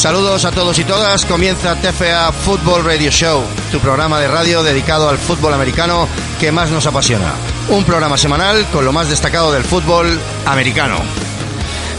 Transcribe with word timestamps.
Saludos 0.00 0.46
a 0.46 0.50
todos 0.50 0.78
y 0.78 0.84
todas. 0.84 1.26
Comienza 1.26 1.74
TFA 1.74 2.32
Football 2.32 2.86
Radio 2.86 3.10
Show, 3.10 3.44
tu 3.70 3.80
programa 3.80 4.18
de 4.18 4.28
radio 4.28 4.62
dedicado 4.62 5.10
al 5.10 5.18
fútbol 5.18 5.52
americano 5.52 6.08
que 6.40 6.50
más 6.50 6.70
nos 6.70 6.86
apasiona. 6.86 7.34
Un 7.68 7.84
programa 7.84 8.16
semanal 8.16 8.64
con 8.72 8.86
lo 8.86 8.92
más 8.92 9.10
destacado 9.10 9.52
del 9.52 9.62
fútbol 9.62 10.18
americano. 10.46 10.96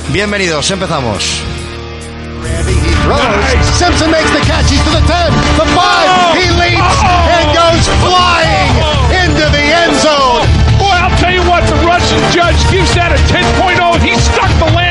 Bienvenidos, 0.10 0.72
empezamos. 0.72 1.44
Simpson 3.78 4.10
makes 4.10 4.32
the 4.32 4.42
catch. 4.48 4.72
He's 4.72 4.82
to 4.82 4.90
the 4.90 5.06
10, 5.06 5.32
the 5.60 5.66
5. 5.70 6.38
He 6.42 6.50
leaps 6.58 7.04
and 7.06 7.54
goes 7.54 7.86
flying 8.02 8.72
into 9.14 9.46
the 9.52 9.62
end 9.62 9.94
zone. 10.02 10.48
Boy, 10.80 10.98
I'll 10.98 11.16
tell 11.20 11.32
you 11.32 11.44
what, 11.48 11.70
the 11.70 11.78
Russian 11.86 12.20
judge 12.32 12.58
gives 12.72 12.96
that 12.96 13.12
a 13.12 13.22
10.0. 13.30 14.02
He 14.02 14.18
stuck 14.18 14.50
the 14.58 14.74
landing. 14.74 14.91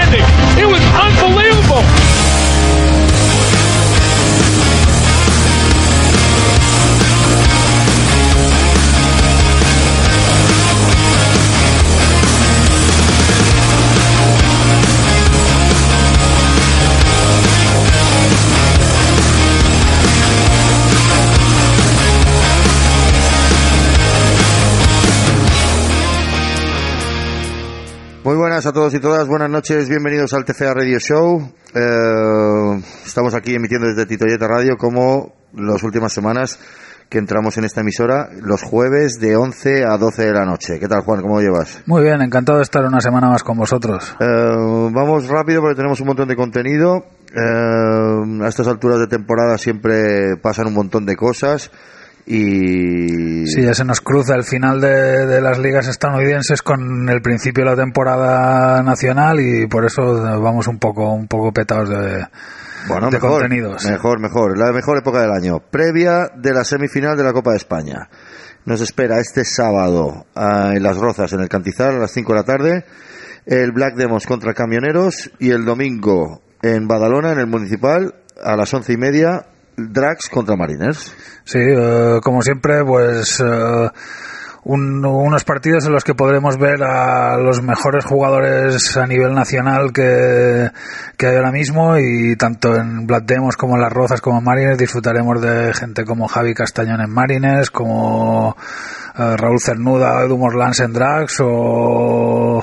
Muy 28.30 28.38
buenas 28.38 28.64
a 28.64 28.72
todos 28.72 28.94
y 28.94 29.00
todas, 29.00 29.26
buenas 29.26 29.50
noches, 29.50 29.88
bienvenidos 29.88 30.32
al 30.34 30.44
TFA 30.44 30.72
Radio 30.72 31.00
Show. 31.00 31.52
Eh, 31.74 32.80
estamos 33.04 33.34
aquí 33.34 33.56
emitiendo 33.56 33.88
desde 33.88 34.06
Titoyeta 34.06 34.46
Radio 34.46 34.76
como 34.78 35.32
las 35.52 35.82
últimas 35.82 36.12
semanas 36.12 36.60
que 37.08 37.18
entramos 37.18 37.58
en 37.58 37.64
esta 37.64 37.80
emisora 37.80 38.28
los 38.40 38.62
jueves 38.62 39.18
de 39.18 39.34
11 39.34 39.84
a 39.84 39.98
12 39.98 40.26
de 40.26 40.32
la 40.32 40.44
noche. 40.44 40.78
¿Qué 40.78 40.86
tal, 40.86 41.00
Juan? 41.00 41.22
¿Cómo 41.22 41.40
lo 41.40 41.42
llevas? 41.42 41.82
Muy 41.86 42.04
bien, 42.04 42.22
encantado 42.22 42.58
de 42.58 42.62
estar 42.62 42.84
una 42.84 43.00
semana 43.00 43.28
más 43.28 43.42
con 43.42 43.58
vosotros. 43.58 44.14
Eh, 44.20 44.24
vamos 44.24 45.26
rápido 45.26 45.60
porque 45.60 45.74
tenemos 45.74 46.00
un 46.00 46.06
montón 46.06 46.28
de 46.28 46.36
contenido. 46.36 47.04
Eh, 47.34 48.44
a 48.44 48.46
estas 48.46 48.68
alturas 48.68 49.00
de 49.00 49.08
temporada 49.08 49.58
siempre 49.58 50.36
pasan 50.40 50.68
un 50.68 50.74
montón 50.74 51.04
de 51.04 51.16
cosas 51.16 51.72
y 52.32 53.44
Sí, 53.46 53.62
ya 53.62 53.74
se 53.74 53.84
nos 53.84 54.00
cruza 54.00 54.36
el 54.36 54.44
final 54.44 54.80
de, 54.80 55.26
de 55.26 55.40
las 55.40 55.58
ligas 55.58 55.88
estadounidenses 55.88 56.62
con 56.62 57.08
el 57.08 57.20
principio 57.22 57.64
de 57.64 57.70
la 57.70 57.76
temporada 57.76 58.82
nacional 58.84 59.40
y 59.40 59.66
por 59.66 59.84
eso 59.84 60.02
vamos 60.40 60.68
un 60.68 60.78
poco 60.78 61.12
un 61.12 61.26
poco 61.26 61.52
petados 61.52 61.88
de, 61.88 62.24
bueno, 62.86 63.06
de 63.06 63.18
mejor, 63.18 63.40
contenidos. 63.40 63.84
Mejor, 63.84 64.20
mejor. 64.20 64.58
La 64.58 64.72
mejor 64.72 64.98
época 64.98 65.20
del 65.20 65.32
año. 65.32 65.58
Previa 65.58 66.28
de 66.36 66.52
la 66.52 66.62
semifinal 66.62 67.16
de 67.16 67.24
la 67.24 67.32
Copa 67.32 67.50
de 67.50 67.56
España. 67.56 68.08
Nos 68.64 68.80
espera 68.80 69.18
este 69.18 69.44
sábado 69.44 70.26
ah, 70.36 70.72
en 70.74 70.82
Las 70.84 70.98
Rozas, 70.98 71.32
en 71.32 71.40
el 71.40 71.48
Cantizar, 71.48 71.94
a 71.94 71.98
las 71.98 72.12
5 72.12 72.32
de 72.32 72.38
la 72.38 72.44
tarde, 72.44 72.84
el 73.46 73.72
Black 73.72 73.96
Demos 73.96 74.26
contra 74.26 74.54
Camioneros 74.54 75.32
y 75.40 75.50
el 75.50 75.64
domingo 75.64 76.42
en 76.62 76.86
Badalona, 76.86 77.32
en 77.32 77.40
el 77.40 77.46
Municipal, 77.46 78.14
a 78.40 78.54
las 78.56 78.72
once 78.72 78.92
y 78.92 78.96
media, 78.96 79.46
Drax 79.88 80.28
contra 80.28 80.56
Mariners. 80.56 81.14
Sí, 81.44 81.58
eh, 81.58 82.18
como 82.22 82.42
siempre, 82.42 82.84
pues 82.84 83.40
eh, 83.40 83.88
un- 84.64 85.04
unos 85.04 85.44
partidos 85.44 85.86
en 85.86 85.92
los 85.92 86.04
que 86.04 86.14
podremos 86.14 86.58
ver 86.58 86.82
a 86.82 87.38
los 87.38 87.62
mejores 87.62 88.04
jugadores 88.04 88.94
a 88.96 89.06
nivel 89.06 89.34
nacional 89.34 89.90
que, 89.92 90.70
que 91.16 91.26
hay 91.26 91.36
ahora 91.36 91.50
mismo 91.50 91.96
y 91.98 92.36
tanto 92.36 92.76
en 92.76 93.06
Black 93.06 93.24
Demos 93.24 93.56
como 93.56 93.76
en 93.76 93.80
Las 93.80 93.92
Rozas 93.92 94.20
como 94.20 94.38
en 94.38 94.44
Mariners 94.44 94.78
disfrutaremos 94.78 95.40
de 95.40 95.72
gente 95.72 96.04
como 96.04 96.28
Javi 96.28 96.52
Castañón 96.54 97.00
en 97.00 97.10
Mariners, 97.10 97.70
como 97.70 98.54
eh, 99.18 99.36
Raúl 99.36 99.60
Cernuda, 99.60 100.22
Edu 100.24 100.36
Morlans 100.36 100.78
en 100.80 100.92
Drax 100.92 101.38
o 101.42 102.62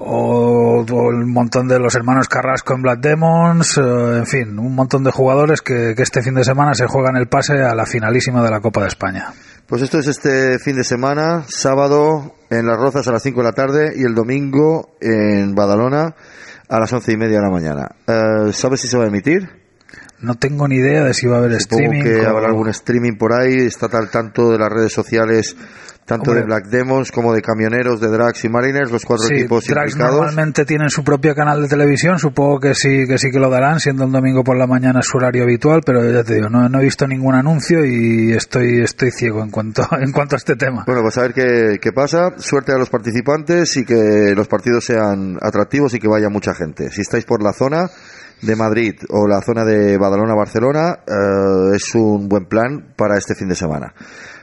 o, 0.00 0.84
o 0.88 1.10
el 1.10 1.26
montón 1.26 1.66
de 1.68 1.78
los 1.78 1.94
hermanos 1.94 2.28
Carrasco 2.28 2.74
en 2.74 2.82
Black 2.82 3.00
Demons, 3.00 3.78
eh, 3.78 4.18
en 4.18 4.26
fin, 4.26 4.58
un 4.58 4.74
montón 4.74 5.02
de 5.04 5.10
jugadores 5.10 5.60
que, 5.62 5.94
que 5.96 6.02
este 6.02 6.22
fin 6.22 6.34
de 6.34 6.44
semana 6.44 6.74
se 6.74 6.86
juegan 6.86 7.16
el 7.16 7.28
pase 7.28 7.54
a 7.62 7.74
la 7.74 7.84
finalísima 7.86 8.42
de 8.42 8.50
la 8.50 8.60
Copa 8.60 8.82
de 8.82 8.88
España. 8.88 9.32
Pues 9.66 9.82
esto 9.82 9.98
es 9.98 10.06
este 10.06 10.58
fin 10.58 10.76
de 10.76 10.84
semana, 10.84 11.44
sábado 11.48 12.34
en 12.48 12.66
Las 12.66 12.78
Rozas 12.78 13.06
a 13.08 13.12
las 13.12 13.22
5 13.22 13.40
de 13.40 13.44
la 13.44 13.52
tarde 13.52 13.92
y 13.96 14.04
el 14.04 14.14
domingo 14.14 14.96
en 15.00 15.54
Badalona 15.54 16.14
a 16.70 16.80
las 16.80 16.92
once 16.92 17.12
y 17.12 17.16
media 17.16 17.38
de 17.38 17.42
la 17.44 17.50
mañana. 17.50 17.88
Eh, 18.06 18.52
¿Sabes 18.52 18.80
si 18.80 18.88
se 18.88 18.96
va 18.96 19.04
a 19.04 19.08
emitir? 19.08 19.48
No 20.20 20.34
tengo 20.36 20.66
ni 20.68 20.76
idea 20.76 21.04
de 21.04 21.14
si 21.14 21.26
va 21.26 21.36
a 21.36 21.38
haber 21.40 21.60
Supongo 21.60 21.82
streaming. 21.84 22.02
que 22.04 22.26
o- 22.26 22.28
habrá 22.30 22.46
algún 22.48 22.68
streaming 22.68 23.16
por 23.18 23.32
ahí, 23.32 23.54
está 23.66 23.86
al 23.92 24.10
tanto 24.10 24.50
de 24.50 24.58
las 24.58 24.68
redes 24.70 24.92
sociales, 24.92 25.54
tanto 26.08 26.32
de 26.32 26.42
Black 26.42 26.68
Demons 26.68 27.12
como 27.12 27.34
de 27.34 27.42
Camioneros, 27.42 28.00
de 28.00 28.08
Drax 28.08 28.42
y 28.46 28.48
Mariners, 28.48 28.90
los 28.90 29.04
cuatro 29.04 29.26
Sí, 29.26 29.34
equipos 29.34 29.64
Drax 29.66 29.92
implicados. 29.92 30.16
normalmente 30.16 30.64
tienen 30.64 30.88
su 30.88 31.04
propio 31.04 31.34
canal 31.34 31.60
de 31.60 31.68
televisión, 31.68 32.18
supongo 32.18 32.60
que 32.60 32.74
sí 32.74 33.06
que 33.06 33.18
sí 33.18 33.30
que 33.30 33.38
lo 33.38 33.50
darán, 33.50 33.78
siendo 33.78 34.04
el 34.04 34.10
domingo 34.10 34.42
por 34.42 34.56
la 34.56 34.66
mañana 34.66 35.02
su 35.02 35.18
horario 35.18 35.42
habitual, 35.42 35.82
pero 35.84 36.02
ya 36.10 36.24
te 36.24 36.36
digo, 36.36 36.48
no, 36.48 36.66
no 36.68 36.80
he 36.80 36.84
visto 36.84 37.06
ningún 37.06 37.34
anuncio 37.34 37.84
y 37.84 38.32
estoy 38.32 38.80
estoy 38.80 39.10
ciego 39.10 39.42
en 39.42 39.50
cuanto 39.50 39.86
en 40.00 40.10
cuanto 40.12 40.34
a 40.36 40.38
este 40.38 40.56
tema. 40.56 40.84
Bueno, 40.86 41.02
pues 41.02 41.18
a 41.18 41.22
ver 41.22 41.34
qué, 41.34 41.78
qué 41.80 41.92
pasa. 41.92 42.30
Suerte 42.38 42.72
a 42.72 42.78
los 42.78 42.88
participantes 42.88 43.76
y 43.76 43.84
que 43.84 44.32
los 44.34 44.48
partidos 44.48 44.86
sean 44.86 45.36
atractivos 45.42 45.92
y 45.92 45.98
que 45.98 46.08
vaya 46.08 46.30
mucha 46.30 46.54
gente. 46.54 46.90
Si 46.90 47.02
estáis 47.02 47.26
por 47.26 47.42
la 47.42 47.52
zona 47.52 47.90
de 48.40 48.56
Madrid 48.56 48.94
o 49.10 49.26
la 49.26 49.42
zona 49.42 49.64
de 49.64 49.98
Badalona-Barcelona, 49.98 51.00
eh, 51.06 51.74
es 51.76 51.94
un 51.94 52.28
buen 52.28 52.46
plan 52.46 52.94
para 52.96 53.18
este 53.18 53.34
fin 53.34 53.48
de 53.48 53.56
semana. 53.56 53.92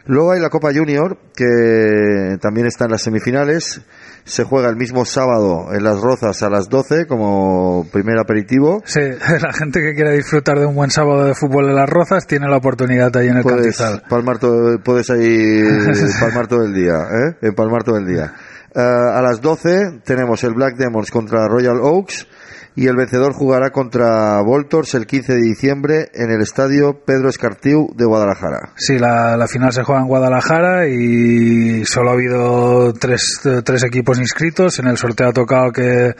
Luego 0.07 0.33
hay 0.33 0.39
la 0.39 0.49
Copa 0.49 0.69
Junior, 0.73 1.17
que 1.35 2.38
también 2.39 2.67
está 2.67 2.85
en 2.85 2.91
las 2.91 3.01
semifinales. 3.01 3.81
Se 4.23 4.43
juega 4.43 4.69
el 4.69 4.75
mismo 4.75 5.05
sábado 5.05 5.73
en 5.73 5.83
Las 5.83 5.99
Rozas 5.99 6.41
a 6.43 6.49
las 6.49 6.69
12 6.69 7.05
como 7.07 7.88
primer 7.91 8.19
aperitivo. 8.19 8.81
Sí, 8.85 8.99
la 9.41 9.53
gente 9.53 9.81
que 9.81 9.94
quiere 9.95 10.15
disfrutar 10.15 10.59
de 10.59 10.65
un 10.65 10.75
buen 10.75 10.91
sábado 10.91 11.25
de 11.25 11.33
fútbol 11.33 11.69
en 11.69 11.75
las 11.75 11.89
Rozas 11.89 12.27
tiene 12.27 12.47
la 12.47 12.57
oportunidad 12.57 13.15
ahí 13.17 13.27
en 13.27 13.38
el 13.38 13.44
puedes 13.44 13.77
Cantizal. 13.77 14.03
palmar 14.09 14.38
todo, 14.39 14.79
puedes 14.83 15.09
ahí 15.09 15.63
palmar 16.19 16.47
todo 16.47 16.63
el 16.63 16.73
día, 16.73 16.95
¿eh? 16.95 17.38
Empalmar 17.41 17.83
todo 17.83 17.97
el 17.97 18.05
día. 18.05 18.33
Eh, 18.75 18.79
a 18.81 19.21
las 19.21 19.41
12 19.41 20.01
tenemos 20.03 20.44
el 20.44 20.53
Black 20.53 20.75
Demons 20.75 21.09
contra 21.09 21.47
Royal 21.47 21.79
Oaks 21.81 22.27
y 22.75 22.88
el 22.88 22.96
vencedor 22.96 23.34
jugará 23.34 23.72
contra 23.72 24.41
Voltors 24.41 24.94
el 24.96 25.08
15 25.08 25.34
de 25.34 25.41
diciembre 25.41 26.09
en 26.13 26.30
el 26.30 26.41
estadio 26.41 27.02
Pedro 27.06 27.30
Escartiu 27.30 27.88
de 27.96 28.06
Guadalajara. 28.06 28.74
Sí, 28.75 29.00
la, 29.00 29.38
la 29.38 29.47
final 29.47 29.72
se 29.72 29.84
juega 29.84 30.02
en 30.02 30.08
Guadalajara 30.08 30.88
y 30.88 31.86
solo 31.86 32.09
ha 32.09 32.13
habido 32.13 32.94
tres, 32.94 33.41
tres 33.63 33.84
equipos 33.84 34.19
inscritos. 34.19 34.80
En 34.80 34.88
el 34.88 34.97
sorteo 34.97 35.30
ha 35.30 35.34
tocado 35.34 35.72
que 35.72 36.16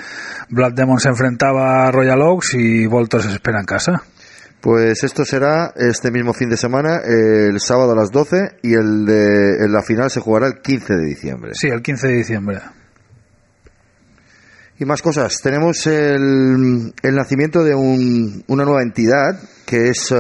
Black 0.50 0.76
Demon 0.76 1.00
se 1.00 1.10
enfrentaba 1.10 1.88
a 1.88 1.92
Royal 1.92 2.22
Oaks 2.22 2.54
y 2.54 2.88
Voltos 2.88 3.24
se 3.24 3.34
espera 3.34 3.60
en 3.60 3.66
casa. 3.66 4.04
Pues 4.62 5.04
esto 5.04 5.26
será 5.26 5.74
este 5.76 6.10
mismo 6.10 6.34
fin 6.34 6.50
de 6.50 6.58
semana, 6.58 6.98
el 7.06 7.60
sábado 7.60 7.92
a 7.92 7.96
las 7.96 8.10
12 8.10 8.58
y 8.64 8.74
el 8.74 9.06
de 9.06 9.70
la 9.70 9.84
final 9.84 10.10
se 10.10 10.22
jugará 10.22 10.48
el 10.48 10.62
15 10.62 10.96
de 10.96 11.06
diciembre. 11.06 11.52
Sí, 11.54 11.68
el 11.68 11.84
15 11.84 12.08
de 12.08 12.14
diciembre. 12.14 12.62
Y 14.78 14.86
más 14.86 15.02
cosas. 15.02 15.40
Tenemos 15.42 15.88
el, 15.88 16.94
el 17.02 17.16
nacimiento 17.16 17.64
de 17.64 17.76
un- 17.76 18.44
una 18.48 18.66
nueva 18.66 18.82
entidad 18.84 19.40
que 19.66 19.90
es 19.90 20.12
eh, 20.12 20.16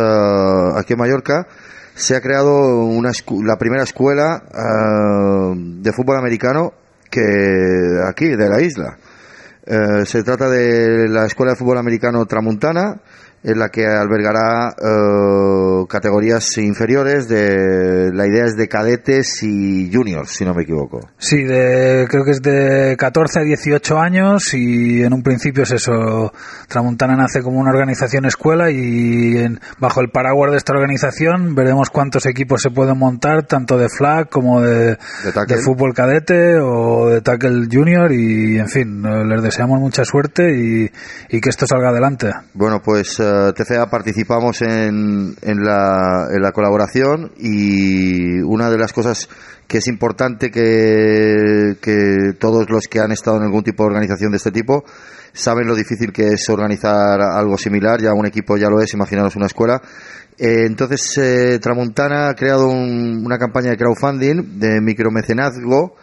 aquí 0.75 0.93
en 0.93 0.99
Mallorca. 0.99 1.45
Se 1.93 2.15
ha 2.15 2.21
creado 2.21 2.85
una 2.85 3.11
la 3.43 3.57
primera 3.57 3.83
escuela 3.83 4.43
eh, 4.47 5.53
de 5.81 5.91
fútbol 5.93 6.17
americano 6.17 6.73
que 7.09 7.21
aquí, 8.07 8.29
de 8.29 8.49
la 8.49 8.61
isla. 8.61 8.97
Eh, 9.65 10.05
se 10.05 10.23
trata 10.23 10.49
de 10.49 11.07
la 11.09 11.25
Escuela 11.25 11.53
de 11.53 11.57
Fútbol 11.57 11.77
Americano 11.77 12.25
Tramuntana, 12.25 12.99
en 13.47 13.59
la 13.59 13.69
que 13.69 13.85
albergará 13.85 14.69
eh, 14.69 15.85
categorías 15.87 16.57
inferiores. 16.57 17.27
De, 17.27 18.11
la 18.13 18.25
idea 18.27 18.45
es 18.45 18.55
de 18.57 18.67
cadetes 18.67 19.43
y 19.43 19.91
juniors, 19.93 20.31
si 20.31 20.43
no 20.45 20.53
me 20.53 20.63
equivoco. 20.63 20.99
Sí, 21.17 21.43
de, 21.43 22.07
creo 22.09 22.23
que 22.25 22.31
es 22.31 22.41
de 22.41 22.95
14 22.97 23.39
a 23.39 23.43
18 23.43 23.97
años 23.99 24.53
y 24.53 25.03
en 25.03 25.13
un 25.13 25.21
principio 25.21 25.63
es 25.63 25.71
eso. 25.71 26.33
Tramontana 26.67 27.15
nace 27.15 27.41
como 27.41 27.59
una 27.59 27.69
organización 27.69 28.25
escuela 28.25 28.71
y 28.71 29.37
en- 29.37 29.59
bajo 29.79 30.01
el 30.01 30.09
paraguas 30.09 30.51
de 30.51 30.57
esta 30.57 30.73
organización 30.73 31.53
veremos 31.55 31.89
cuántos 31.89 32.25
equipos 32.25 32.61
se 32.61 32.71
pueden 32.71 32.97
montar, 32.97 33.43
tanto 33.45 33.77
de 33.77 33.89
flag 33.89 34.29
como 34.29 34.61
de, 34.61 34.97
De 35.47 35.57
fútbol 35.63 35.93
cadete 35.93 36.57
o 36.59 37.09
de 37.09 37.21
tackle 37.21 37.67
junior 37.71 38.11
y 38.11 38.57
en 38.57 38.67
fin, 38.67 39.03
eh, 39.05 39.23
les 39.25 39.41
deseamos 39.43 39.79
mucha 39.79 40.03
suerte 40.03 40.55
y, 40.57 40.89
y 41.29 41.41
que 41.41 41.49
esto 41.49 41.67
salga 41.67 41.89
adelante. 41.89 42.31
Bueno, 42.53 42.81
pues 42.83 43.19
eh, 43.49 43.53
TCA 43.53 43.89
participamos 43.89 44.61
en, 44.61 45.35
en, 45.41 45.63
la, 45.63 46.27
en 46.33 46.41
la 46.41 46.51
colaboración 46.51 47.31
y 47.37 48.39
una 48.41 48.69
de 48.69 48.77
las 48.77 48.93
cosas 48.93 49.27
que 49.67 49.79
es 49.79 49.87
importante 49.87 50.51
que, 50.51 51.75
todos 52.39 52.69
los 52.69 52.87
que 52.87 52.99
han 52.99 53.11
estado 53.11 53.37
en 53.37 53.43
algún 53.43 53.63
tipo 53.63 53.83
de 53.83 53.87
organización 53.87 54.31
de 54.31 54.37
este 54.37 54.51
tipo 54.51 54.83
saben 55.33 55.67
lo 55.67 55.75
difícil 55.75 56.11
que 56.13 56.27
es 56.33 56.47
organizar 56.49 57.19
algo 57.21 57.57
similar, 57.57 57.99
ya 58.01 58.13
un 58.13 58.25
equipo 58.25 58.57
ya 58.57 58.69
lo 58.69 58.79
es, 58.79 58.93
imaginaros 58.93 59.35
una 59.35 59.47
escuela. 59.47 59.81
Eh, 60.37 60.65
entonces, 60.65 61.17
eh, 61.17 61.59
Tramontana 61.61 62.29
ha 62.29 62.35
creado 62.35 62.67
un- 62.67 63.23
una 63.25 63.37
campaña 63.37 63.71
de 63.71 63.77
crowdfunding 63.77 64.59
de 64.59 64.79
micromecenazgo 64.81 65.95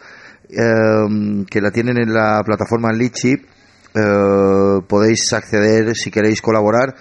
que 0.49 1.61
la 1.61 1.71
tienen 1.71 1.97
en 1.97 2.13
la 2.13 2.43
plataforma 2.45 2.91
Litchi. 2.91 3.33
Eh, 3.95 4.81
podéis 4.87 5.31
acceder 5.33 5.95
si 5.95 6.09
queréis 6.09 6.41
colaborar. 6.41 6.95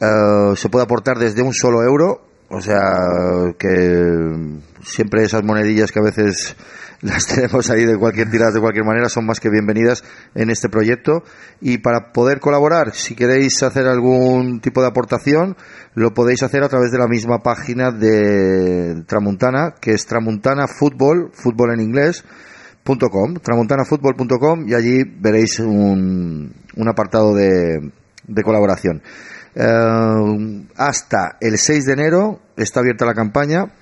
Eh, 0.00 0.56
se 0.56 0.68
puede 0.68 0.84
aportar 0.84 1.18
desde 1.18 1.42
un 1.42 1.52
solo 1.52 1.82
euro, 1.82 2.22
o 2.48 2.60
sea 2.60 3.52
que 3.58 4.58
siempre 4.82 5.24
esas 5.24 5.44
monedillas 5.44 5.92
que 5.92 5.98
a 5.98 6.02
veces 6.02 6.56
las 7.02 7.26
tenemos 7.26 7.70
ahí 7.70 7.84
de 7.84 7.96
cualquier 7.96 8.30
tirada 8.30 8.52
de 8.52 8.60
cualquier 8.60 8.84
manera 8.84 9.08
son 9.08 9.24
más 9.24 9.40
que 9.40 9.48
bienvenidas 9.50 10.04
en 10.34 10.50
este 10.50 10.68
proyecto 10.68 11.22
y 11.60 11.78
para 11.78 12.12
poder 12.12 12.40
colaborar 12.40 12.94
si 12.94 13.14
queréis 13.14 13.62
hacer 13.62 13.86
algún 13.86 14.60
tipo 14.60 14.82
de 14.82 14.88
aportación 14.88 15.56
lo 15.94 16.12
podéis 16.12 16.42
hacer 16.42 16.62
a 16.62 16.68
través 16.68 16.90
de 16.90 16.98
la 16.98 17.06
misma 17.06 17.38
página 17.38 17.90
de 17.90 19.02
Tramuntana 19.06 19.74
que 19.80 19.92
es 19.92 20.06
Tramuntana 20.06 20.66
Fútbol 20.66 21.30
fútbol 21.32 21.72
en 21.72 21.80
inglés 21.80 22.24
.com, 22.98 23.34
tramuntanafutbol.com 23.34 24.68
y 24.68 24.74
allí 24.74 25.04
veréis 25.04 25.58
un, 25.60 26.52
un 26.76 26.88
apartado 26.88 27.34
de, 27.34 27.90
de 28.26 28.42
colaboración. 28.42 29.02
Eh, 29.54 30.66
hasta 30.76 31.36
el 31.40 31.58
6 31.58 31.86
de 31.86 31.92
enero 31.92 32.40
está 32.56 32.80
abierta 32.80 33.04
la 33.04 33.14
campaña 33.14 33.72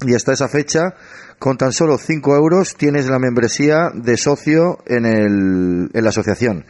y 0.00 0.14
hasta 0.14 0.32
esa 0.32 0.48
fecha, 0.48 0.94
con 1.38 1.56
tan 1.56 1.72
solo 1.72 1.98
5 1.98 2.36
euros, 2.36 2.76
tienes 2.76 3.08
la 3.08 3.18
membresía 3.18 3.90
de 3.94 4.16
socio 4.16 4.78
en, 4.86 5.06
el, 5.06 5.90
en 5.92 6.04
la 6.04 6.10
asociación. 6.10 6.64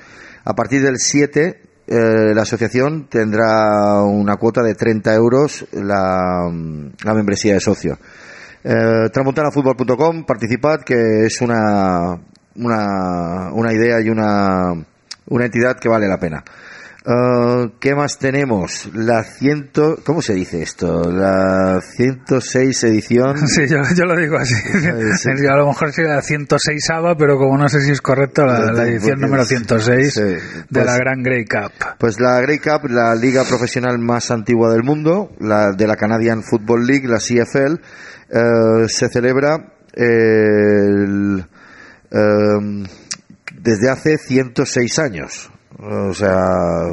A 0.44 0.54
partir 0.54 0.82
del 0.82 0.98
7, 0.98 1.60
eh, 1.86 2.34
la 2.34 2.42
asociación 2.42 3.08
tendrá 3.08 4.02
una 4.02 4.36
cuota 4.36 4.62
de 4.62 4.74
30 4.74 5.14
euros 5.14 5.66
la, 5.72 6.50
la 7.04 7.14
membresía 7.14 7.54
de 7.54 7.60
socio. 7.60 7.98
Eh, 8.70 9.08
tramuntanafutbol.com, 9.10 10.26
participad, 10.26 10.80
que 10.82 11.24
es 11.24 11.40
una, 11.40 12.18
una, 12.56 13.50
una 13.54 13.72
idea 13.72 13.98
y 14.02 14.10
una, 14.10 14.74
una 15.28 15.44
entidad 15.46 15.78
que 15.78 15.88
vale 15.88 16.06
la 16.06 16.18
pena. 16.18 16.44
Eh, 17.06 17.70
¿Qué 17.80 17.94
más 17.94 18.18
tenemos? 18.18 18.90
La 18.92 19.24
ciento, 19.24 19.96
¿cómo 20.04 20.20
se 20.20 20.34
dice 20.34 20.60
esto? 20.60 21.10
La 21.10 21.80
106 21.80 22.84
edición. 22.84 23.38
Sí, 23.48 23.66
yo, 23.66 23.78
yo 23.96 24.04
lo 24.04 24.14
digo 24.20 24.36
así. 24.36 24.54
sí. 24.54 25.46
A 25.50 25.56
lo 25.56 25.68
mejor 25.68 25.90
sería 25.94 26.16
la 26.16 26.20
106 26.20 26.90
ava, 26.90 27.16
pero 27.16 27.38
como 27.38 27.56
no 27.56 27.70
sé 27.70 27.80
si 27.80 27.92
es 27.92 28.02
correcto, 28.02 28.44
la, 28.44 28.70
la 28.70 28.82
edición 28.82 29.18
número 29.18 29.46
106 29.46 30.12
sí, 30.12 30.20
de 30.20 30.40
pues- 30.70 30.84
la 30.84 30.98
Gran 30.98 31.22
Grey 31.22 31.46
Cup. 31.46 31.72
Pues 31.98 32.20
la 32.20 32.38
Grey 32.42 32.58
Cup, 32.58 32.90
la 32.90 33.14
liga 33.14 33.44
profesional 33.48 33.98
más 33.98 34.30
antigua 34.30 34.70
del 34.70 34.82
mundo, 34.82 35.30
la 35.40 35.72
de 35.72 35.86
la 35.86 35.96
Canadian 35.96 36.42
Football 36.42 36.86
League, 36.86 37.08
la 37.08 37.16
CFL, 37.18 37.80
eh, 38.30 38.88
se 38.88 39.08
celebra 39.08 39.72
el, 39.94 41.44
eh, 42.10 42.84
desde 43.60 43.90
hace 43.90 44.18
106 44.18 44.98
años. 44.98 45.50
O 45.80 46.12
sea, 46.12 46.42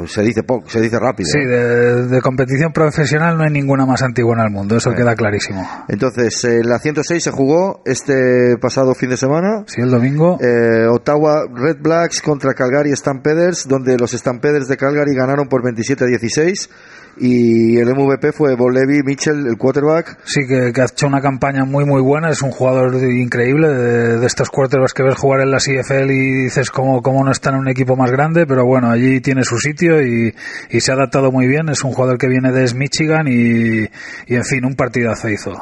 se 0.06 0.22
dice 0.22 0.44
poco, 0.44 0.68
se 0.68 0.80
dice 0.80 0.96
rápido. 1.00 1.28
Sí, 1.32 1.40
de, 1.44 2.06
de 2.06 2.20
competición 2.20 2.72
profesional 2.72 3.36
no 3.36 3.42
hay 3.42 3.50
ninguna 3.50 3.84
más 3.84 4.00
antigua 4.02 4.36
en 4.38 4.44
el 4.44 4.50
mundo, 4.52 4.76
eso 4.76 4.90
Sí. 4.90 4.96
queda 4.96 5.16
clarísimo. 5.16 5.68
Entonces, 5.88 6.44
eh, 6.44 6.60
la 6.62 6.78
106 6.78 7.24
se 7.24 7.30
jugó 7.32 7.82
este 7.84 8.56
pasado 8.60 8.94
fin 8.94 9.10
de 9.10 9.16
semana. 9.16 9.64
Sí, 9.66 9.80
el 9.80 9.90
domingo. 9.90 10.38
Eh, 10.40 10.86
Ottawa 10.88 11.46
Red 11.52 11.78
Blacks 11.80 12.20
contra 12.22 12.54
Calgary 12.54 12.94
Stampeders, 12.94 13.66
donde 13.66 13.96
los 13.98 14.12
Stampeders 14.12 14.68
de 14.68 14.76
Calgary 14.76 15.16
ganaron 15.16 15.48
por 15.48 15.64
27 15.64 16.04
a 16.04 16.06
16 16.06 16.70
y 17.18 17.78
el 17.78 17.88
MVP 17.94 18.32
fue 18.32 18.54
Bolevi 18.56 19.02
Mitchell, 19.04 19.46
el 19.46 19.56
quarterback. 19.56 20.18
Sí, 20.24 20.46
que, 20.46 20.72
que 20.72 20.80
ha 20.80 20.84
hecho 20.84 21.06
una 21.06 21.20
campaña 21.20 21.64
muy 21.64 21.84
muy 21.84 22.02
buena, 22.02 22.30
es 22.30 22.42
un 22.42 22.50
jugador 22.50 22.94
increíble 23.04 23.68
de, 23.68 24.18
de 24.18 24.26
estos 24.26 24.50
quarterbacks 24.50 24.92
que 24.94 25.02
ves 25.02 25.14
jugar 25.14 25.40
en 25.40 25.50
la 25.50 25.58
CFL 25.58 26.10
y 26.10 26.44
dices 26.44 26.70
cómo, 26.70 27.02
cómo 27.02 27.24
no 27.24 27.30
está 27.30 27.50
en 27.50 27.56
un 27.56 27.68
equipo 27.68 27.96
más 27.96 28.10
grande, 28.10 28.46
pero 28.46 28.64
bueno, 28.66 28.90
allí 28.90 29.20
tiene 29.20 29.44
su 29.44 29.58
sitio 29.58 30.02
y, 30.02 30.34
y 30.70 30.80
se 30.80 30.90
ha 30.92 30.94
adaptado 30.94 31.32
muy 31.32 31.46
bien, 31.46 31.68
es 31.68 31.82
un 31.84 31.92
jugador 31.92 32.18
que 32.18 32.28
viene 32.28 32.52
de 32.52 32.66
Michigan 32.74 33.26
y, 33.28 33.88
y 34.26 34.34
en 34.34 34.44
fin, 34.44 34.64
un 34.64 34.74
partidazo 34.74 35.28
hizo. 35.28 35.52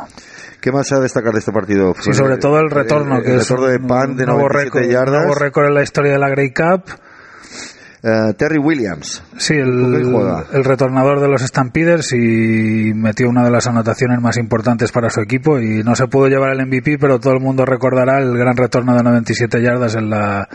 ¿Qué 0.60 0.72
más 0.72 0.90
a 0.92 0.98
destacar 1.00 1.32
de 1.34 1.40
este 1.40 1.52
partido? 1.52 1.94
Sí, 2.00 2.14
sobre 2.14 2.38
todo 2.38 2.58
el 2.58 2.70
retorno, 2.70 3.18
el, 3.18 3.22
que 3.22 3.32
el 3.32 3.36
es 3.40 3.50
retorno 3.50 3.66
de 3.70 3.78
Pan 3.80 4.16
de 4.16 4.24
nuevo 4.24 4.48
97 4.48 4.64
récord, 4.64 4.90
yardas. 4.90 5.20
nuevo 5.26 5.34
récord 5.34 5.66
en 5.66 5.74
la 5.74 5.82
historia 5.82 6.12
de 6.12 6.18
la 6.18 6.30
Grey 6.30 6.54
Cup. 6.54 6.84
Eh, 8.06 8.34
Terry 8.36 8.58
Williams. 8.58 9.22
Sí, 9.38 9.54
¿Con 9.54 9.92
qué 9.92 9.96
el, 10.00 10.12
juega? 10.12 10.44
el 10.52 10.62
retornador 10.62 11.20
de 11.20 11.28
los 11.28 11.40
Stampeders 11.40 12.12
y 12.12 12.92
metió 12.94 13.30
una 13.30 13.42
de 13.44 13.50
las 13.50 13.66
anotaciones 13.66 14.20
más 14.20 14.36
importantes 14.36 14.92
para 14.92 15.08
su 15.08 15.20
equipo 15.22 15.58
y 15.58 15.82
no 15.82 15.94
se 15.96 16.06
pudo 16.06 16.28
llevar 16.28 16.50
el 16.52 16.66
MVP, 16.66 16.98
pero 17.00 17.18
todo 17.18 17.32
el 17.32 17.40
mundo 17.40 17.64
recordará 17.64 18.18
el 18.18 18.36
gran 18.36 18.58
retorno 18.58 18.94
de 18.94 19.02
97 19.02 19.62
yardas 19.62 19.94
en 19.94 20.10
la, 20.10 20.46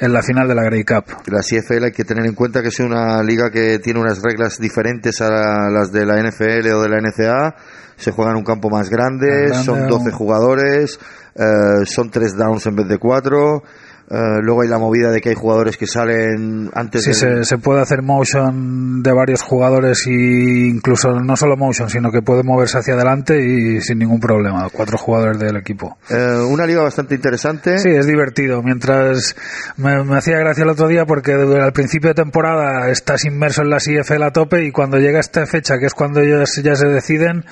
en 0.00 0.12
la 0.12 0.20
final 0.22 0.48
de 0.48 0.54
la 0.56 0.64
Grey 0.64 0.82
Cup. 0.82 1.04
La 1.28 1.42
CFL 1.42 1.84
hay 1.84 1.92
que 1.92 2.02
tener 2.04 2.26
en 2.26 2.34
cuenta 2.34 2.60
que 2.60 2.68
es 2.68 2.80
una 2.80 3.22
liga 3.22 3.50
que 3.52 3.78
tiene 3.78 4.00
unas 4.00 4.20
reglas 4.20 4.58
diferentes 4.58 5.20
a 5.20 5.70
las 5.70 5.92
de 5.92 6.04
la 6.06 6.20
NFL 6.20 6.72
o 6.72 6.82
de 6.82 6.88
la 6.88 6.96
NCA. 7.00 7.54
Se 7.96 8.10
juega 8.10 8.32
en 8.32 8.38
un 8.38 8.44
campo 8.44 8.68
más 8.68 8.90
grande, 8.90 9.46
grande, 9.46 9.64
son 9.64 9.86
12 9.86 10.06
un- 10.06 10.10
jugadores, 10.10 10.98
eh, 11.36 11.86
son 11.86 12.10
3 12.10 12.36
downs 12.36 12.66
en 12.66 12.74
vez 12.74 12.88
de 12.88 12.98
4. 12.98 13.62
Luego 14.08 14.62
hay 14.62 14.68
la 14.68 14.78
movida 14.78 15.10
de 15.10 15.20
que 15.20 15.30
hay 15.30 15.34
jugadores 15.34 15.76
que 15.76 15.86
salen 15.86 16.70
antes 16.74 17.02
Sí, 17.04 17.10
del- 17.10 17.44
se, 17.44 17.44
se 17.44 17.58
puede 17.58 17.80
hacer 17.80 18.02
motion 18.02 19.02
de 19.02 19.12
varios 19.12 19.42
jugadores 19.42 20.06
y 20.06 20.68
incluso 20.68 21.10
no 21.20 21.36
solo 21.36 21.56
motion, 21.56 21.90
sino 21.90 22.10
que 22.10 22.22
puede 22.22 22.42
moverse 22.42 22.78
hacia 22.78 22.94
adelante 22.94 23.38
y 23.44 23.80
sin 23.80 23.98
ningún 23.98 24.20
problema. 24.20 24.68
Cuatro 24.72 24.96
jugadores 24.98 25.38
del 25.38 25.56
equipo. 25.56 25.98
Eh, 26.08 26.38
una 26.48 26.66
liga 26.66 26.82
bastante 26.82 27.14
interesante. 27.14 27.78
Sí, 27.78 27.88
es 27.90 28.06
divertido. 28.06 28.62
Mientras 28.62 29.34
me, 29.76 30.02
me 30.04 30.16
hacía 30.18 30.38
gracia 30.38 30.64
el 30.64 30.70
otro 30.70 30.88
día 30.88 31.04
porque 31.06 31.32
al 31.32 31.72
principio 31.72 32.10
de 32.10 32.14
temporada 32.14 32.90
estás 32.90 33.24
inmerso 33.24 33.62
en 33.62 33.70
la 33.70 33.78
CFL 33.78 34.22
a 34.22 34.30
tope 34.32 34.64
y 34.64 34.72
cuando 34.72 34.98
llega 34.98 35.18
esta 35.20 35.46
fecha, 35.46 35.78
que 35.78 35.86
es 35.86 35.94
cuando 35.94 36.20
ellos 36.20 36.60
ya 36.62 36.74
se 36.76 36.86
deciden, 36.86 37.44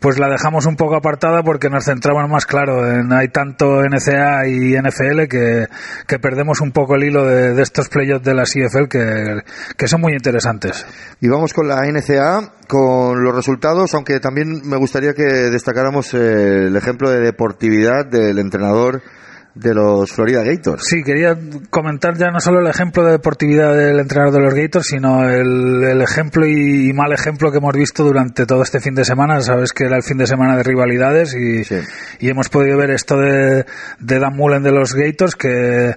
pues 0.00 0.18
la 0.18 0.28
dejamos 0.28 0.66
un 0.66 0.76
poco 0.76 0.96
apartada 0.96 1.42
porque 1.42 1.70
nos 1.70 1.84
centramos 1.84 2.28
más 2.28 2.46
claro 2.46 2.90
en 2.90 3.12
hay 3.12 3.28
tanto 3.28 3.82
NCA 3.82 4.46
y 4.48 4.74
NFL 4.76 5.26
que, 5.28 5.66
que 6.06 6.18
perdemos 6.18 6.60
un 6.60 6.72
poco 6.72 6.94
el 6.94 7.04
hilo 7.04 7.26
de, 7.26 7.54
de 7.54 7.62
estos 7.62 7.88
playoffs 7.88 8.24
de 8.24 8.34
la 8.34 8.44
CFL 8.44 8.88
que, 8.88 9.40
que 9.76 9.88
son 9.88 10.00
muy 10.00 10.12
interesantes. 10.12 10.86
Y 11.20 11.28
vamos 11.28 11.52
con 11.52 11.68
la 11.68 11.86
NCA, 11.86 12.54
con 12.68 13.22
los 13.22 13.34
resultados, 13.34 13.94
aunque 13.94 14.20
también 14.20 14.62
me 14.64 14.76
gustaría 14.76 15.14
que 15.14 15.24
destacáramos 15.24 16.14
eh, 16.14 16.66
el 16.66 16.76
ejemplo 16.76 17.10
de 17.10 17.20
deportividad 17.20 18.06
del 18.06 18.38
entrenador 18.38 19.02
de 19.54 19.74
los 19.74 20.10
Florida 20.10 20.42
Gators. 20.42 20.82
Sí, 20.86 21.02
quería 21.04 21.36
comentar 21.70 22.16
ya 22.16 22.30
no 22.30 22.40
solo 22.40 22.60
el 22.60 22.66
ejemplo 22.66 23.04
de 23.04 23.12
deportividad 23.12 23.76
del 23.76 24.00
entrenador 24.00 24.32
de 24.32 24.40
los 24.40 24.54
Gators, 24.54 24.86
sino 24.86 25.28
el, 25.28 25.84
el 25.84 26.00
ejemplo 26.00 26.46
y, 26.46 26.88
y 26.88 26.92
mal 26.94 27.12
ejemplo 27.12 27.50
que 27.52 27.58
hemos 27.58 27.74
visto 27.74 28.02
durante 28.02 28.46
todo 28.46 28.62
este 28.62 28.80
fin 28.80 28.94
de 28.94 29.04
semana. 29.04 29.40
Sabes 29.42 29.72
que 29.72 29.84
era 29.84 29.96
el 29.96 30.02
fin 30.02 30.16
de 30.18 30.26
semana 30.26 30.56
de 30.56 30.62
rivalidades 30.62 31.34
y, 31.34 31.64
Sí. 31.64 31.76
y 32.20 32.28
hemos 32.30 32.48
podido 32.48 32.78
ver 32.78 32.90
esto 32.90 33.18
de, 33.18 33.66
de 34.00 34.18
Dan 34.18 34.34
Mullen 34.36 34.62
de 34.62 34.72
los 34.72 34.94
Gators 34.94 35.36
que 35.36 35.94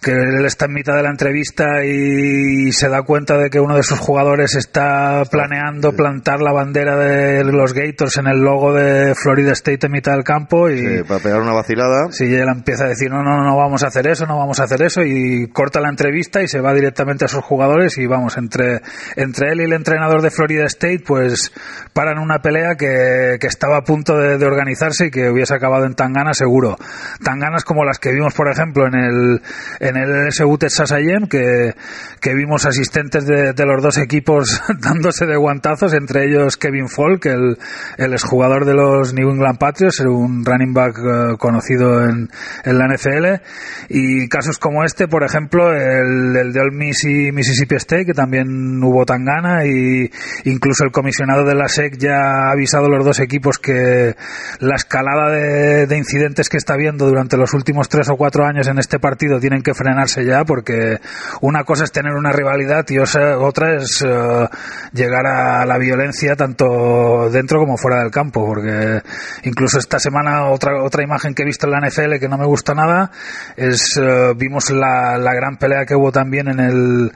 que 0.00 0.12
él 0.12 0.44
está 0.46 0.64
en 0.66 0.72
mitad 0.72 0.94
de 0.96 1.02
la 1.02 1.10
entrevista 1.10 1.84
y 1.84 2.72
se 2.72 2.88
da 2.88 3.02
cuenta 3.02 3.36
de 3.36 3.50
que 3.50 3.60
uno 3.60 3.76
de 3.76 3.82
sus 3.82 3.98
jugadores 3.98 4.54
está 4.56 5.22
planeando 5.30 5.92
plantar 5.92 6.40
la 6.40 6.52
bandera 6.52 6.96
de 6.96 7.44
los 7.44 7.74
Gators 7.74 8.16
en 8.16 8.26
el 8.26 8.38
logo 8.38 8.72
de 8.72 9.14
Florida 9.14 9.52
State 9.52 9.86
en 9.86 9.92
mitad 9.92 10.12
del 10.12 10.24
campo 10.24 10.70
y 10.70 10.78
Sí, 10.78 11.02
para 11.06 11.20
pegar 11.20 11.40
una 11.42 11.52
vacilada. 11.52 12.10
si 12.12 12.34
él 12.34 12.48
empieza 12.48 12.84
a 12.84 12.88
decir 12.88 13.10
no, 13.10 13.22
no, 13.22 13.44
no 13.44 13.56
vamos 13.56 13.82
a 13.84 13.88
hacer 13.88 14.06
eso, 14.06 14.24
no 14.26 14.38
vamos 14.38 14.58
a 14.60 14.64
hacer 14.64 14.82
eso 14.82 15.02
y 15.02 15.48
corta 15.52 15.80
la 15.80 15.90
entrevista 15.90 16.40
y 16.42 16.48
se 16.48 16.60
va 16.60 16.72
directamente 16.72 17.26
a 17.26 17.28
sus 17.28 17.44
jugadores 17.44 17.98
y 17.98 18.06
vamos, 18.06 18.38
entre, 18.38 18.80
entre 19.16 19.52
él 19.52 19.60
y 19.60 19.64
el 19.64 19.72
entrenador 19.74 20.22
de 20.22 20.30
Florida 20.30 20.64
State 20.64 21.02
pues 21.06 21.52
paran 21.92 22.18
una 22.18 22.38
pelea 22.40 22.74
que, 22.76 23.36
que 23.38 23.46
estaba 23.46 23.76
a 23.78 23.82
punto 23.84 24.16
de, 24.16 24.38
de 24.38 24.46
organizarse 24.46 25.06
y 25.06 25.10
que 25.10 25.28
hubiese 25.28 25.54
acabado 25.54 25.84
en 25.84 25.94
tangana 25.94 26.32
seguro. 26.32 26.76
Tanganas 27.22 27.64
como 27.64 27.84
las 27.84 27.98
que 27.98 28.12
vimos, 28.12 28.32
por 28.34 28.48
ejemplo, 28.50 28.86
en 28.86 28.94
el, 28.94 29.42
en 29.80 29.89
el 29.96 30.32
SU 30.32 30.58
Texas 30.58 30.92
A&M, 30.92 31.28
que, 31.28 31.74
que 32.20 32.34
vimos 32.34 32.66
asistentes 32.66 33.26
de, 33.26 33.52
de 33.52 33.66
los 33.66 33.82
dos 33.82 33.98
equipos 33.98 34.62
dándose 34.80 35.26
de 35.26 35.36
guantazos, 35.36 35.94
entre 35.94 36.26
ellos 36.26 36.56
Kevin 36.56 36.88
Falk, 36.88 37.26
el, 37.26 37.58
el 37.96 38.12
exjugador 38.12 38.64
de 38.64 38.74
los 38.74 39.14
New 39.14 39.30
England 39.30 39.58
Patriots, 39.58 40.00
un 40.00 40.44
running 40.44 40.72
back 40.72 40.98
eh, 40.98 41.36
conocido 41.38 42.04
en, 42.04 42.28
en 42.64 42.78
la 42.78 42.86
NFL, 42.88 43.42
y 43.88 44.28
casos 44.28 44.58
como 44.58 44.84
este, 44.84 45.08
por 45.08 45.24
ejemplo, 45.24 45.72
el, 45.72 46.36
el 46.36 46.52
de 46.52 46.60
Ole 46.60 46.76
Miss 46.76 47.04
y 47.04 47.32
Mississippi 47.32 47.76
State, 47.76 48.06
que 48.06 48.14
también 48.14 48.82
hubo 48.82 49.04
tangana, 49.04 49.64
y 49.66 50.10
incluso 50.44 50.84
el 50.84 50.92
comisionado 50.92 51.44
de 51.44 51.54
la 51.54 51.68
SEC 51.68 51.96
ya 51.98 52.48
ha 52.48 52.50
avisado 52.52 52.86
a 52.86 52.90
los 52.90 53.04
dos 53.04 53.20
equipos 53.20 53.58
que 53.58 54.14
la 54.58 54.76
escalada 54.76 55.30
de, 55.30 55.86
de 55.86 55.96
incidentes 55.96 56.48
que 56.48 56.56
está 56.56 56.76
viendo 56.76 57.06
durante 57.06 57.36
los 57.36 57.54
últimos 57.54 57.88
tres 57.88 58.08
o 58.10 58.16
cuatro 58.16 58.44
años 58.44 58.68
en 58.68 58.78
este 58.78 58.98
partido 58.98 59.40
tienen 59.40 59.62
que 59.62 59.74
frenarse 59.80 60.26
ya 60.26 60.44
porque 60.44 60.98
una 61.40 61.64
cosa 61.64 61.84
es 61.84 61.92
tener 61.92 62.12
una 62.12 62.32
rivalidad 62.32 62.84
y 62.90 62.98
otra 62.98 63.76
es 63.76 64.04
eh, 64.06 64.48
llegar 64.92 65.26
a 65.26 65.64
la 65.64 65.78
violencia 65.78 66.36
tanto 66.36 67.30
dentro 67.30 67.60
como 67.60 67.78
fuera 67.78 68.02
del 68.02 68.10
campo 68.10 68.46
porque 68.46 69.00
incluso 69.44 69.78
esta 69.78 69.98
semana 69.98 70.50
otra 70.50 70.82
otra 70.82 71.02
imagen 71.02 71.34
que 71.34 71.42
he 71.42 71.46
visto 71.46 71.66
en 71.66 71.72
la 71.72 71.88
NFL 71.88 72.18
que 72.20 72.28
no 72.28 72.36
me 72.36 72.44
gusta 72.44 72.74
nada 72.74 73.10
es 73.56 73.96
eh, 73.96 74.34
vimos 74.36 74.70
la, 74.70 75.16
la 75.16 75.32
gran 75.32 75.56
pelea 75.56 75.86
que 75.86 75.94
hubo 75.94 76.12
también 76.12 76.48
en 76.48 76.60
el 76.60 77.12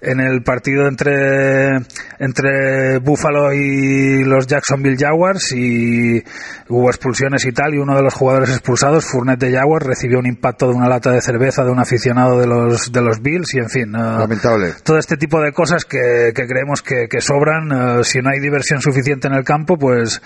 en 0.00 0.20
el 0.20 0.42
partido 0.42 0.88
entre 0.88 1.76
entre 2.18 2.98
Buffalo 2.98 3.52
y 3.52 4.24
los 4.24 4.46
Jacksonville 4.46 4.96
Jaguars 4.98 5.52
y 5.52 6.24
hubo 6.68 6.88
expulsiones 6.88 7.44
y 7.44 7.52
tal 7.52 7.74
y 7.74 7.78
uno 7.78 7.94
de 7.94 8.02
los 8.02 8.14
jugadores 8.14 8.50
expulsados 8.50 9.04
Fournette 9.04 9.40
de 9.40 9.52
Jaguars 9.52 9.84
recibió 9.84 10.18
un 10.18 10.26
impacto 10.26 10.68
de 10.68 10.74
una 10.74 10.88
lata 10.88 11.10
de 11.10 11.20
cerveza 11.20 11.64
de 11.64 11.70
un 11.70 11.80
aficionado 12.06 12.38
de 12.38 12.46
los 12.46 12.92
de 12.92 13.00
los 13.02 13.20
Bills 13.20 13.54
y 13.54 13.58
en 13.58 13.68
fin 13.68 13.94
eh, 13.94 13.98
Lamentable. 13.98 14.74
todo 14.82 14.98
este 14.98 15.16
tipo 15.16 15.40
de 15.40 15.52
cosas 15.52 15.84
que, 15.84 16.32
que 16.34 16.46
creemos 16.46 16.82
que, 16.82 17.08
que 17.08 17.20
sobran 17.20 17.70
eh, 17.72 18.04
si 18.04 18.20
no 18.20 18.30
hay 18.30 18.38
diversión 18.40 18.80
suficiente 18.80 19.26
en 19.26 19.34
el 19.34 19.44
campo 19.44 19.76
pues 19.76 20.22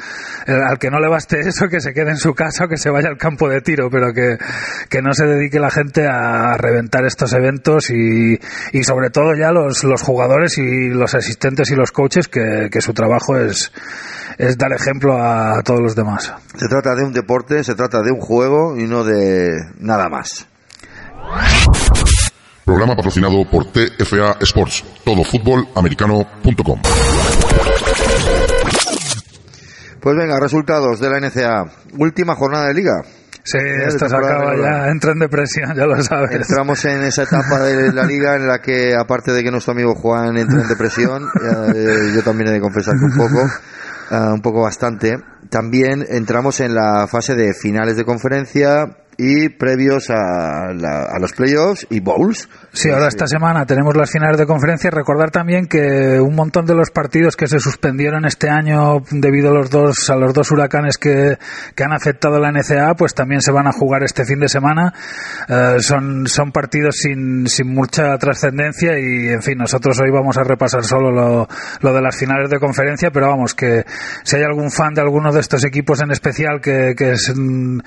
eh, 0.46 0.52
al 0.52 0.78
que 0.78 0.90
no 0.90 1.00
le 1.00 1.08
baste 1.08 1.40
eso 1.48 1.68
que 1.68 1.80
se 1.80 1.92
quede 1.92 2.10
en 2.10 2.16
su 2.16 2.34
casa 2.34 2.64
o 2.64 2.68
que 2.68 2.76
se 2.76 2.90
vaya 2.90 3.08
al 3.08 3.16
campo 3.16 3.48
de 3.48 3.60
tiro 3.62 3.88
pero 3.90 4.12
que, 4.12 4.36
que 4.88 5.00
no 5.00 5.12
se 5.12 5.26
dedique 5.26 5.58
la 5.58 5.70
gente 5.70 6.06
a 6.06 6.56
reventar 6.56 7.04
estos 7.04 7.32
eventos 7.32 7.90
y, 7.90 8.38
y 8.72 8.84
sobre 8.84 9.10
todo 9.10 9.34
ya 9.34 9.50
los, 9.50 9.84
los 9.84 10.02
jugadores 10.02 10.58
y 10.58 10.88
los 10.88 11.14
asistentes 11.14 11.70
y 11.70 11.76
los 11.76 11.92
coaches 11.92 12.28
que, 12.28 12.68
que 12.70 12.80
su 12.80 12.92
trabajo 12.92 13.36
es 13.38 13.72
es 14.38 14.56
dar 14.56 14.72
ejemplo 14.72 15.22
a 15.22 15.62
todos 15.62 15.80
los 15.80 15.94
demás. 15.94 16.32
Se 16.56 16.66
trata 16.66 16.94
de 16.94 17.04
un 17.04 17.12
deporte, 17.12 17.62
se 17.62 17.74
trata 17.74 18.00
de 18.00 18.10
un 18.10 18.20
juego 18.20 18.74
y 18.78 18.84
no 18.84 19.04
de 19.04 19.50
nada 19.78 20.08
más. 20.08 20.48
Programa 22.64 22.94
patrocinado 22.94 23.44
por 23.50 23.66
TFA 23.66 24.36
Sports, 24.40 24.84
todofutbolamericano.com. 25.04 26.80
Pues 30.00 30.16
venga, 30.16 30.40
resultados 30.40 31.00
de 31.00 31.10
la 31.10 31.20
NCA. 31.20 31.64
Última 31.98 32.34
jornada 32.34 32.68
de 32.68 32.74
liga. 32.74 33.02
Sí, 33.42 33.58
de 33.58 33.86
esto 33.86 34.08
se 34.08 34.16
acaba 34.16 34.54
ya, 34.56 34.88
entra 34.90 35.12
en 35.12 35.18
depresión, 35.18 35.74
ya 35.74 35.86
lo 35.86 36.00
sabes. 36.02 36.30
Entramos 36.32 36.84
en 36.84 37.02
esa 37.02 37.22
etapa 37.22 37.60
de 37.60 37.92
la 37.92 38.04
liga 38.04 38.36
en 38.36 38.46
la 38.46 38.60
que, 38.60 38.94
aparte 38.94 39.32
de 39.32 39.42
que 39.42 39.50
nuestro 39.50 39.72
amigo 39.72 39.94
Juan 39.94 40.36
entra 40.36 40.60
en 40.62 40.68
depresión, 40.68 41.24
eh, 41.74 42.12
yo 42.14 42.22
también 42.22 42.50
he 42.50 42.52
de 42.52 42.60
confesar 42.60 42.94
que 42.94 43.04
un 43.04 43.16
poco, 43.16 43.50
ah, 44.10 44.32
un 44.34 44.42
poco 44.42 44.62
bastante. 44.62 45.18
También 45.48 46.06
entramos 46.08 46.60
en 46.60 46.74
la 46.74 47.06
fase 47.08 47.34
de 47.34 47.54
finales 47.54 47.96
de 47.96 48.04
conferencia 48.04 48.96
y 49.22 49.50
previos 49.50 50.08
a, 50.08 50.72
la- 50.72 51.04
a 51.04 51.18
los 51.20 51.32
playoffs 51.32 51.86
y 51.90 52.00
bowls. 52.00 52.48
Sí, 52.72 52.88
ahora 52.88 53.08
esta 53.08 53.26
semana 53.26 53.66
tenemos 53.66 53.96
las 53.96 54.12
finales 54.12 54.38
de 54.38 54.46
conferencia. 54.46 54.90
Recordar 54.90 55.32
también 55.32 55.66
que 55.66 56.20
un 56.20 56.36
montón 56.36 56.66
de 56.66 56.74
los 56.74 56.90
partidos 56.90 57.34
que 57.34 57.48
se 57.48 57.58
suspendieron 57.58 58.24
este 58.24 58.48
año 58.48 59.02
debido 59.10 59.50
a 59.50 59.54
los 59.54 59.70
dos 59.70 60.08
a 60.08 60.14
los 60.14 60.32
dos 60.32 60.52
huracanes 60.52 60.96
que, 60.96 61.36
que 61.74 61.84
han 61.84 61.92
afectado 61.92 62.36
a 62.36 62.38
la 62.38 62.52
NCAA, 62.52 62.94
pues 62.94 63.12
también 63.12 63.40
se 63.40 63.50
van 63.50 63.66
a 63.66 63.72
jugar 63.72 64.04
este 64.04 64.24
fin 64.24 64.38
de 64.38 64.48
semana. 64.48 64.94
Eh, 65.48 65.76
son 65.80 66.28
son 66.28 66.52
partidos 66.52 66.98
sin, 66.98 67.48
sin 67.48 67.74
mucha 67.74 68.16
trascendencia 68.18 68.98
y, 69.00 69.30
en 69.30 69.42
fin, 69.42 69.58
nosotros 69.58 69.98
hoy 70.00 70.12
vamos 70.12 70.38
a 70.38 70.44
repasar 70.44 70.84
solo 70.84 71.10
lo, 71.10 71.48
lo 71.80 71.92
de 71.92 72.00
las 72.00 72.16
finales 72.16 72.48
de 72.50 72.60
conferencia, 72.60 73.10
pero 73.10 73.26
vamos 73.26 73.54
que 73.54 73.84
si 74.22 74.36
hay 74.36 74.44
algún 74.44 74.70
fan 74.70 74.94
de 74.94 75.00
alguno 75.00 75.32
de 75.32 75.40
estos 75.40 75.64
equipos 75.64 76.00
en 76.02 76.12
especial 76.12 76.60
que 76.60 76.94
que, 76.96 77.12
es, 77.12 77.32
mm, 77.34 77.80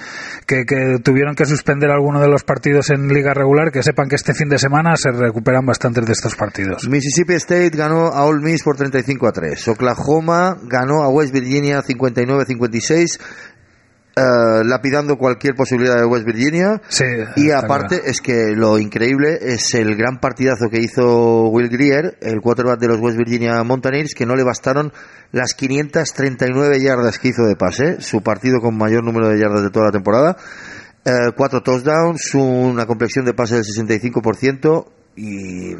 que, 0.45 0.65
que 0.65 0.97
tuvieron 1.01 1.35
que 1.35 1.45
suspender 1.45 1.89
alguno 1.89 2.19
de 2.19 2.27
los 2.27 2.43
partidos 2.43 2.89
en 2.89 3.07
liga 3.07 3.33
regular, 3.33 3.71
que 3.71 3.81
sepan 3.81 4.09
que 4.09 4.15
este 4.15 4.33
fin 4.33 4.49
de 4.49 4.57
semana 4.57 4.72
se 4.95 5.11
recuperan 5.11 5.65
bastantes 5.65 6.05
de 6.05 6.13
estos 6.13 6.35
partidos. 6.35 6.87
Mississippi 6.87 7.33
State 7.33 7.69
ganó 7.71 8.07
a 8.07 8.25
Ole 8.25 8.41
Miss 8.41 8.63
por 8.63 8.75
35 8.75 9.27
a 9.27 9.31
3. 9.31 9.67
Oklahoma 9.67 10.57
ganó 10.63 11.03
a 11.03 11.09
West 11.09 11.33
Virginia 11.33 11.81
59-56, 11.81 13.19
eh, 14.15 14.21
lapidando 14.65 15.17
cualquier 15.17 15.55
posibilidad 15.55 15.97
de 15.97 16.05
West 16.05 16.25
Virginia. 16.25 16.81
Sí, 16.87 17.05
Y 17.35 17.51
aparte 17.51 17.97
claro. 17.97 18.11
es 18.11 18.21
que 18.21 18.51
lo 18.55 18.77
increíble 18.79 19.39
es 19.41 19.73
el 19.73 19.95
gran 19.95 20.19
partidazo 20.19 20.69
que 20.69 20.79
hizo 20.79 21.49
Will 21.49 21.69
Greer, 21.69 22.17
el 22.21 22.41
quarterback 22.41 22.79
de 22.79 22.87
los 22.87 22.99
West 22.99 23.17
Virginia 23.17 23.63
Mountaineers, 23.63 24.13
que 24.13 24.25
no 24.25 24.35
le 24.35 24.43
bastaron 24.43 24.91
las 25.31 25.53
539 25.53 26.79
yardas 26.81 27.17
que 27.19 27.29
hizo 27.29 27.43
de 27.45 27.55
pase, 27.55 28.01
su 28.01 28.21
partido 28.21 28.59
con 28.59 28.77
mayor 28.77 29.03
número 29.03 29.29
de 29.29 29.39
yardas 29.39 29.63
de 29.63 29.69
toda 29.71 29.85
la 29.87 29.91
temporada. 29.91 30.37
Eh, 31.05 31.31
cuatro 31.35 31.61
touchdowns, 31.61 32.33
una 32.35 32.85
complexión 32.85 33.25
de 33.25 33.33
pase 33.33 33.55
del 33.55 33.65
65% 33.65 34.85
y 35.15 35.73
eh, 35.73 35.77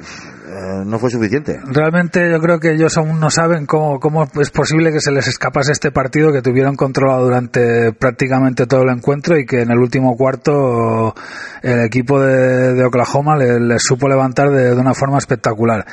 no 0.86 1.00
fue 1.00 1.10
suficiente. 1.10 1.60
Realmente 1.66 2.30
yo 2.32 2.40
creo 2.40 2.60
que 2.60 2.72
ellos 2.74 2.96
aún 2.98 3.20
no 3.20 3.30
saben 3.32 3.66
cómo, 3.66 4.00
cómo 4.00 4.28
es 4.40 4.52
posible 4.52 4.92
que 4.92 5.00
se 5.00 5.12
les 5.12 5.28
escapase 5.28 5.72
este 5.72 5.92
partido 5.92 6.32
que 6.32 6.42
tuvieron 6.44 6.75
controlado 6.75 7.24
durante 7.24 7.94
prácticamente 7.94 8.68
todo 8.68 8.84
el 8.84 8.90
encuentro 8.90 9.38
y 9.38 9.46
que 9.46 9.62
en 9.62 9.72
el 9.72 9.80
último 9.80 10.16
cuarto 10.16 11.16
el 11.63 11.80
equipo 11.86 12.20
de, 12.22 12.74
de 12.75 12.86
Oklahoma 12.86 13.36
le- 13.36 13.60
les 13.60 13.82
supo 13.82 14.08
levantar 14.08 14.52
de, 14.52 14.75
de 14.75 14.80
una 14.80 14.94
forma 14.94 15.18
espectacular. 15.18 15.86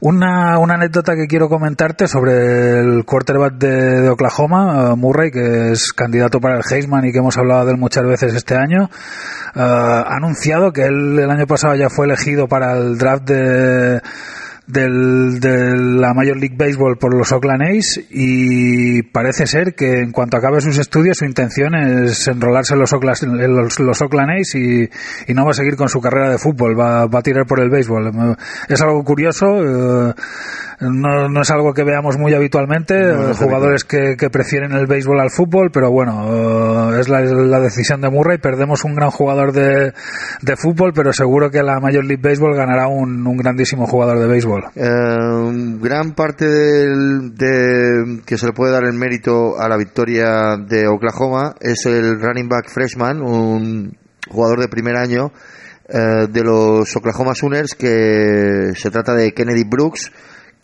Una, 0.00 0.58
una 0.58 0.74
anécdota 0.74 1.16
que 1.16 1.26
quiero 1.26 1.48
comentarte 1.48 2.06
sobre 2.06 2.78
el 2.80 3.04
quarterback 3.04 3.54
de, 3.54 4.02
de 4.02 4.08
Oklahoma, 4.10 4.90
eh, 4.92 4.96
Murray, 4.96 5.30
que 5.32 5.72
es 5.72 5.92
candidato 5.92 6.40
para 6.40 6.58
el 6.58 6.62
Heisman 6.70 7.04
y 7.06 7.12
que 7.12 7.18
hemos 7.18 7.36
hablado 7.38 7.64
de 7.66 7.72
él 7.72 7.78
muchas 7.78 8.04
veces 8.04 8.34
este 8.34 8.54
año, 8.54 8.84
eh, 9.54 9.60
ha 9.60 10.14
anunciado 10.16 10.72
que 10.72 10.84
él 10.86 11.18
el 11.18 11.30
año 11.30 11.46
pasado 11.46 11.74
ya 11.74 11.88
fue 11.88 12.06
elegido 12.06 12.46
para 12.46 12.72
el 12.76 12.83
draft 12.98 13.24
de 13.24 14.00
del, 14.66 15.40
de 15.40 15.76
la 15.76 16.14
Major 16.14 16.36
League 16.36 16.56
Baseball 16.56 16.96
por 16.96 17.14
los 17.14 17.32
Oakland 17.32 17.62
A's 17.62 18.00
y 18.10 19.02
parece 19.02 19.46
ser 19.46 19.74
que 19.74 20.00
en 20.00 20.10
cuanto 20.10 20.36
acabe 20.36 20.60
sus 20.60 20.78
estudios 20.78 21.18
su 21.18 21.26
intención 21.26 21.74
es 21.74 22.26
enrolarse 22.28 22.74
en 22.74 22.80
los 22.80 22.92
Oakland, 22.92 23.40
en 23.42 23.54
los, 23.54 23.78
los 23.78 24.00
Oakland 24.00 24.30
A's 24.30 24.54
y, 24.54 24.88
y 25.28 25.34
no 25.34 25.44
va 25.44 25.50
a 25.50 25.54
seguir 25.54 25.76
con 25.76 25.88
su 25.88 26.00
carrera 26.00 26.30
de 26.30 26.38
fútbol, 26.38 26.78
va, 26.78 27.06
va 27.06 27.18
a 27.18 27.22
tirar 27.22 27.46
por 27.46 27.60
el 27.60 27.70
béisbol. 27.70 28.36
Es 28.68 28.80
algo 28.80 29.04
curioso, 29.04 29.46
eh, 30.08 30.14
no, 30.80 31.28
no 31.28 31.40
es 31.42 31.50
algo 31.50 31.72
que 31.72 31.84
veamos 31.84 32.16
muy 32.18 32.34
habitualmente, 32.34 32.94
No, 32.94 33.34
jugadores 33.34 33.84
que, 33.84 34.16
que 34.16 34.30
prefieren 34.30 34.72
el 34.72 34.86
béisbol 34.86 35.20
al 35.20 35.30
fútbol, 35.30 35.70
pero 35.72 35.90
bueno, 35.90 36.92
eh, 36.92 37.00
es 37.00 37.08
la, 37.08 37.20
la 37.20 37.60
decisión 37.60 38.00
de 38.00 38.10
Murray, 38.10 38.38
perdemos 38.38 38.84
un 38.84 38.94
gran 38.94 39.10
jugador 39.10 39.52
de, 39.52 39.92
de 40.42 40.56
fútbol, 40.56 40.92
pero 40.94 41.12
seguro 41.12 41.50
que 41.50 41.62
la 41.62 41.80
Major 41.80 42.04
League 42.04 42.22
Baseball 42.22 42.54
ganará 42.54 42.88
un, 42.88 43.26
un 43.26 43.36
grandísimo 43.36 43.86
jugador 43.86 44.18
de 44.18 44.26
béisbol. 44.26 44.64
Eh, 44.74 45.78
gran 45.80 46.12
parte 46.12 46.48
del, 46.48 47.34
de, 47.34 48.22
que 48.24 48.38
se 48.38 48.46
le 48.46 48.52
puede 48.52 48.72
dar 48.72 48.84
el 48.84 48.94
mérito 48.94 49.58
a 49.58 49.68
la 49.68 49.76
victoria 49.76 50.56
de 50.56 50.86
Oklahoma 50.88 51.54
es 51.60 51.86
el 51.86 52.20
running 52.20 52.48
back 52.48 52.68
freshman, 52.68 53.22
un 53.22 53.96
jugador 54.28 54.60
de 54.60 54.68
primer 54.68 54.96
año 54.96 55.32
eh, 55.88 56.26
de 56.30 56.42
los 56.42 56.94
Oklahoma 56.96 57.34
Sooners 57.34 57.74
que 57.74 58.72
se 58.74 58.90
trata 58.90 59.14
de 59.14 59.32
Kennedy 59.32 59.64
Brooks 59.64 60.10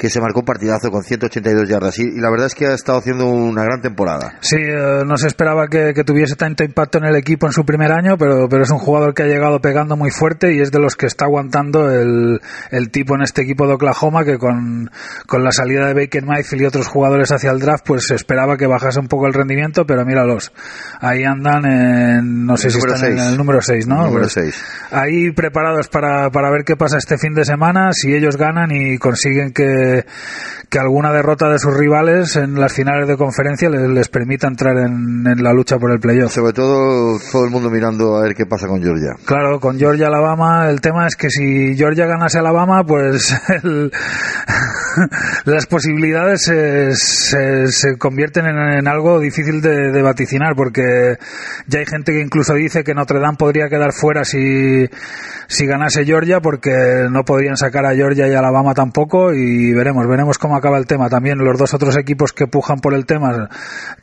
que 0.01 0.09
se 0.09 0.21
marcó 0.21 0.41
un 0.41 0.47
partidazo 0.47 0.91
con 0.91 1.03
182 1.03 1.69
yardas 1.69 1.99
y, 1.99 2.03
y 2.03 2.21
la 2.21 2.31
verdad 2.31 2.47
es 2.47 2.55
que 2.55 2.67
ha 2.67 2.75
estado 2.75 2.99
haciendo 2.99 3.27
una 3.27 3.63
gran 3.65 3.83
temporada. 3.83 4.39
Sí, 4.41 4.57
eh, 4.57 5.03
no 5.07 5.17
se 5.17 5.27
esperaba 5.27 5.69
que, 5.69 5.93
que 5.95 6.05
tuviese 6.05 6.37
tanto 6.37 6.65
impacto 6.65 6.99
en 6.99 7.05
el 7.05 7.17
equipo 7.17 7.47
en 7.47 7.53
su 7.53 7.65
primer 7.65 7.93
año, 7.93 8.17
pero, 8.17 8.49
pero 8.49 8.63
es 8.63 8.71
un 8.71 8.79
jugador 8.79 9.13
que 9.15 9.25
ha 9.25 9.27
llegado 9.27 9.61
pegando 9.61 9.97
muy 9.97 10.11
fuerte 10.11 10.55
y 10.55 10.61
es 10.61 10.71
de 10.71 10.79
los 10.79 10.97
que 10.97 11.07
está 11.07 11.27
aguantando 11.27 11.91
el, 11.91 12.41
el 12.71 12.91
tipo 12.91 13.15
en 13.15 13.23
este 13.23 13.43
equipo 13.43 13.67
de 13.67 13.75
Oklahoma 13.75 14.25
que 14.25 14.39
con, 14.39 14.91
con 15.27 15.45
la 15.45 15.53
salida 15.53 15.87
de 15.87 15.95
Baker 15.95 16.25
Mayfield 16.25 16.63
y 16.63 16.67
otros 16.67 16.89
jugadores 16.89 17.31
hacia 17.31 17.51
el 17.51 17.59
draft 17.59 17.85
pues 17.87 18.07
se 18.07 18.15
esperaba 18.15 18.57
que 18.57 18.67
bajase 18.67 19.01
un 19.01 19.09
poco 19.09 19.27
el 19.27 19.35
rendimiento, 19.35 19.85
pero 19.87 20.05
míralos, 20.07 20.53
ahí 21.01 21.25
andan 21.25 21.67
en, 21.67 22.47
no 22.47 22.57
sé 22.57 22.69
El 22.69 22.73
si 22.73 22.79
están 22.79 23.13
en 23.13 23.19
el 23.19 23.37
número 23.37 23.61
6, 23.61 23.87
¿no? 23.87 24.07
Número 24.07 24.21
Pues 24.21 24.33
seis. 24.33 24.65
Ahí 24.91 25.31
preparados 25.33 25.89
para, 25.89 26.31
para 26.31 26.51
ver 26.51 26.65
qué 26.65 26.77
pasa 26.77 26.97
este 26.97 27.19
fin 27.19 27.35
de 27.35 27.45
semana, 27.45 27.93
si 27.93 28.15
ellos 28.15 28.37
ganan 28.37 28.71
y 28.71 28.99
consiguen 28.99 29.53
que, 29.53 29.90
que 30.69 30.79
alguna 30.79 31.13
derrota 31.13 31.49
de 31.49 31.59
sus 31.59 31.77
rivales 31.77 32.37
en 32.37 32.55
las 32.61 32.73
finales 32.73 33.09
de 33.09 33.17
conferencia 33.17 33.69
les, 33.69 33.89
les 33.89 34.09
permita 34.09 34.47
entrar 34.47 34.77
en, 34.79 35.27
en 35.27 35.43
la 35.43 35.53
lucha 35.53 35.79
por 35.79 35.91
el 35.91 35.99
playoff. 36.01 36.33
Sobre 36.33 36.53
todo 36.53 37.19
todo 37.33 37.45
el 37.45 37.51
mundo 37.51 37.71
mirando 37.71 38.17
a 38.17 38.23
ver 38.23 38.35
qué 38.35 38.47
pasa 38.47 38.67
con 38.69 38.81
Georgia. 38.83 39.11
Claro, 39.25 39.59
con 39.61 39.79
Georgia 39.79 40.07
Alabama, 40.07 40.69
el 40.71 40.81
tema 40.81 41.07
es 41.07 41.17
que 41.17 41.29
si 41.31 41.75
Georgia 41.77 42.07
ganase 42.07 42.39
Alabama, 42.39 42.85
pues 42.85 43.35
el- 43.65 43.91
las 45.45 45.67
posibilidades 45.67 46.43
se, 46.45 46.95
se- 46.95 47.67
se 47.69 47.97
convierten 47.99 48.47
en, 48.47 48.57
en 48.79 48.89
algo 48.89 49.19
difícil 49.19 49.61
de, 49.61 49.91
de 49.91 50.03
vaticinar, 50.03 50.55
porque 50.55 51.17
ya 51.67 51.79
hay 51.81 51.87
gente 51.87 52.13
que 52.13 52.21
incluso 52.21 52.55
dice 52.55 52.85
que 52.85 52.95
Notre 52.95 53.21
Dame 53.21 53.37
podría 53.37 53.69
quedar 53.69 53.93
fuera 53.93 54.25
si, 54.25 54.89
si 55.49 55.67
ganase 55.67 56.05
Georgia, 56.05 56.41
porque 56.41 57.07
no 57.11 57.25
podrían 57.25 57.57
sacar 57.57 57.87
a 57.87 57.95
Georgia 57.95 58.29
y 58.29 58.35
Alabama 58.35 58.75
tampoco, 58.75 59.33
y 59.33 59.73
veremos, 59.81 60.07
veremos 60.07 60.39
cómo 60.39 60.57
acaba 60.57 60.79
el 60.79 60.87
tema. 60.87 61.09
También 61.09 61.39
los 61.39 61.59
dos 61.59 61.73
otros 61.75 61.97
equipos 61.97 62.33
que 62.33 62.47
pujan 62.47 62.79
por 62.81 62.95
el 62.95 63.07
tema 63.07 63.49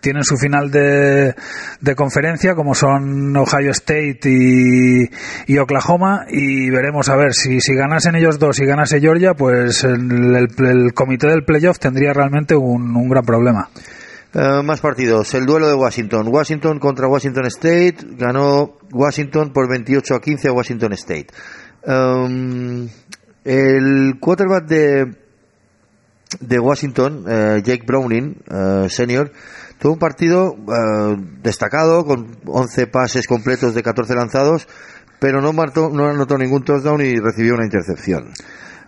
tienen 0.02 0.24
su 0.24 0.36
final 0.38 0.72
de, 0.72 1.36
de 1.82 1.96
conferencia, 1.96 2.56
como 2.56 2.74
son 2.76 3.36
Ohio 3.38 3.72
State 3.72 4.20
y, 5.48 5.58
Oklahoma, 5.58 6.26
y 6.30 6.70
veremos 6.70 7.10
a 7.10 7.16
ver 7.16 7.34
si, 7.34 7.62
si 7.62 7.76
ganasen 7.76 8.16
ellos 8.16 8.40
dos 8.40 8.60
y 8.60 8.66
ganase 8.66 9.00
Georgia, 9.00 9.34
pues 9.36 9.84
el, 9.84 10.36
el- 10.36 10.66
el 10.66 10.94
comité 10.94 11.28
del 11.28 11.44
playoff 11.46 11.80
tendría 11.80 12.14
realmente 12.14 12.56
un, 12.56 12.96
un 12.96 13.10
gran 13.10 13.24
problema. 13.24 13.70
Eh, 14.34 14.62
más 14.64 14.82
partidos. 14.82 15.34
El 15.34 15.46
duelo 15.46 15.68
de 15.68 15.74
Washington. 15.76 16.28
Washington 16.30 16.80
contra 16.80 17.08
Washington 17.08 17.46
State. 17.46 17.96
Ganó 18.18 18.74
Washington 18.92 19.52
por 19.54 19.70
28 19.70 20.16
a 20.16 20.20
15 20.22 20.48
a 20.50 20.52
Washington 20.52 20.94
State. 20.94 21.28
Um, 21.86 22.88
el 23.46 24.16
quarterback 24.20 24.66
de, 24.68 25.06
de 26.40 26.60
Washington, 26.60 27.26
eh, 27.28 27.62
Jake 27.64 27.84
Browning, 27.86 28.36
eh, 28.50 28.88
senior, 28.90 29.32
tuvo 29.80 29.94
un 29.94 30.00
partido 30.00 30.56
eh, 30.56 31.16
destacado 31.42 32.06
con 32.06 32.38
11 32.46 32.88
pases 32.88 33.28
completos 33.28 33.74
de 33.74 33.84
14 33.84 34.16
lanzados, 34.16 34.68
pero 35.20 35.42
no, 35.42 35.52
no 35.54 36.06
anotó 36.08 36.38
ningún 36.38 36.64
touchdown 36.64 37.02
y 37.02 37.16
recibió 37.20 37.56
una 37.56 37.66
intercepción. 37.66 38.32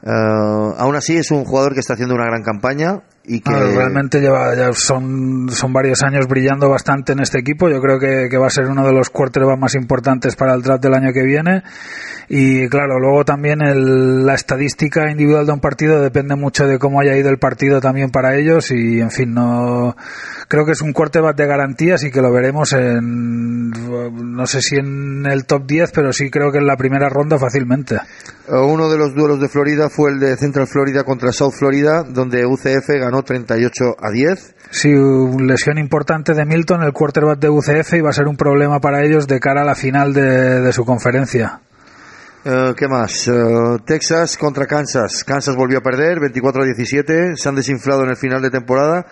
Eh, 0.03 0.73
aún 0.77 0.95
así 0.95 1.17
es 1.17 1.31
un 1.31 1.45
jugador 1.45 1.73
que 1.73 1.81
está 1.81 1.93
haciendo 1.93 2.15
una 2.15 2.25
gran 2.25 2.43
campaña 2.43 3.01
y 3.25 3.41
que 3.41 3.51
realmente 3.51 4.21
lleva 4.21 4.55
ya 4.55 4.71
son 4.73 5.49
son 5.51 5.71
varios 5.71 6.01
años 6.01 6.25
brillando 6.27 6.69
bastante 6.69 7.11
en 7.11 7.19
este 7.19 7.39
equipo. 7.39 7.69
Yo 7.69 7.79
creo 7.79 7.99
que, 7.99 8.27
que 8.29 8.37
va 8.37 8.47
a 8.47 8.49
ser 8.49 8.67
uno 8.67 8.85
de 8.85 8.93
los 8.93 9.09
quarterbacks 9.09 9.59
más 9.59 9.75
importantes 9.75 10.35
para 10.35 10.53
el 10.53 10.61
draft 10.61 10.81
del 10.81 10.93
año 10.93 11.13
que 11.13 11.23
viene. 11.23 11.63
Y 12.27 12.67
claro 12.69 12.99
luego 12.99 13.25
también 13.25 13.59
la 14.25 14.33
estadística 14.35 15.09
individual 15.11 15.45
de 15.45 15.51
un 15.51 15.59
partido 15.59 16.01
depende 16.01 16.35
mucho 16.35 16.65
de 16.65 16.79
cómo 16.79 17.01
haya 17.01 17.15
ido 17.17 17.29
el 17.29 17.39
partido 17.39 17.81
también 17.81 18.09
para 18.09 18.35
ellos 18.35 18.71
y 18.71 19.01
en 19.01 19.11
fin 19.11 19.33
no 19.33 19.95
creo 20.49 20.65
que 20.65 20.73
es 20.73 20.81
un 20.81 20.91
quarterback 20.91 21.37
de 21.37 21.45
garantías 21.45 22.03
y 22.03 22.11
que 22.11 22.21
lo 22.21 22.33
veremos 22.33 22.73
en 22.73 23.69
no 23.69 24.45
sé 24.47 24.61
si 24.61 24.75
en 24.75 25.25
el 25.25 25.45
top 25.45 25.65
10 25.65 25.91
pero 25.93 26.11
sí 26.11 26.29
creo 26.29 26.51
que 26.51 26.57
en 26.57 26.65
la 26.65 26.75
primera 26.75 27.07
ronda 27.07 27.37
fácilmente 27.37 27.99
Uh, 28.49 28.65
Uno 28.65 28.89
de 28.89 28.97
los 28.97 29.13
duelos 29.13 29.39
de 29.39 29.47
Florida 29.47 29.89
fue 29.89 30.09
el 30.09 30.19
de 30.19 30.35
Central 30.35 30.65
Florida 30.65 31.03
contra 31.03 31.31
South 31.31 31.53
Florida, 31.53 32.03
donde 32.03 32.47
UCF 32.47 32.87
ganó 32.99 33.21
38 33.21 33.95
a 33.99 34.09
10. 34.09 34.55
Sí, 34.71 34.91
una 34.91 35.53
lesión 35.53 35.77
importante 35.77 36.33
de 36.33 36.45
Milton, 36.45 36.81
el 36.81 36.91
quarterback 36.91 37.37
de 37.37 37.49
UCF, 37.49 37.93
y 37.93 38.01
va 38.01 38.09
a 38.09 38.13
ser 38.13 38.27
un 38.27 38.37
problema 38.37 38.79
para 38.79 39.03
ellos 39.03 39.27
de 39.27 39.39
cara 39.39 39.61
a 39.61 39.65
la 39.65 39.75
final 39.75 40.13
de, 40.13 40.61
de 40.61 40.73
su 40.73 40.83
conferencia. 40.83 41.61
Eh, 42.45 42.73
¿Qué 42.75 42.87
más? 42.87 43.27
Eh, 43.27 43.33
Texas 43.85 44.37
contra 44.37 44.65
Kansas. 44.65 45.23
Kansas 45.25 45.55
volvió 45.55 45.79
a 45.79 45.81
perder 45.81 46.19
24 46.19 46.63
a 46.63 46.65
17. 46.65 47.35
Se 47.35 47.49
han 47.49 47.55
desinflado 47.55 48.03
en 48.03 48.11
el 48.11 48.15
final 48.15 48.41
de 48.41 48.49
temporada, 48.49 49.05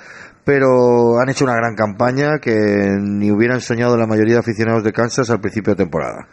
pero 0.47 1.19
han 1.19 1.27
hecho 1.27 1.43
una 1.43 1.57
gran 1.57 1.75
campaña 1.75 2.39
que 2.39 2.55
ni 3.01 3.29
hubieran 3.29 3.59
soñado 3.59 3.97
la 3.97 4.07
mayoría 4.07 4.35
de 4.35 4.39
aficionados 4.39 4.81
de 4.81 4.93
Kansas 4.93 5.29
al 5.29 5.41
principio 5.41 5.73
de 5.73 5.83
temporada. 5.83 6.25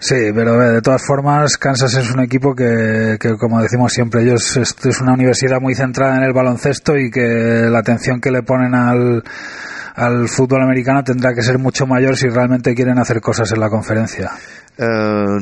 Sí, 0.00 0.32
pero 0.34 0.58
de 0.58 0.82
todas 0.82 1.06
formas, 1.06 1.56
Kansas 1.56 1.94
es 1.94 2.10
un 2.10 2.18
equipo 2.18 2.52
que, 2.52 3.16
que, 3.20 3.36
como 3.36 3.62
decimos 3.62 3.92
siempre, 3.92 4.22
ellos 4.22 4.56
es, 4.56 5.00
una 5.00 5.12
universidad 5.12 5.60
muy 5.60 5.76
centrada 5.76 6.16
en 6.16 6.24
el 6.24 6.32
baloncesto 6.32 6.96
y 6.96 7.12
que 7.12 7.68
la 7.70 7.78
atención 7.78 8.20
que 8.20 8.32
le 8.32 8.42
ponen 8.42 8.74
al 8.74 10.28
fútbol 10.28 10.62
americano 10.62 11.04
tendrá 11.04 11.32
que 11.32 11.42
ser 11.42 11.60
mucho 11.60 11.86
mayor 11.86 12.16
si 12.16 12.28
realmente 12.28 12.74
quieren 12.74 12.98
hacer 12.98 13.20
cosas 13.20 13.52
en 13.52 13.60
la 13.60 13.68
conferencia. 13.68 14.32
Eh, 14.78 14.82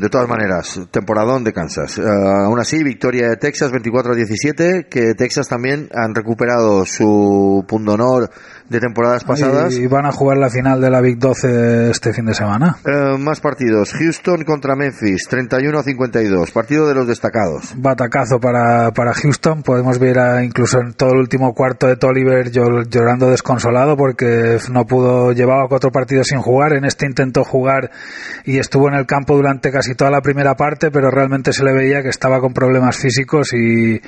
de 0.01 0.09
todas 0.09 0.29
maneras, 0.29 0.81
temporadón 0.91 1.45
de 1.45 1.53
Kansas. 1.53 1.97
Eh, 1.99 2.03
aún 2.05 2.59
así, 2.59 2.83
victoria 2.83 3.29
de 3.29 3.37
Texas 3.37 3.71
24 3.71 4.13
a 4.13 4.17
17, 4.17 4.87
que 4.91 5.15
Texas 5.15 5.47
también 5.49 5.89
han 5.95 6.15
recuperado 6.15 6.85
su 6.85 7.65
pundonor 7.69 8.31
de 8.69 8.81
temporadas 8.81 9.25
pasadas. 9.25 9.75
Y 9.75 9.87
van 9.87 10.07
a 10.07 10.13
jugar 10.13 10.39
la 10.39 10.51
final 10.51 10.81
de 10.81 10.91
la 10.91 11.01
Big 11.01 11.19
12 11.19 11.91
este 11.91 12.13
fin 12.13 12.27
de 12.27 12.35
semana. 12.35 12.77
Eh, 12.85 13.17
más 13.19 13.41
partidos. 13.41 13.93
Houston 13.95 14.43
contra 14.45 14.75
Memphis, 14.77 15.23
31 15.29 15.79
a 15.79 15.83
52. 15.85 16.51
Partido 16.51 16.89
de 16.89 16.95
los 16.95 17.07
destacados. 17.07 17.73
batacazo 17.77 18.41
para, 18.41 18.91
para 18.93 19.15
Houston. 19.15 19.63
Podemos 19.63 19.99
ver 20.01 20.19
a- 20.19 20.43
incluso 20.45 20.81
en 20.81 20.93
todo 20.95 21.13
el 21.13 21.19
último 21.21 21.55
cuarto 21.55 21.87
de 21.87 21.97
Tolliver 21.97 22.51
llor- 22.51 22.89
llorando 22.89 23.31
desconsolado 23.31 23.97
porque 23.97 24.59
no 24.71 24.85
pudo, 24.85 25.33
llevaba 25.33 25.69
cuatro 25.69 25.91
partidos 25.91 26.27
sin 26.27 26.41
jugar. 26.41 26.73
En 26.73 26.85
este 26.85 27.07
intentó 27.07 27.45
jugar 27.45 27.91
y 28.45 28.59
estuvo 28.59 28.89
en 28.89 28.95
el 28.95 29.07
campo 29.07 29.18
durante 29.27 29.71
casi 29.71 29.95
toda 29.95 30.11
la 30.11 30.21
primera 30.21 30.55
parte, 30.55 30.91
pero 30.91 31.11
realmente 31.11 31.53
se 31.53 31.65
le 31.65 31.73
veía 31.73 32.03
que 32.03 32.09
estaba 32.09 32.41
con 32.41 32.53
problemas 32.53 32.97
físicos 32.97 33.53
y, 33.53 34.01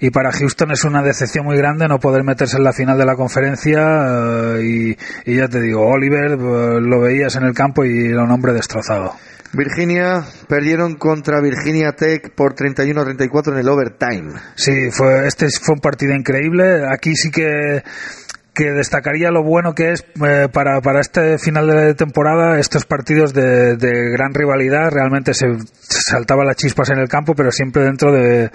y 0.00 0.10
para 0.10 0.32
Houston 0.32 0.70
es 0.72 0.84
una 0.84 1.02
decepción 1.02 1.44
muy 1.44 1.56
grande 1.56 1.88
no 1.88 1.98
poder 1.98 2.24
meterse 2.24 2.56
en 2.56 2.64
la 2.64 2.72
final 2.72 2.98
de 2.98 3.04
la 3.04 3.16
conferencia 3.16 4.56
eh, 4.56 4.62
y, 4.62 5.30
y 5.30 5.36
ya 5.36 5.48
te 5.48 5.60
digo, 5.60 5.86
Oliver 5.86 6.32
eh, 6.32 6.80
lo 6.80 7.00
veías 7.00 7.36
en 7.36 7.44
el 7.44 7.54
campo 7.54 7.84
y 7.84 8.06
era 8.06 8.24
un 8.24 8.30
hombre 8.30 8.52
destrozado. 8.52 9.14
Virginia 9.54 10.24
perdieron 10.48 10.96
contra 10.96 11.40
Virginia 11.40 11.92
Tech 11.92 12.34
por 12.34 12.54
31 12.54 13.00
a 13.00 13.04
34 13.04 13.52
en 13.52 13.58
el 13.60 13.68
overtime. 13.68 14.32
Sí, 14.56 14.90
fue, 14.90 15.26
este 15.26 15.48
fue 15.48 15.74
un 15.74 15.80
partido 15.80 16.14
increíble. 16.14 16.84
Aquí 16.92 17.14
sí 17.14 17.30
que 17.30 17.82
que 18.54 18.70
destacaría 18.70 19.30
lo 19.30 19.42
bueno 19.42 19.74
que 19.74 19.92
es 19.92 20.04
eh, 20.24 20.48
para, 20.52 20.80
para 20.80 21.00
este 21.00 21.38
final 21.38 21.66
de 21.66 21.94
temporada 21.94 22.60
estos 22.60 22.84
partidos 22.84 23.34
de, 23.34 23.76
de 23.76 24.10
gran 24.10 24.32
rivalidad. 24.32 24.90
Realmente 24.92 25.34
se 25.34 25.46
saltaban 25.80 26.46
las 26.46 26.56
chispas 26.56 26.90
en 26.90 26.98
el 26.98 27.08
campo 27.08 27.34
pero 27.34 27.50
siempre 27.50 27.82
dentro 27.82 28.12
de 28.12 28.50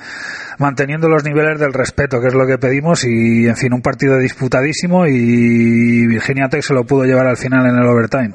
manteniendo 0.58 1.10
los 1.10 1.24
niveles 1.24 1.60
del 1.60 1.74
respeto 1.74 2.22
que 2.22 2.28
es 2.28 2.34
lo 2.34 2.48
que 2.48 2.58
pedimos. 2.58 3.04
Y 3.04 3.48
en 3.48 3.58
fin 3.58 3.74
un 3.74 3.82
partido 3.82 4.18
disputadísimo 4.18 5.06
y 5.06 6.08
Virginia 6.08 6.48
Tech 6.50 6.64
se 6.64 6.74
lo 6.74 6.86
pudo 6.86 7.04
llevar 7.04 7.28
al 7.28 7.38
final 7.38 7.66
en 7.68 7.76
el 7.76 7.86
overtime. 7.86 8.34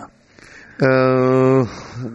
Eh, 0.81 1.65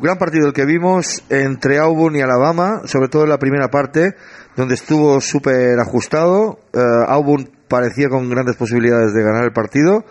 gran 0.01 0.17
partido 0.17 0.47
el 0.47 0.53
que 0.53 0.65
vimos 0.65 1.23
entre 1.29 1.79
Auburn 1.79 2.15
y 2.15 2.21
Alabama, 2.21 2.81
sobre 2.85 3.07
todo 3.07 3.23
en 3.23 3.29
la 3.29 3.39
primera 3.39 3.69
parte, 3.69 4.15
donde 4.55 4.75
estuvo 4.75 5.19
súper 5.21 5.79
ajustado. 5.79 6.59
Eh, 6.73 6.79
Auburn 7.07 7.58
parecía 7.69 8.09
con 8.09 8.29
grandes 8.29 8.57
posibilidades 8.57 9.13
de 9.13 9.23
ganar 9.23 9.45
el 9.45 9.53
partido, 9.53 10.03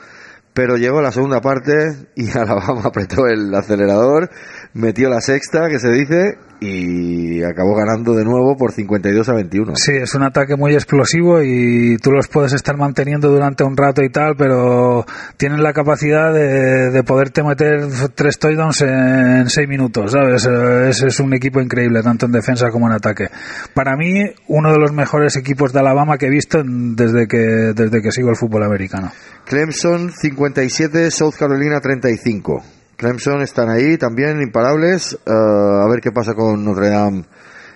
pero 0.54 0.76
llegó 0.76 1.02
la 1.02 1.12
segunda 1.12 1.40
parte 1.40 1.72
y 2.16 2.30
Alabama 2.36 2.82
apretó 2.84 3.26
el 3.26 3.54
acelerador, 3.54 4.30
metió 4.74 5.08
la 5.08 5.20
sexta, 5.20 5.68
que 5.68 5.78
se 5.78 5.90
dice, 5.90 6.38
y 6.60 7.42
acabó 7.44 7.74
ganando 7.76 8.14
de 8.14 8.24
nuevo 8.24 8.56
por 8.56 8.72
52 8.72 9.28
a 9.28 9.32
21. 9.34 9.72
Sí, 9.76 9.92
es 9.92 10.14
un 10.14 10.24
ataque 10.24 10.56
muy 10.56 10.74
explosivo 10.74 11.40
y 11.42 11.96
tú 12.02 12.10
los 12.10 12.26
puedes 12.28 12.52
estar 12.52 12.76
manteniendo 12.76 13.28
durante 13.30 13.62
un 13.64 13.76
rato 13.76 14.02
y 14.02 14.10
tal, 14.10 14.34
pero 14.36 15.04
tienen 15.36 15.62
la 15.62 15.72
capacidad 15.72 16.32
de, 16.32 16.90
de 16.90 17.02
poderte 17.04 17.42
meter 17.44 17.86
tres 18.14 18.38
touchdowns 18.38 18.82
en 18.82 19.48
seis 19.48 19.68
minutos, 19.68 20.12
¿sabes? 20.12 20.46
Eh, 20.46 20.88
Es, 20.90 21.02
es 21.02 21.20
un 21.20 21.32
equipo 21.34 21.60
increíble, 21.60 22.02
tanto 22.02 22.26
en 22.26 22.32
defensa 22.32 22.70
como 22.70 22.86
en 22.88 22.94
ataque. 22.94 23.28
Para 23.74 23.96
mí, 23.96 24.24
uno 24.48 24.72
de 24.72 24.78
los 24.78 24.92
mejores 24.92 25.36
equipos 25.36 25.72
de 25.72 25.78
Alabama 25.80 26.18
que 26.18 26.26
he 26.26 26.30
visto 26.30 26.58
en- 26.60 26.96
desde 26.96 27.26
que, 27.28 27.38
desde 27.38 28.02
que 28.02 28.10
sigo 28.10 28.30
el 28.30 28.36
fútbol 28.36 28.64
americano. 28.64 29.12
Clemson 29.44 30.10
57, 30.12 31.10
South 31.10 31.34
Carolina 31.38 31.80
35. 31.80 32.62
Clemson 32.98 33.42
están 33.42 33.70
ahí 33.70 33.96
también 33.96 34.42
imparables. 34.42 35.14
Eh, 35.24 35.30
a 35.30 35.88
ver 35.88 36.00
qué 36.00 36.10
pasa 36.10 36.34
con 36.34 36.64
Notre 36.64 36.88
Dame 36.88 37.24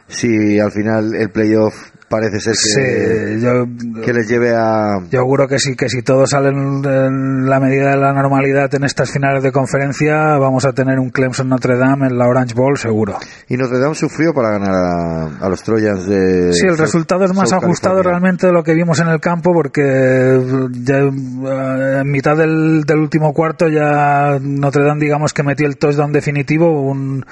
si 0.09 0.59
al 0.59 0.73
final 0.73 1.15
el 1.15 1.31
playoff 1.31 1.93
parece 2.13 2.41
ser 2.41 2.53
que, 2.53 3.39
Sí, 3.39 3.43
yo, 3.43 3.65
que 4.05 4.13
les 4.13 4.29
lleve 4.29 4.55
a... 4.55 4.99
yo 5.11 5.21
auguro 5.21 5.49
que 5.49 5.59
sí, 5.59 5.75
que 5.75 5.89
si 5.89 6.03
todo 6.03 6.27
sale 6.27 6.51
en, 6.51 6.85
en 6.85 7.49
la 7.49 7.59
medida 7.59 7.91
de 7.93 7.97
la 7.97 8.13
normalidad 8.13 8.73
en 8.75 8.85
estas 8.85 9.11
finales 9.11 9.43
de 9.43 9.51
conferencia, 9.51 10.37
vamos 10.37 10.67
a 10.67 10.73
tener 10.75 10.99
un 10.99 11.09
Clemson 11.09 11.49
Notre 11.49 11.79
Dame 11.79 12.09
en 12.09 12.19
la 12.19 12.27
Orange 12.29 12.55
Bowl 12.55 12.77
seguro. 12.77 13.17
Y 13.49 13.57
Notre 13.57 13.79
Dame 13.79 13.95
sufrió 13.95 14.35
para 14.35 14.51
ganar 14.51 14.75
a, 14.75 15.25
a 15.47 15.49
los 15.49 15.63
Trojans 15.63 16.07
de... 16.07 16.53
Sí, 16.53 16.67
el 16.67 16.73
South- 16.77 16.81
resultado 16.81 17.25
es 17.25 17.35
más 17.35 17.49
South 17.49 17.65
ajustado 17.65 17.95
California. 17.97 18.03
realmente 18.21 18.47
de 18.47 18.53
lo 18.53 18.63
que 18.63 18.75
vimos 18.75 19.01
en 19.01 19.09
el 19.09 19.19
campo 19.21 19.53
porque 19.55 20.39
ya 20.85 20.99
en 20.99 22.11
mitad 22.11 22.37
del, 22.37 22.85
del 22.85 22.99
último 22.99 23.33
cuarto 23.33 23.69
ya 23.69 24.39
Notre 24.41 24.85
Dame 24.85 25.01
digamos 25.01 25.33
que 25.33 25.43
metió 25.43 25.67
el 25.67 25.79
touchdown 25.79 26.13
definitivo, 26.13 26.83
un- 26.83 27.25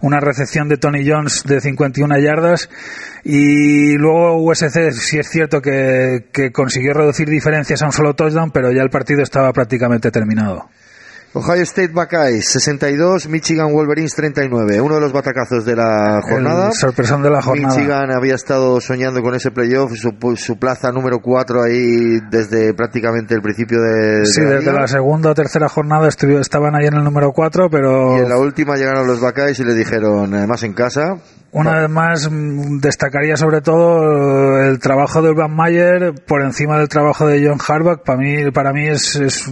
una 0.00 0.18
recepción 0.20 0.68
de 0.68 0.76
Tony 0.76 1.08
Jones 1.08 1.44
de 1.46 1.60
51 1.60 2.18
yardas 2.18 2.68
y 3.24 3.96
luego 3.96 4.23
USC 4.32 4.90
sí 4.92 5.18
es 5.18 5.28
cierto 5.28 5.60
que, 5.60 6.26
que 6.32 6.50
consiguió 6.52 6.92
reducir 6.94 7.28
diferencias 7.28 7.82
a 7.82 7.86
un 7.86 7.92
solo 7.92 8.14
touchdown 8.14 8.50
pero 8.50 8.72
ya 8.72 8.82
el 8.82 8.90
partido 8.90 9.22
estaba 9.22 9.52
prácticamente 9.52 10.10
terminado. 10.10 10.68
Ohio 11.36 11.62
State 11.64 11.90
Buckeyes 11.92 12.48
62, 12.48 13.26
Michigan 13.28 13.72
Wolverines 13.72 14.14
39. 14.14 14.80
Uno 14.80 14.94
de 14.94 15.00
los 15.00 15.12
batacazos 15.12 15.64
de 15.64 15.74
la 15.74 16.20
jornada. 16.22 16.68
El 16.68 16.74
sorpresón 16.74 17.24
de 17.24 17.30
la 17.30 17.42
jornada. 17.42 17.74
Michigan 17.74 18.12
había 18.12 18.36
estado 18.36 18.80
soñando 18.80 19.20
con 19.20 19.34
ese 19.34 19.50
playoff, 19.50 19.90
su, 19.96 20.12
su 20.36 20.58
plaza 20.60 20.92
número 20.92 21.18
4 21.18 21.64
ahí 21.64 22.20
desde 22.30 22.72
prácticamente 22.74 23.34
el 23.34 23.42
principio 23.42 23.80
de, 23.82 24.24
Sí, 24.26 24.42
de 24.42 24.46
la 24.48 24.54
desde 24.58 24.72
la 24.74 24.86
segunda 24.86 25.30
o 25.30 25.34
tercera 25.34 25.68
jornada 25.68 26.06
estuvi- 26.06 26.38
estaban 26.38 26.76
ahí 26.76 26.86
en 26.86 26.94
el 26.94 27.02
número 27.02 27.32
4, 27.32 27.68
pero 27.68 28.16
Y 28.16 28.20
en 28.20 28.28
la 28.28 28.38
última 28.38 28.76
llegaron 28.76 29.04
los 29.04 29.18
Buckeyes 29.20 29.58
y 29.58 29.64
le 29.64 29.74
dijeron, 29.74 30.32
además 30.34 30.62
en 30.62 30.72
casa, 30.72 31.16
Una 31.56 31.82
vez 31.82 31.88
más, 31.88 32.28
mm, 32.28 32.80
destacaría 32.80 33.36
sobre 33.36 33.60
todo 33.60 34.60
el 34.60 34.80
trabajo 34.80 35.22
de 35.22 35.30
Urban 35.30 35.54
Mayer 35.54 36.12
por 36.26 36.42
encima 36.42 36.78
del 36.78 36.88
trabajo 36.88 37.28
de 37.28 37.46
John 37.46 37.60
Harbaugh. 37.64 38.02
Para 38.02 38.18
mí, 38.18 38.50
para 38.50 38.72
mí 38.72 38.88
es, 38.88 39.14
es 39.14 39.48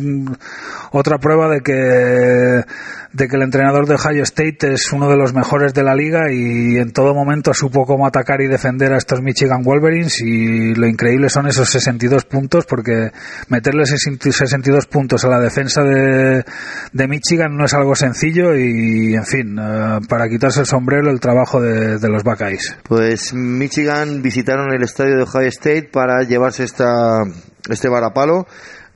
otra 0.90 1.18
prueba 1.18 1.48
de 1.48 1.60
que, 1.60 2.64
de 3.12 3.28
que 3.28 3.36
el 3.36 3.42
entrenador 3.42 3.86
de 3.86 3.94
Ohio 3.94 4.24
State 4.24 4.72
es 4.72 4.92
uno 4.92 5.08
de 5.08 5.16
los 5.16 5.32
mejores 5.32 5.74
de 5.74 5.84
la 5.84 5.94
liga 5.94 6.32
y 6.32 6.76
en 6.76 6.92
todo 6.92 7.14
momento 7.14 7.54
supo 7.54 7.86
cómo 7.86 8.04
atacar 8.04 8.40
y 8.40 8.48
defender 8.48 8.92
a 8.92 8.96
estos 8.96 9.22
Michigan 9.22 9.62
Wolverines 9.62 10.20
y 10.22 10.74
lo 10.74 10.88
increíble 10.88 11.28
son 11.28 11.46
esos 11.46 11.70
62 11.70 12.24
puntos 12.24 12.66
porque 12.66 13.12
meterle 13.46 13.86
62 13.86 14.86
puntos 14.86 15.24
a 15.24 15.28
la 15.28 15.38
defensa 15.38 15.84
de, 15.84 16.44
de 16.92 17.08
Michigan 17.08 17.56
no 17.56 17.64
es 17.64 17.74
algo 17.74 17.94
sencillo 17.94 18.56
y, 18.56 19.14
en 19.14 19.24
fin, 19.24 19.56
eh, 19.56 20.00
para 20.08 20.28
quitarse 20.28 20.60
el 20.60 20.66
sombrero 20.66 21.08
el 21.08 21.20
trabajo 21.20 21.60
de, 21.60 21.91
de 22.00 22.08
los 22.08 22.22
Buckeyes. 22.22 22.76
pues 22.82 23.32
Michigan 23.34 24.22
visitaron 24.22 24.72
el 24.72 24.82
estadio 24.82 25.16
de 25.16 25.22
Ohio 25.22 25.48
State 25.48 25.90
para 25.92 26.22
llevarse 26.22 26.64
esta, 26.64 27.22
este 27.68 27.88
varapalo. 27.88 28.46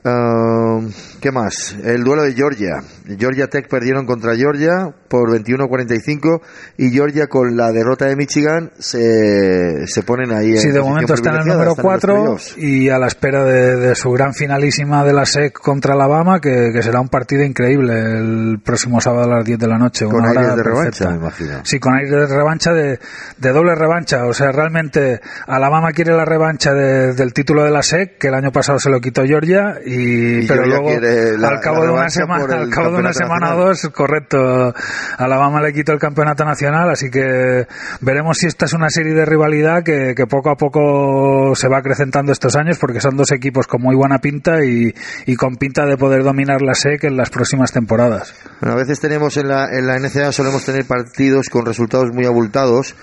¿Qué 0.03 1.31
más? 1.31 1.75
El 1.83 2.03
duelo 2.03 2.23
de 2.23 2.33
Georgia. 2.33 2.81
Georgia 3.17 3.47
Tech 3.47 3.67
perdieron 3.67 4.05
contra 4.05 4.35
Georgia 4.35 4.93
por 5.09 5.29
21-45 5.31 6.41
y 6.77 6.91
Georgia 6.91 7.27
con 7.27 7.57
la 7.57 7.71
derrota 7.71 8.05
de 8.05 8.15
Michigan 8.15 8.71
se, 8.77 9.87
se 9.87 10.03
ponen 10.03 10.31
ahí 10.31 10.51
en 10.51 10.57
Sí, 10.59 10.67
de 10.69 10.79
posición 10.79 10.89
momento 10.89 11.13
está 11.13 11.29
en 11.31 11.35
el 11.37 11.45
número 11.45 11.71
están 11.71 11.85
en 11.85 11.91
los 11.91 11.99
4 11.99 12.13
playoffs. 12.15 12.57
y 12.57 12.89
a 12.89 12.99
la 12.99 13.07
espera 13.07 13.43
de, 13.43 13.75
de 13.77 13.95
su 13.95 14.11
gran 14.11 14.33
finalísima 14.33 15.03
de 15.03 15.13
la 15.13 15.25
SEC 15.25 15.53
contra 15.53 15.93
Alabama, 15.93 16.39
que, 16.39 16.69
que 16.73 16.81
será 16.83 17.01
un 17.01 17.09
partido 17.09 17.43
increíble 17.43 17.93
el 17.99 18.59
próximo 18.63 19.01
sábado 19.01 19.31
a 19.31 19.37
las 19.37 19.45
10 19.45 19.59
de 19.59 19.67
la 19.67 19.77
noche. 19.77 20.05
Con 20.05 20.25
aires 20.25 20.55
de 20.55 20.63
perfecta. 20.63 21.05
revancha, 21.05 21.09
me 21.09 21.15
imagino. 21.17 21.59
Sí, 21.63 21.79
con 21.79 21.93
aires 21.95 22.11
de 22.11 22.27
revancha, 22.27 22.73
de, 22.73 22.99
de 23.37 23.49
doble 23.51 23.75
revancha. 23.75 24.25
O 24.25 24.33
sea, 24.33 24.51
realmente 24.51 25.19
Alabama 25.47 25.91
quiere 25.91 26.13
la 26.15 26.25
revancha 26.25 26.73
de- 26.73 27.13
del 27.13 27.33
título 27.33 27.63
de 27.63 27.71
la 27.71 27.81
SEC, 27.81 28.17
que 28.17 28.27
el 28.27 28.35
año 28.35 28.51
pasado 28.51 28.79
se 28.79 28.89
lo 28.89 28.99
quitó 29.01 29.23
Georgia, 29.25 29.79
y, 29.89 30.39
Y 30.43 30.47
pero 30.47 30.65
luego 30.65 30.89
la- 31.37 31.47
al 31.47 31.59
cabo 31.61 31.79
la 31.79 31.85
de 31.85 31.91
una 31.93 32.09
semana, 32.09 32.43
al 32.55 32.69
cabo 32.69 32.91
de 32.91 32.97
una 32.99 33.13
semana 33.13 33.55
o 33.55 33.59
dos, 33.67 33.89
correcto, 33.93 34.73
Alabama 35.17 35.61
le 35.61 35.71
quitó 35.73 35.93
el 35.93 35.99
campeonato 35.99 36.43
nacional, 36.43 36.89
así 36.89 37.09
que 37.09 37.65
veremos 38.01 38.37
si 38.37 38.47
esta 38.47 38.65
es 38.65 38.73
una 38.73 38.89
serie 38.89 39.13
de 39.13 39.25
rivalidad 39.25 39.83
que, 39.83 40.13
que 40.15 40.27
poco 40.27 40.49
a 40.51 40.55
poco 40.55 41.55
se 41.55 41.67
va 41.69 41.77
acrecentando 41.77 42.31
estos 42.31 42.55
años, 42.55 42.77
porque 42.79 42.99
son 42.99 43.15
dos 43.15 43.31
equipos 43.31 43.65
con 43.67 43.81
muy 43.81 43.95
buena 43.95 44.19
pinta 44.19 44.63
y, 44.65 44.93
y 45.25 45.35
con 45.35 45.55
pinta 45.55 45.85
de 45.85 45.95
poder 45.97 46.23
dominar 46.23 46.61
la 46.61 46.73
SEC 46.73 47.05
en 47.05 47.15
las 47.17 47.29
próximas 47.29 47.71
temporadas. 47.71 48.33
Bueno, 48.59 48.75
a 48.75 48.77
veces 48.79 48.99
tenemos 48.99 49.37
en 49.37 49.47
la, 49.47 49.69
en 49.71 49.87
la 49.87 49.97
NCAA 49.99 50.31
solemos 50.31 50.65
tener 50.65 50.85
partidos 50.85 51.49
con 51.49 51.65
resultados 51.65 52.09
muy 52.13 52.25
abultados 52.25 52.95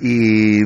y 0.00 0.60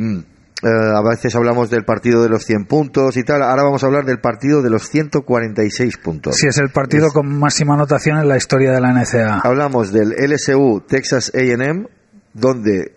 eh, 0.63 0.69
a 0.69 1.03
veces 1.03 1.35
hablamos 1.35 1.69
del 1.69 1.85
partido 1.85 2.23
de 2.23 2.31
los 2.31 2.45
100 2.45 2.65
puntos 2.65 3.17
y 3.17 3.25
tal. 3.25 3.43
Ahora 3.43 3.63
vamos 3.63 3.83
a 3.83 3.87
hablar 3.87 4.05
del 4.05 4.21
partido 4.21 4.63
de 4.63 4.71
los 4.71 4.89
146 4.89 5.99
puntos. 5.99 6.37
Sí, 6.37 6.47
es 6.47 6.59
el 6.59 6.71
partido 6.71 7.09
con 7.13 7.39
máxima 7.39 7.75
anotación 7.75 8.19
en 8.19 8.29
la 8.29 8.37
historia 8.37 8.73
de 8.73 8.81
la 8.81 8.93
NCAA. 8.93 9.41
Hablamos 9.41 9.93
del 9.93 10.11
LSU 10.11 10.83
Texas 10.87 11.31
A&M 11.35 11.87
donde 12.33 12.96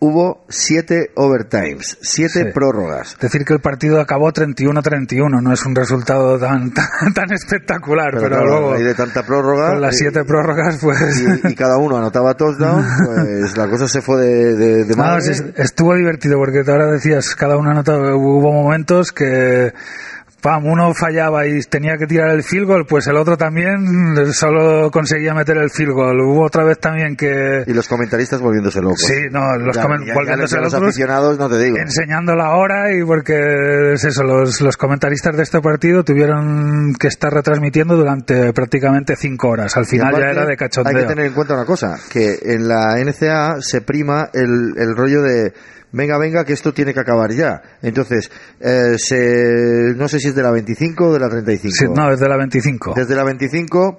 hubo 0.00 0.44
siete 0.48 1.10
overtimes, 1.16 1.98
siete 2.00 2.44
Sí. 2.44 2.50
prórrogas. 2.54 3.16
Decir 3.20 3.44
que 3.44 3.52
el 3.54 3.60
partido 3.60 4.00
acabó 4.00 4.32
31-31 4.32 5.40
no 5.42 5.52
es 5.52 5.64
un 5.66 5.74
resultado 5.74 6.38
tan, 6.38 6.72
tan, 6.74 7.12
tan 7.14 7.32
espectacular, 7.32 8.10
pero, 8.12 8.28
claro, 8.28 8.44
luego 8.46 8.72
hay 8.74 8.84
de 8.84 8.94
tanta 8.94 9.24
prórroga 9.24 9.70
con 9.70 9.80
las 9.80 9.96
siete 9.96 10.24
prórrogas 10.24 10.78
pues... 10.80 10.98
y, 11.44 11.48
y 11.48 11.54
cada 11.56 11.78
uno 11.78 11.96
anotaba 11.96 12.34
touchdown, 12.34 12.84
pues 13.06 13.56
la 13.56 13.68
cosa 13.68 13.88
se 13.88 14.00
fue 14.00 14.18
de, 14.20 14.54
de, 14.56 14.84
de 14.84 14.90
No, 14.96 15.02
madre. 15.02 15.34
sí, 15.34 15.42
estuvo 15.56 15.94
divertido 15.94 16.36
porque 16.38 16.62
ahora 16.70 16.86
decías, 16.92 17.34
cada 17.34 17.56
uno 17.56 17.70
anotaba, 17.70 18.14
hubo 18.14 18.52
momentos 18.52 19.10
que 19.12 19.72
pam, 20.40 20.64
uno 20.66 20.94
fallaba 20.94 21.46
y 21.46 21.60
tenía 21.62 21.96
que 21.98 22.06
tirar 22.06 22.30
el 22.30 22.42
field 22.42 22.66
goal, 22.66 22.86
pues 22.86 23.06
el 23.08 23.16
otro 23.16 23.36
también 23.36 24.16
solo 24.32 24.90
conseguía 24.90 25.34
meter 25.34 25.56
el 25.58 25.70
field 25.70 25.92
goal. 25.92 26.20
Hubo 26.20 26.44
otra 26.46 26.64
vez 26.64 26.78
también 26.78 27.16
que 27.16 27.64
Y 27.66 27.72
los 27.72 27.88
comentaristas 27.88 28.40
volviéndose 28.40 28.80
locos. 28.80 29.00
sí, 29.00 29.14
no, 29.30 29.56
los 29.56 29.74
Ya- 29.76 29.82
los, 29.88 30.52
locos, 30.52 30.74
aficionados 30.74 31.38
no 31.38 31.48
te 31.48 31.58
digo. 31.58 31.76
enseñando 31.78 32.34
la 32.34 32.50
hora 32.56 32.94
y 32.94 33.04
porque 33.04 33.92
es 33.94 34.04
eso, 34.04 34.22
los, 34.22 34.60
los 34.60 34.76
comentaristas 34.76 35.36
de 35.36 35.42
este 35.42 35.60
partido 35.60 36.04
tuvieron 36.04 36.94
que 36.98 37.08
estar 37.08 37.32
retransmitiendo 37.32 37.96
durante 37.96 38.52
prácticamente 38.52 39.16
cinco 39.16 39.48
horas. 39.48 39.76
Al 39.76 39.86
final 39.86 40.14
ya 40.18 40.30
era 40.30 40.46
de 40.46 40.56
cachondeo. 40.56 40.96
Hay 40.96 41.02
que 41.02 41.08
tener 41.08 41.26
en 41.26 41.32
cuenta 41.32 41.54
una 41.54 41.64
cosa, 41.64 41.96
que 42.10 42.38
en 42.42 42.68
la 42.68 42.96
NCA 42.98 43.56
se 43.60 43.80
prima 43.80 44.30
el, 44.32 44.74
el 44.76 44.96
rollo 44.96 45.22
de 45.22 45.52
venga, 45.92 46.18
venga, 46.18 46.44
que 46.44 46.52
esto 46.52 46.72
tiene 46.72 46.92
que 46.94 47.00
acabar 47.00 47.30
ya. 47.32 47.60
Entonces, 47.82 48.30
eh, 48.60 48.96
se, 48.98 49.94
no 49.96 50.08
sé 50.08 50.18
si 50.20 50.28
es 50.28 50.34
de 50.34 50.42
la 50.42 50.50
25 50.50 51.06
o 51.06 51.12
de 51.12 51.20
la 51.20 51.28
35. 51.28 51.74
Sí, 51.76 51.84
no, 51.94 52.10
desde 52.10 52.28
la 52.28 52.36
25. 52.36 52.94
Desde 52.96 53.14
la 53.16 53.24
25 53.24 53.98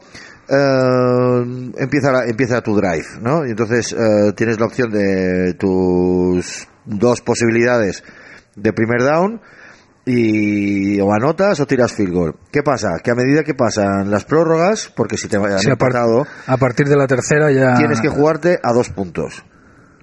eh, 0.49 1.71
empieza, 1.77 2.11
la- 2.11 2.25
empieza 2.25 2.61
tu 2.61 2.75
drive, 2.75 3.05
¿no? 3.21 3.45
Y 3.45 3.51
entonces 3.51 3.93
eh, 3.93 4.33
tienes 4.35 4.59
la 4.59 4.65
opción 4.65 4.91
de 4.91 5.53
tus 5.55 6.67
dos 6.85 7.21
posibilidades 7.21 8.03
de 8.55 8.73
primer 8.73 9.01
down 9.03 9.41
y 10.05 10.99
o 11.01 11.13
anotas 11.13 11.59
o 11.59 11.67
tiras 11.67 11.93
field 11.93 12.13
goal. 12.13 12.35
¿Qué 12.51 12.63
pasa? 12.63 12.97
Que 13.03 13.11
a 13.11 13.15
medida 13.15 13.43
que 13.43 13.53
pasan 13.53 14.09
las 14.09 14.25
prórrogas, 14.25 14.91
porque 14.95 15.17
si 15.17 15.27
te 15.27 15.37
han 15.37 15.59
Sí, 15.59 15.69
a, 15.69 15.75
par- 15.75 15.89
empatado, 15.91 16.25
a 16.47 16.57
partir 16.57 16.87
de 16.87 16.97
la 16.97 17.05
tercera 17.05 17.51
ya... 17.51 17.75
tienes 17.75 18.01
que 18.01 18.09
jugarte 18.09 18.59
a 18.63 18.73
dos 18.73 18.89
puntos. 18.89 19.43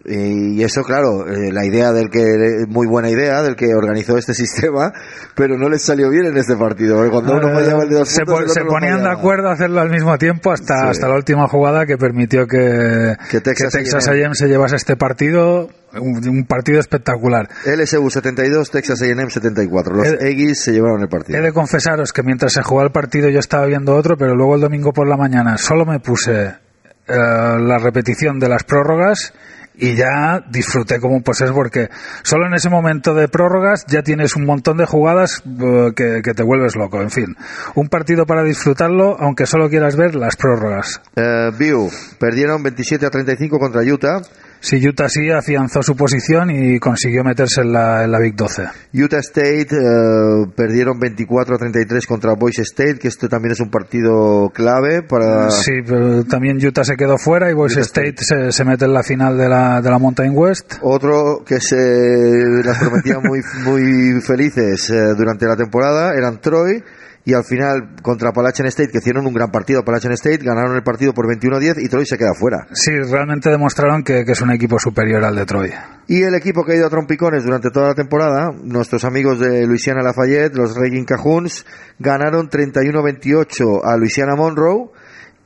Y 0.09 0.63
eso, 0.63 0.83
claro, 0.85 1.27
eh, 1.27 1.51
la 1.53 1.65
idea 1.67 1.93
del 1.93 2.09
que, 2.11 2.65
muy 2.69 2.87
buena 2.87 3.11
idea 3.11 3.43
del 3.43 3.57
que 3.57 3.75
organizó 3.75 4.17
este 4.17 4.35
sistema, 4.43 4.93
pero 5.35 5.59
no 5.59 5.69
les 5.69 5.83
salió 5.83 6.09
bien 6.11 6.27
en 6.27 6.37
este 6.37 6.55
partido. 6.57 6.97
porque 6.97 7.11
Cuando 7.11 7.33
uno 7.37 7.53
fallaba 7.53 7.83
el 7.83 7.89
de 7.89 7.95
dos 7.97 8.09
se, 8.09 8.25
puntos, 8.25 8.57
po- 8.57 8.67
ponían 8.69 9.03
de 9.03 9.11
acuerdo 9.11 9.49
a 9.49 9.53
hacerlo 9.55 9.81
al 9.81 9.91
mismo 9.91 10.17
tiempo 10.17 10.53
hasta, 10.53 10.75
Sí. 10.83 10.87
hasta 10.91 11.09
la 11.09 11.17
última 11.17 11.49
jugada 11.49 11.87
que 11.87 11.97
permitió 11.99 12.47
que, 12.47 13.17
Que 13.31 13.41
Texas 13.41 13.75
A&M. 13.75 13.89
A&M 14.23 14.35
se 14.37 14.47
llevase 14.47 14.77
este 14.77 14.97
partido, 14.97 15.69
un, 16.01 16.29
un 16.29 16.45
partido 16.47 16.79
espectacular. 16.79 17.49
LSU 17.65 18.09
72, 18.09 18.71
Texas 18.71 19.03
A&M 19.03 19.29
74. 19.29 19.95
Los 19.95 20.07
Aggies 20.09 20.61
se 20.63 20.73
llevaron 20.73 21.01
el 21.03 21.09
partido. 21.09 21.39
He 21.39 21.43
de 21.43 21.53
confesaros 21.53 22.13
que 22.13 22.23
mientras 22.23 22.53
se 22.53 22.63
jugaba 22.63 22.87
el 22.87 22.93
partido 22.93 23.29
yo 23.29 23.41
estaba 23.41 23.67
viendo 23.67 23.97
otro, 23.97 24.17
pero 24.17 24.37
luego 24.37 24.55
el 24.55 24.61
domingo 24.61 24.93
por 24.93 25.09
la 25.09 25.17
mañana 25.17 25.59
solo 25.59 25.85
me 25.85 25.99
puse 25.99 26.45
eh, 26.45 26.53
la 27.09 27.79
repetición 27.79 28.39
de 28.39 28.49
las 28.49 28.63
prórrogas 28.65 29.33
y 29.79 29.95
ya 29.95 30.43
disfruté 30.49 31.01
como 31.01 31.21
pues 31.23 31.41
es 31.41 31.51
porque 31.51 31.89
solo 32.23 32.47
en 32.47 32.55
ese 32.55 32.71
momento 32.71 33.15
de 33.15 33.29
prórrogas 33.29 33.85
ya 33.87 34.03
tienes 34.03 34.37
un 34.37 34.47
montón 34.47 34.79
de 34.79 34.87
jugadas 34.87 35.43
eh, 35.47 35.93
que, 35.95 36.35
te 36.35 36.43
vuelves 36.43 36.77
loco. 36.77 37.01
En 37.01 37.11
fin, 37.11 37.37
un 37.75 37.89
partido 37.89 38.27
para 38.27 38.43
disfrutarlo, 38.43 39.17
aunque 39.19 39.47
solo 39.47 39.69
quieras 39.69 39.97
ver 39.97 40.15
las 40.15 40.37
prórrogas. 40.37 41.01
Eh, 41.15 41.51
View 41.59 41.91
perdieron 42.19 42.63
27 42.63 43.07
a 43.07 43.11
35 43.11 43.59
contra 43.59 43.83
Utah. 43.83 44.23
Sí, 44.61 44.87
Utah 44.87 45.09
sí 45.09 45.31
afianzó 45.31 45.83
su 45.83 45.97
posición 45.97 46.51
y 46.51 46.79
consiguió 46.79 47.23
meterse 47.25 47.61
en 47.61 47.73
la, 47.73 48.05
en 48.05 48.11
la 48.11 48.19
Big 48.19 48.35
12. 48.35 48.65
Utah 48.95 49.19
State 49.19 49.69
eh, 49.71 50.51
perdieron 50.57 50.99
24 50.99 51.55
a 51.55 51.59
33 51.59 52.07
contra 52.07 52.35
Boise 52.35 52.63
State, 52.63 52.99
que 52.99 53.09
esto 53.09 53.29
también 53.29 53.53
es 53.53 53.61
un 53.61 53.71
partido 53.71 54.51
clave 54.53 55.03
para... 55.03 55.51
Sí, 55.51 55.73
pero 55.87 56.25
también 56.25 56.65
Utah 56.65 56.85
se 56.85 56.97
quedó 56.97 57.19
fuera 57.19 57.51
y 57.51 57.55
Boise 57.55 57.81
State 57.81 58.17
se, 58.19 58.53
se 58.53 58.65
mete 58.65 58.87
en 58.87 58.93
la 58.93 59.03
final 59.03 59.37
de 59.39 59.49
la, 59.49 59.81
de 59.81 59.91
la 59.91 59.99
Mountain 59.99 60.33
West. 60.35 60.75
Otro 60.83 61.45
que 61.45 61.61
se 61.61 61.77
las 62.65 62.79
prometía 62.79 63.21
muy, 63.21 63.41
muy 63.65 64.21
felices 64.21 64.91
eh, 64.91 65.15
durante 65.17 65.47
la 65.47 65.57
temporada 65.57 66.15
eran 66.15 66.41
Troy 66.41 66.83
y 67.27 67.35
al 67.35 67.45
final 67.45 67.97
contra 68.03 68.29
Appalachian 68.31 68.69
State, 68.69 68.91
que 68.93 68.99
hicieron 68.99 69.27
un 69.27 69.35
gran 69.35 69.51
partido 69.51 69.81
Appalachian 69.81 70.13
State, 70.13 70.45
ganaron 70.45 70.77
el 70.77 70.85
partido 70.85 71.13
por 71.13 71.27
21-10 71.27 71.85
y 71.85 71.89
Troy 71.89 72.07
se 72.07 72.17
queda 72.17 72.35
fuera. 72.35 72.69
Sí, 72.73 72.93
realmente 72.93 73.51
demostraron 73.51 74.05
que, 74.05 74.25
que 74.25 74.31
es 74.31 74.41
un 74.41 74.53
equipo 74.53 74.79
superior 74.79 75.25
al 75.25 75.35
de 75.35 75.45
Troy. 75.45 75.73
Y 76.07 76.23
el 76.23 76.37
equipo 76.37 76.65
que 76.65 76.73
ha 76.73 76.77
ido 76.77 76.87
a 76.87 76.91
trompicones 76.91 77.43
durante 77.43 77.71
toda 77.71 77.89
la 77.89 77.95
temporada, 77.95 78.53
nuestros 78.63 79.05
amigos 79.05 79.41
de 79.41 79.67
Louisiana 79.67 80.03
Lafayette, 80.05 80.55
los 80.55 80.77
Regging 80.77 81.05
Cajuns, 81.05 81.67
ganaron 81.99 82.49
31-28 82.49 83.81
a 83.83 83.97
Louisiana 83.97 84.37
Monroe 84.37 84.93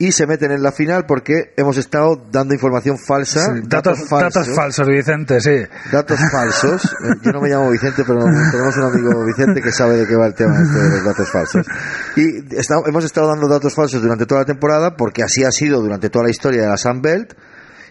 y 0.02 0.12
se 0.12 0.26
meten 0.26 0.50
en 0.50 0.62
la 0.62 0.72
final 0.72 1.04
porque 1.06 1.52
hemos 1.58 1.76
estado 1.76 2.16
dando 2.32 2.54
información 2.54 2.96
falsa, 2.98 3.52
Sí, 3.54 3.60
datos, 3.66 4.08
datos 4.08 4.48
falsos, 4.56 4.88
Vicente, 4.88 5.40
sí. 5.42 5.56
datos 5.92 6.18
falsos. 6.32 6.82
Eh, 7.04 7.14
Yo 7.22 7.32
no 7.32 7.40
me 7.42 7.50
llamo 7.50 7.70
Vicente, 7.70 8.02
pero 8.06 8.18
tenemos 8.50 8.76
un 8.78 8.84
amigo 8.84 9.24
Vicente 9.26 9.60
que 9.60 9.70
sabe 9.70 9.96
de 9.98 10.06
qué 10.06 10.16
va 10.16 10.26
el 10.26 10.34
tema 10.34 10.54
este 10.60 10.78
de 10.78 10.88
los 10.90 11.04
datos 11.04 11.30
falsos. 11.30 11.66
Y 12.16 12.54
está- 12.56 12.80
hemos 12.86 13.04
estado 13.04 13.28
dando 13.28 13.46
datos 13.46 13.74
falsos 13.74 14.00
durante 14.02 14.24
toda 14.24 14.40
la 14.40 14.46
temporada 14.46 14.96
porque 14.96 15.22
así 15.22 15.44
ha 15.44 15.50
sido 15.50 15.80
durante 15.82 16.08
toda 16.08 16.24
la 16.24 16.30
historia 16.30 16.62
de 16.62 16.68
la 16.68 16.76
Sun 16.78 17.02
Belt. 17.02 17.34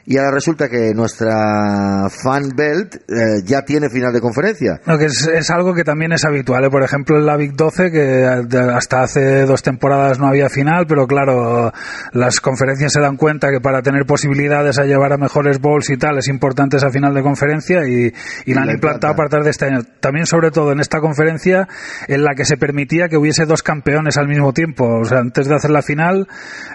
Y 0.09 0.17
ahora 0.17 0.31
resulta 0.31 0.67
que 0.67 0.91
nuestra 0.95 2.09
Fan 2.09 2.49
Belt 2.55 2.95
eh, 2.95 3.43
ya 3.45 3.61
tiene 3.61 3.91
final 3.91 4.11
de 4.11 4.19
conferencia. 4.19 4.81
No, 4.87 4.97
que 4.97 5.05
es, 5.05 5.27
es 5.27 5.51
algo 5.51 5.75
que 5.75 5.83
también 5.83 6.11
es 6.11 6.25
habitual. 6.25 6.65
¿eh? 6.65 6.69
Por 6.71 6.81
ejemplo, 6.81 7.19
en 7.19 7.27
la 7.27 7.37
Big 7.37 7.53
12, 7.53 7.91
que 7.91 8.25
hasta 8.25 9.03
hace 9.03 9.45
dos 9.45 9.61
temporadas 9.61 10.17
no 10.17 10.25
había 10.25 10.49
final, 10.49 10.87
pero 10.87 11.05
claro, 11.05 11.71
las 12.11 12.39
conferencias 12.39 12.91
se 12.91 12.99
dan 12.99 13.17
cuenta 13.17 13.51
que 13.51 13.61
para 13.61 13.83
tener 13.83 14.07
posibilidades 14.07 14.79
a 14.79 14.85
llevar 14.85 15.13
a 15.13 15.17
mejores 15.17 15.59
bowls 15.59 15.91
y 15.91 15.97
tal, 15.97 16.17
es 16.17 16.27
importante 16.27 16.77
esa 16.77 16.89
final 16.89 17.13
de 17.13 17.21
conferencia 17.21 17.87
y, 17.87 18.11
y 18.45 18.53
la 18.55 18.61
han 18.61 18.67
la 18.67 18.73
implantado 18.73 19.13
a 19.13 19.15
partir 19.15 19.41
de 19.43 19.51
este 19.51 19.65
año. 19.67 19.83
También, 19.99 20.25
sobre 20.25 20.49
todo, 20.49 20.71
en 20.71 20.79
esta 20.79 21.01
conferencia 21.01 21.67
en 22.07 22.23
la 22.23 22.33
que 22.33 22.45
se 22.45 22.57
permitía 22.57 23.09
que 23.09 23.17
hubiese 23.17 23.45
dos 23.45 23.61
campeones 23.61 24.17
al 24.17 24.27
mismo 24.27 24.53
tiempo. 24.53 25.01
O 25.01 25.05
sea, 25.05 25.19
antes 25.19 25.47
de 25.47 25.53
hacer 25.53 25.69
la 25.69 25.83
final, 25.83 26.27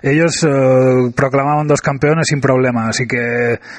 ellos 0.02 0.46
eh, 0.48 1.10
proclamaban 1.16 1.66
dos 1.66 1.82
campeones 1.82 2.28
sin 2.28 2.40
problema. 2.40 2.86
Así 2.86 3.08
que 3.08 3.23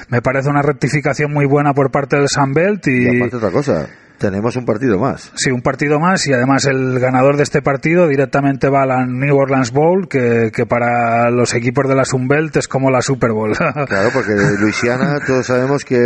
me 0.08 0.22
parece 0.22 0.48
una 0.48 0.62
rectificación 0.62 1.32
muy 1.32 1.46
buena 1.46 1.72
por 1.72 1.90
parte 1.90 2.16
del 2.16 2.28
Sunbelt 2.28 2.86
Y 2.86 3.06
y, 3.06 3.16
aparte 3.16 3.36
otra 3.36 3.50
cosa, 3.50 3.86
tenemos 4.18 4.56
un 4.56 4.64
partido 4.64 4.98
más. 4.98 5.32
Sí, 5.34 5.50
un 5.50 5.62
partido 5.62 6.00
más 6.00 6.26
y 6.26 6.32
además 6.32 6.64
el 6.64 6.98
ganador 6.98 7.36
de 7.36 7.42
este 7.42 7.62
partido 7.62 8.08
directamente 8.08 8.68
va 8.68 8.82
a 8.82 8.86
la 8.86 9.06
New 9.06 9.36
Orleans 9.36 9.72
Bowl, 9.72 10.08
que, 10.08 10.50
que 10.54 10.66
para 10.66 11.30
los 11.30 11.54
equipos 11.54 11.88
de 11.88 11.94
la 11.94 12.04
Sunbelt 12.04 12.56
es 12.56 12.68
como 12.68 12.90
la 12.90 13.02
Super 13.02 13.32
Bowl. 13.32 13.52
Claro, 13.86 14.10
porque 14.12 14.32
Luisiana 14.58 15.18
todos 15.26 15.46
sabemos 15.46 15.84
que 15.84 15.96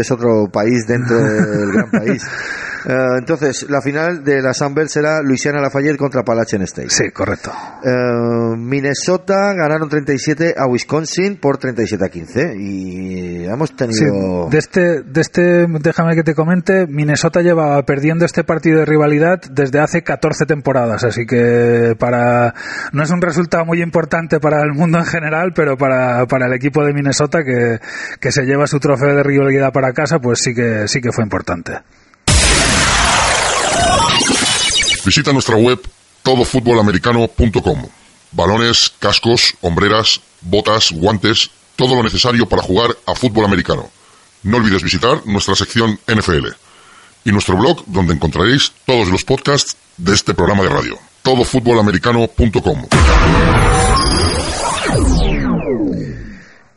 es 0.00 0.10
otro 0.10 0.48
país 0.52 0.86
dentro 0.86 1.18
del 1.18 1.72
gran 1.72 1.90
país. 1.90 2.22
Eh, 2.86 2.92
entonces, 3.18 3.66
la 3.68 3.80
final 3.80 4.24
de 4.24 4.42
la 4.42 4.52
Sun 4.54 4.74
Belt 4.74 4.88
será 4.90 5.20
Luisiana 5.22 5.60
Lafayette 5.60 5.96
contra 5.96 6.20
Appalachian 6.22 6.62
State. 6.62 6.90
sí, 6.90 7.10
correcto. 7.10 7.52
Eh, 7.84 8.56
Minnesota 8.56 9.52
ganaron 9.54 9.88
37 9.88 10.54
a 10.56 10.66
Wisconsin 10.66 11.36
por 11.36 11.58
37 11.58 12.04
a 12.04 12.08
15 12.08 12.54
y 12.58 13.44
hemos 13.44 13.70
Sí, 13.70 13.76
tenido 13.76 14.48
de 14.50 14.58
este, 14.58 15.02
de 15.02 15.20
este, 15.20 15.66
déjame 15.68 16.14
que 16.14 16.22
te 16.22 16.34
comente, 16.34 16.86
Minnesota 16.86 17.40
llevaba 17.40 17.82
perdiendo 17.84 18.24
este 18.24 18.44
partido 18.44 18.80
de 18.80 18.86
rivalidad 18.86 19.40
desde 19.50 19.80
hace 19.80 20.02
14 20.02 20.46
temporadas, 20.46 21.04
así 21.04 21.26
que 21.26 21.94
para, 21.98 22.54
no 22.92 23.02
es 23.02 23.10
un 23.10 23.20
resultado 23.22 23.64
muy 23.64 23.82
importante 23.82 24.40
para 24.40 24.60
el 24.62 24.72
mundo 24.72 24.98
en 24.98 25.04
general, 25.06 25.52
pero 25.54 25.76
para, 25.76 26.26
para 26.26 26.46
el 26.46 26.52
equipo 26.54 26.84
de 26.84 26.92
Minnesota 26.92 27.44
que, 27.44 27.78
que 28.20 28.32
se 28.32 28.42
lleva 28.44 28.66
su 28.66 28.78
trofeo 28.80 29.14
de 29.14 29.22
rivalidad 29.22 29.72
para 29.72 29.92
casa, 29.92 30.18
pues 30.18 30.40
sí 30.42 30.54
que, 30.54 30.88
sí 30.88 31.00
que 31.00 31.12
fue 31.12 31.24
importante. 31.24 31.72
Visita 35.04 35.32
nuestra 35.32 35.56
web 35.56 35.80
todofutbolamericano.com. 36.22 37.86
Balones, 38.32 38.92
cascos, 38.98 39.54
hombreras, 39.60 40.20
botas, 40.40 40.92
guantes, 40.92 41.50
todo 41.76 41.96
lo 41.96 42.02
necesario 42.02 42.48
para 42.48 42.62
jugar 42.62 42.96
a 43.06 43.14
fútbol 43.14 43.44
americano. 43.44 43.90
No 44.42 44.56
olvides 44.58 44.82
visitar 44.82 45.26
nuestra 45.26 45.54
sección 45.54 45.98
NFL 46.06 46.48
y 47.24 47.32
nuestro 47.32 47.56
blog 47.56 47.84
donde 47.86 48.14
encontraréis 48.14 48.72
todos 48.86 49.08
los 49.08 49.24
podcasts 49.24 49.76
de 49.96 50.14
este 50.14 50.34
programa 50.34 50.62
de 50.62 50.68
radio. 50.68 50.98
todofutbolamericano.com. 51.22 52.86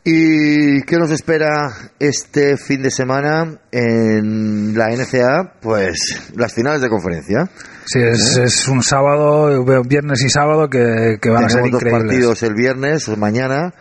¿Y 0.08 0.82
qué 0.82 0.98
nos 0.98 1.10
espera 1.10 1.68
este 1.98 2.56
fin 2.56 2.80
de 2.80 2.92
semana 2.92 3.58
en 3.72 4.72
la 4.78 4.90
NCA? 4.90 5.54
Pues 5.60 6.30
las 6.36 6.54
finales 6.54 6.80
de 6.80 6.88
conferencia. 6.88 7.50
Sí, 7.86 7.98
es, 7.98 8.36
es 8.36 8.68
un 8.68 8.84
sábado, 8.84 9.64
viernes 9.82 10.22
y 10.22 10.28
sábado 10.28 10.70
que, 10.70 11.16
que 11.20 11.28
van 11.28 11.46
a 11.46 11.48
ser 11.48 11.62
dos 11.62 11.72
increíbles. 11.72 12.04
partidos 12.04 12.42
el 12.44 12.54
viernes, 12.54 13.08
mañana. 13.18 13.74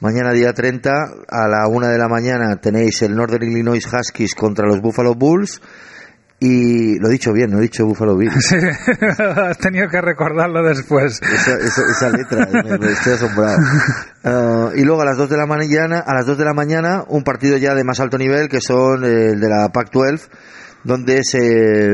Mañana 0.00 0.32
día 0.32 0.52
30 0.52 0.90
a 1.28 1.48
la 1.48 1.66
una 1.66 1.88
de 1.88 1.96
la 1.96 2.08
mañana 2.08 2.56
tenéis 2.56 3.00
el 3.00 3.16
Northern 3.16 3.44
Illinois 3.44 3.86
Huskies 3.86 4.34
contra 4.34 4.66
los 4.66 4.82
Buffalo 4.82 5.14
Bulls. 5.14 5.62
Y 6.42 6.98
lo 6.98 7.08
he 7.08 7.12
dicho 7.12 7.34
bien, 7.34 7.50
no 7.50 7.58
he 7.58 7.62
dicho 7.62 7.84
Buffalo 7.84 8.16
Bills. 8.16 8.34
Sí, 8.48 8.56
has 9.18 9.58
tenido 9.58 9.88
que 9.88 10.00
recordarlo 10.00 10.62
después. 10.62 11.20
esa, 11.22 11.58
esa, 11.58 11.82
esa 11.82 12.08
letra, 12.10 12.48
me, 12.50 12.78
me 12.78 12.92
estoy 12.92 13.12
asombrado. 13.12 13.58
Ah, 14.22 14.68
y 14.76 14.82
luego 14.84 15.00
a 15.00 15.06
las 15.06 15.16
2 15.16 15.30
de 15.30 15.36
la 15.38 15.46
mañana, 15.46 16.00
a 16.00 16.12
las 16.14 16.26
2 16.26 16.36
de 16.36 16.44
la 16.44 16.52
mañana, 16.52 17.04
un 17.08 17.24
partido 17.24 17.56
ya 17.56 17.74
de 17.74 17.84
más 17.84 18.00
alto 18.00 18.18
nivel 18.18 18.50
que 18.50 18.60
son 18.60 19.02
el 19.02 19.40
de 19.40 19.48
la 19.48 19.70
Pac-12, 19.72 20.28
donde 20.82 21.22
se, 21.22 21.90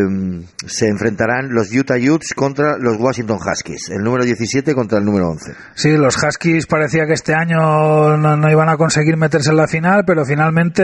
se 0.67 0.89
enfrentarán 0.89 1.49
los 1.51 1.73
Utah 1.73 1.97
Utes 1.97 2.35
contra 2.35 2.77
los 2.79 2.97
Washington 2.99 3.39
Huskies, 3.45 3.91
el 3.91 4.03
número 4.03 4.25
17 4.25 4.75
contra 4.75 4.99
el 4.99 5.05
número 5.05 5.29
11. 5.31 5.53
Sí, 5.75 5.97
los 5.97 6.23
Huskies 6.23 6.67
parecía 6.67 7.07
que 7.07 7.15
este 7.15 7.35
año 7.35 8.17
no, 8.17 8.37
no 8.37 8.51
iban 8.51 8.69
a 8.69 8.77
conseguir 8.77 9.17
meterse 9.17 9.51
en 9.51 9.57
la 9.57 9.67
final, 9.67 10.05
pero 10.07 10.25
finalmente 10.25 10.83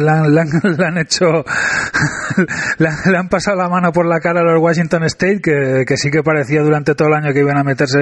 le 0.00 0.10
han, 0.10 0.34
le 0.34 0.40
han- 0.40 0.98
hecho, 1.02 1.26
le, 2.78 3.16
han, 3.16 3.28
pasado 3.28 3.56
la 3.56 3.68
mano 3.68 3.92
por 3.92 4.06
la 4.06 4.20
cara 4.20 4.40
a 4.40 4.44
los 4.44 4.60
Washington 4.60 5.04
State, 5.04 5.40
que, 5.40 5.96
sí 5.96 6.10
que 6.10 6.22
parecía 6.22 6.62
durante 6.62 6.94
todo 6.94 7.08
el 7.08 7.14
año 7.14 7.32
que 7.32 7.40
iban 7.40 7.58
a 7.58 7.64
meterse 7.64 7.98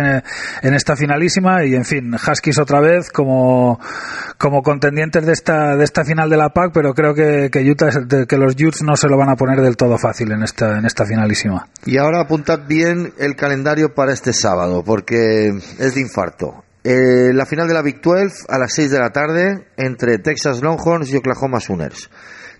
en, 0.62 0.74
esta 0.74 0.96
finalísima, 0.96 1.64
y 1.64 1.74
en 1.74 1.84
fin, 1.84 2.14
Huskies 2.14 2.58
otra 2.58 2.80
vez 2.80 3.10
como, 3.10 3.80
como 4.38 4.62
contendientes 4.62 5.26
de 5.26 5.32
esta, 5.32 5.76
de 5.76 5.84
esta 5.84 6.04
final 6.04 6.30
de 6.30 6.36
la 6.36 6.50
PAC, 6.50 6.72
pero 6.72 6.94
creo 6.94 7.14
que, 7.14 7.48
que, 7.50 7.68
Utah, 7.68 7.88
que 8.28 8.36
los 8.36 8.54
Utes 8.54 8.82
no 8.82 8.96
se 8.96 9.08
lo 9.08 9.16
van 9.16 9.30
a 9.30 9.36
poner 9.40 9.62
del 9.62 9.78
todo 9.78 9.96
fácil 9.96 10.32
en 10.32 10.42
esta, 10.42 10.76
en 10.76 10.84
esta 10.84 11.06
finalísima. 11.06 11.66
Y 11.86 11.96
ahora 11.96 12.20
apuntad 12.20 12.60
bien 12.68 13.14
el 13.18 13.36
calendario 13.36 13.94
para 13.94 14.12
este 14.12 14.34
sábado, 14.34 14.84
porque 14.84 15.48
es 15.78 15.94
de 15.94 16.00
infarto. 16.02 16.62
Eh, 16.84 17.32
la 17.32 17.46
final 17.46 17.66
de 17.66 17.72
la 17.72 17.80
Big 17.80 18.02
12 18.02 18.44
a 18.50 18.58
las 18.58 18.74
6 18.74 18.90
de 18.90 18.98
la 18.98 19.08
tarde 19.08 19.66
entre 19.78 20.18
Texas 20.18 20.60
Longhorns 20.60 21.10
y 21.10 21.16
Oklahoma 21.16 21.58
Sooners. 21.58 22.10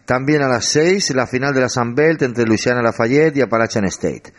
También 0.07 0.41
a 0.41 0.49
las 0.49 0.65
6 0.71 1.15
la 1.15 1.27
final 1.27 1.53
de 1.53 1.61
la 1.61 1.69
Sun 1.69 1.95
Belt 1.95 2.23
entre 2.23 2.47
Louisiana 2.47 2.81
Lafayette 2.81 3.37
y 3.37 3.43
Appalachian 3.43 3.85
State. 3.85 4.33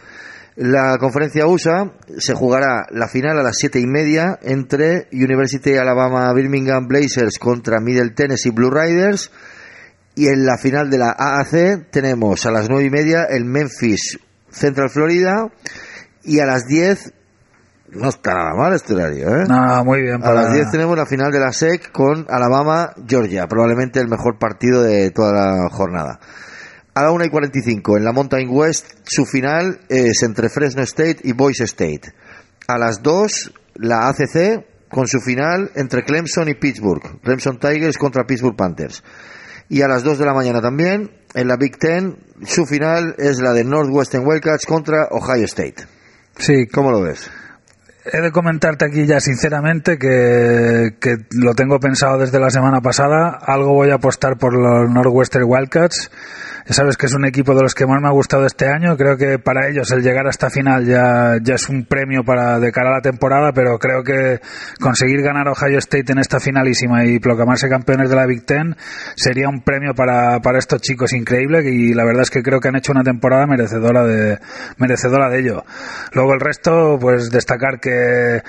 La 0.55 0.97
conferencia 0.97 1.45
USA 1.45 1.93
se 2.17 2.33
jugará 2.33 2.87
la 2.89 3.07
final 3.07 3.37
a 3.37 3.43
las 3.43 3.55
siete 3.57 3.79
y 3.79 3.85
media 3.85 4.37
entre 4.41 5.07
University 5.11 5.75
Alabama 5.75 6.33
Birmingham 6.33 6.87
Blazers 6.87 7.37
contra 7.39 7.79
Middle 7.79 8.09
Tennessee 8.09 8.49
Blue 8.49 8.69
Riders 8.69 9.31
y 10.15 10.27
en 10.27 10.45
la 10.45 10.57
final 10.57 10.89
de 10.89 10.97
la 10.97 11.15
AAC 11.17 11.89
tenemos 11.91 12.45
a 12.45 12.51
las 12.51 12.69
nueve 12.69 12.85
y 12.85 12.89
media 12.89 13.23
el 13.29 13.45
Memphis 13.45 14.19
Central 14.49 14.89
Florida 14.89 15.47
y 16.23 16.39
a 16.39 16.45
las 16.45 16.67
10 16.67 17.13
no 17.91 18.09
está 18.09 18.33
nada 18.33 18.53
mal 18.55 18.73
este 18.73 18.93
horario, 18.93 19.29
¿eh? 19.29 19.45
Nada, 19.47 19.83
muy 19.83 20.01
bien. 20.01 20.23
A 20.23 20.31
las 20.31 20.53
10 20.53 20.71
tenemos 20.71 20.97
la 20.97 21.05
final 21.05 21.31
de 21.31 21.39
la 21.39 21.51
SEC 21.51 21.91
con 21.91 22.25
Alabama, 22.29 22.93
Georgia, 23.05 23.47
probablemente 23.47 23.99
el 23.99 24.07
mejor 24.07 24.37
partido 24.39 24.81
de 24.81 25.11
toda 25.11 25.33
la 25.33 25.69
jornada. 25.69 26.19
A 26.93 27.03
la 27.03 27.11
1 27.11 27.25
y 27.25 27.29
45 27.29 27.97
en 27.97 28.03
la 28.03 28.11
Mountain 28.11 28.47
West, 28.49 28.93
su 29.03 29.25
final 29.25 29.79
es 29.89 30.23
entre 30.23 30.49
Fresno 30.49 30.81
State 30.83 31.17
y 31.23 31.33
Boise 31.33 31.65
State. 31.65 32.13
A 32.67 32.77
las 32.77 33.01
2 33.01 33.53
la 33.75 34.09
ACC 34.09 34.65
con 34.89 35.07
su 35.07 35.19
final 35.19 35.71
entre 35.75 36.03
Clemson 36.03 36.49
y 36.49 36.55
Pittsburgh. 36.55 37.21
Clemson 37.21 37.59
Tigers 37.59 37.97
contra 37.97 38.25
Pittsburgh 38.25 38.55
Panthers. 38.55 39.03
Y 39.71 39.83
a 39.83 39.87
las 39.87 40.03
2 40.03 40.19
de 40.19 40.25
la 40.25 40.33
mañana 40.33 40.61
también 40.61 41.11
en 41.33 41.47
la 41.47 41.55
Big 41.55 41.77
Ten, 41.77 42.17
su 42.43 42.65
final 42.65 43.15
es 43.17 43.39
la 43.39 43.53
de 43.53 43.63
Northwestern 43.63 44.27
Wildcats 44.27 44.65
contra 44.65 45.07
Ohio 45.11 45.45
State. 45.45 45.85
Sí, 46.37 46.67
¿Cómo 46.67 46.91
lo 46.91 46.99
ves? 46.99 47.31
He 48.05 48.21
de 48.21 48.31
comentarte 48.31 48.85
aquí 48.85 49.05
ya 49.05 49.19
sinceramente 49.19 49.97
que, 49.97 50.95
que, 50.99 51.17
lo 51.31 51.53
tengo 51.53 51.79
pensado 51.79 52.17
desde 52.17 52.39
la 52.39 52.49
semana 52.49 52.81
pasada. 52.81 53.37
Algo 53.41 53.73
voy 53.73 53.91
a 53.91 53.95
apostar 53.95 54.37
por 54.37 54.53
los 54.53 54.89
Northwestern 54.89 55.45
Wildcats. 55.47 56.09
Ya 56.67 56.73
sabes 56.73 56.95
que 56.95 57.07
es 57.07 57.13
un 57.13 57.25
equipo 57.25 57.55
de 57.55 57.63
los 57.63 57.73
que 57.73 57.85
más 57.85 58.01
me 58.01 58.07
ha 58.07 58.11
gustado 58.11 58.45
este 58.45 58.67
año. 58.67 58.95
Creo 58.95 59.17
que 59.17 59.39
para 59.39 59.67
ellos 59.67 59.91
el 59.91 60.01
llegar 60.01 60.27
a 60.27 60.29
esta 60.29 60.49
final 60.49 60.85
ya, 60.85 61.37
ya 61.41 61.55
es 61.55 61.69
un 61.69 61.85
premio 61.85 62.23
para 62.23 62.59
de 62.59 62.71
cara 62.71 62.89
a 62.89 62.93
la 62.93 63.01
temporada, 63.01 63.51
pero 63.51 63.77
creo 63.77 64.03
que 64.03 64.39
conseguir 64.79 65.21
ganar 65.21 65.47
Ohio 65.47 65.79
State 65.79 66.11
en 66.11 66.19
esta 66.19 66.39
finalísima 66.39 67.05
y 67.05 67.19
proclamarse 67.19 67.67
campeones 67.67 68.09
de 68.09 68.15
la 68.15 68.25
Big 68.25 68.45
Ten 68.45 68.75
sería 69.15 69.49
un 69.49 69.61
premio 69.61 69.93
para, 69.95 70.39
para 70.39 70.59
estos 70.59 70.81
chicos 70.81 71.13
increíble 71.13 71.61
y 71.69 71.93
la 71.93 72.05
verdad 72.05 72.23
es 72.23 72.29
que 72.29 72.43
creo 72.43 72.59
que 72.59 72.67
han 72.67 72.75
hecho 72.75 72.91
una 72.91 73.03
temporada 73.03 73.47
merecedora 73.47 74.05
de, 74.05 74.39
merecedora 74.77 75.29
de 75.29 75.39
ello. 75.39 75.65
Luego 76.13 76.33
el 76.33 76.39
resto, 76.39 76.97
pues 76.99 77.31
destacar 77.31 77.79
que 77.79 77.90
え、 77.91 78.41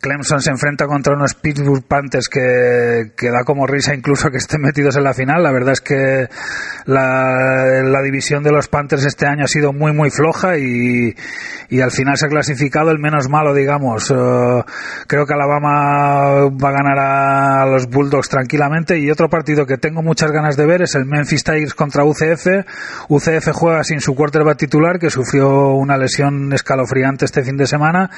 Clemson 0.00 0.40
se 0.40 0.50
enfrenta 0.50 0.86
contra 0.86 1.14
unos 1.14 1.34
Pittsburgh 1.34 1.84
Panthers 1.84 2.28
que, 2.28 3.30
da 3.30 3.44
como 3.44 3.66
risa 3.66 3.94
incluso 3.94 4.30
que 4.30 4.36
estén 4.36 4.60
metidos 4.60 4.96
en 4.96 5.04
la 5.04 5.14
final. 5.14 5.42
La 5.42 5.52
verdad 5.52 5.72
es 5.72 5.80
que 5.80 6.28
la, 6.86 8.02
división 8.02 8.42
de 8.42 8.52
los 8.52 8.68
Panthers 8.68 9.04
este 9.04 9.26
año 9.26 9.44
ha 9.44 9.48
sido 9.48 9.72
muy, 9.72 9.92
muy 9.92 10.10
floja 10.10 10.56
y, 10.56 11.14
al 11.82 11.90
final 11.90 12.16
se 12.16 12.26
ha 12.26 12.28
clasificado 12.28 12.90
el 12.90 12.98
menos 12.98 13.28
malo, 13.28 13.52
digamos. 13.54 14.10
Uh, 14.10 14.64
creo 15.06 15.26
que 15.26 15.34
Alabama 15.34 16.48
va 16.50 16.68
a 16.68 16.72
ganar 16.72 16.98
a 16.98 17.66
los 17.66 17.88
Bulldogs 17.88 18.28
tranquilamente 18.28 18.98
y 18.98 19.10
otro 19.10 19.28
partido 19.28 19.66
que 19.66 19.78
tengo 19.78 20.02
muchas 20.02 20.30
ganas 20.30 20.56
de 20.56 20.66
ver 20.66 20.82
es 20.82 20.94
el 20.94 21.04
Memphis 21.04 21.44
Tigers 21.44 21.74
contra 21.74 22.04
UCF. 22.04 22.46
UCF 23.08 23.50
juega 23.52 23.84
sin 23.84 24.00
su 24.00 24.14
quarterback 24.14 24.58
titular 24.58 24.98
que 24.98 25.10
sufrió 25.10 25.70
una 25.74 25.98
lesión 25.98 26.52
escalofriante 26.52 27.24
este 27.24 27.42
fin 27.42 27.56
de 27.56 27.66
semana 27.66 28.10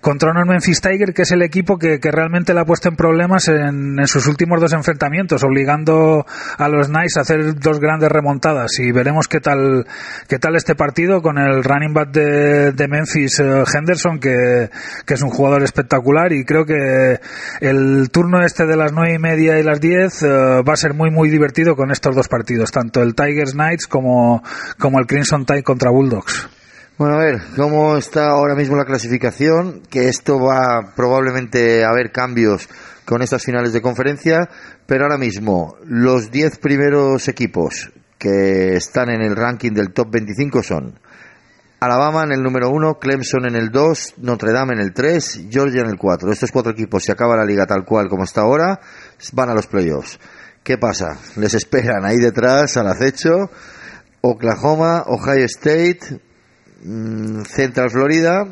contra 0.00 0.30
unos 0.30 0.46
Memphis 0.46 0.80
Tigers 0.80 1.14
que 1.14 1.21
es 1.22 1.32
el 1.32 1.42
equipo 1.42 1.78
que, 1.78 1.98
que 2.00 2.10
realmente 2.10 2.54
le 2.54 2.60
ha 2.60 2.64
puesto 2.64 2.88
en 2.88 2.96
problemas 2.96 3.48
en, 3.48 3.98
en, 3.98 4.06
sus 4.06 4.26
últimos 4.26 4.60
dos 4.60 4.72
enfrentamientos, 4.72 5.42
obligando 5.44 6.24
a 6.58 6.68
los 6.68 6.88
Knights 6.88 7.16
a 7.16 7.20
hacer 7.22 7.54
dos 7.58 7.80
grandes 7.80 8.10
remontadas. 8.10 8.78
Y 8.78 8.92
veremos 8.92 9.28
qué 9.28 9.40
tal, 9.40 9.86
qué 10.28 10.38
tal 10.38 10.56
este 10.56 10.74
partido 10.74 11.22
con 11.22 11.38
el 11.38 11.64
running 11.64 11.92
back 11.92 12.10
de, 12.10 12.88
Memphis 12.88 13.40
uh, 13.40 13.64
Henderson, 13.72 14.18
que, 14.18 14.70
es 15.06 15.22
un 15.22 15.30
jugador 15.30 15.62
espectacular. 15.62 16.32
Y 16.32 16.44
creo 16.44 16.64
que 16.64 17.20
el 17.60 18.10
turno 18.10 18.44
este 18.44 18.66
de 18.66 18.76
las 18.76 18.92
nueve 18.92 19.14
y 19.14 19.18
media 19.18 19.58
y 19.58 19.62
las 19.62 19.80
diez 19.80 20.22
uh, 20.22 20.62
va 20.62 20.74
a 20.74 20.76
ser 20.76 20.94
muy, 20.94 21.10
muy 21.10 21.30
divertido 21.30 21.76
con 21.76 21.90
estos 21.90 22.14
dos 22.14 22.28
partidos, 22.28 22.70
tanto 22.70 23.02
el 23.02 23.14
Tigers 23.14 23.52
Knights 23.52 23.86
como, 23.86 24.42
como 24.78 24.98
el 24.98 25.06
Crimson 25.06 25.44
Tide 25.46 25.62
contra 25.62 25.90
Bulldogs. 25.90 26.61
Bueno, 27.02 27.16
a 27.16 27.24
ver, 27.24 27.40
¿cómo 27.56 27.96
está 27.96 28.28
ahora 28.28 28.54
mismo 28.54 28.76
la 28.76 28.84
clasificación? 28.84 29.82
Que 29.90 30.08
esto 30.08 30.38
va 30.38 30.92
probablemente 30.94 31.82
a 31.82 31.88
haber 31.88 32.12
cambios 32.12 32.68
con 33.04 33.22
estas 33.22 33.42
finales 33.42 33.72
de 33.72 33.82
conferencia, 33.82 34.48
pero 34.86 35.02
ahora 35.02 35.18
mismo 35.18 35.74
los 35.84 36.30
10 36.30 36.60
primeros 36.60 37.26
equipos 37.26 37.90
que 38.18 38.76
están 38.76 39.10
en 39.10 39.20
el 39.20 39.34
ranking 39.34 39.72
del 39.72 39.92
top 39.92 40.12
25 40.12 40.62
son 40.62 41.00
Alabama 41.80 42.22
en 42.22 42.34
el 42.34 42.40
número 42.44 42.70
1, 42.70 43.00
Clemson 43.00 43.46
en 43.46 43.56
el 43.56 43.72
2, 43.72 44.14
Notre 44.18 44.52
Dame 44.52 44.74
en 44.74 44.80
el 44.82 44.92
3, 44.92 45.46
Georgia 45.50 45.80
en 45.80 45.88
el 45.88 45.98
4. 45.98 46.30
Estos 46.30 46.52
cuatro 46.52 46.70
equipos, 46.70 47.02
si 47.02 47.10
acaba 47.10 47.36
la 47.36 47.44
liga 47.44 47.66
tal 47.66 47.84
cual 47.84 48.08
como 48.08 48.22
está 48.22 48.42
ahora, 48.42 48.78
van 49.32 49.50
a 49.50 49.54
los 49.54 49.66
playoffs. 49.66 50.20
¿Qué 50.62 50.78
pasa? 50.78 51.18
Les 51.34 51.52
esperan 51.54 52.04
ahí 52.04 52.18
detrás, 52.18 52.76
al 52.76 52.86
acecho, 52.86 53.50
Oklahoma, 54.20 55.02
Ohio 55.08 55.46
State, 55.46 56.20
Central 57.46 57.90
Florida. 57.90 58.46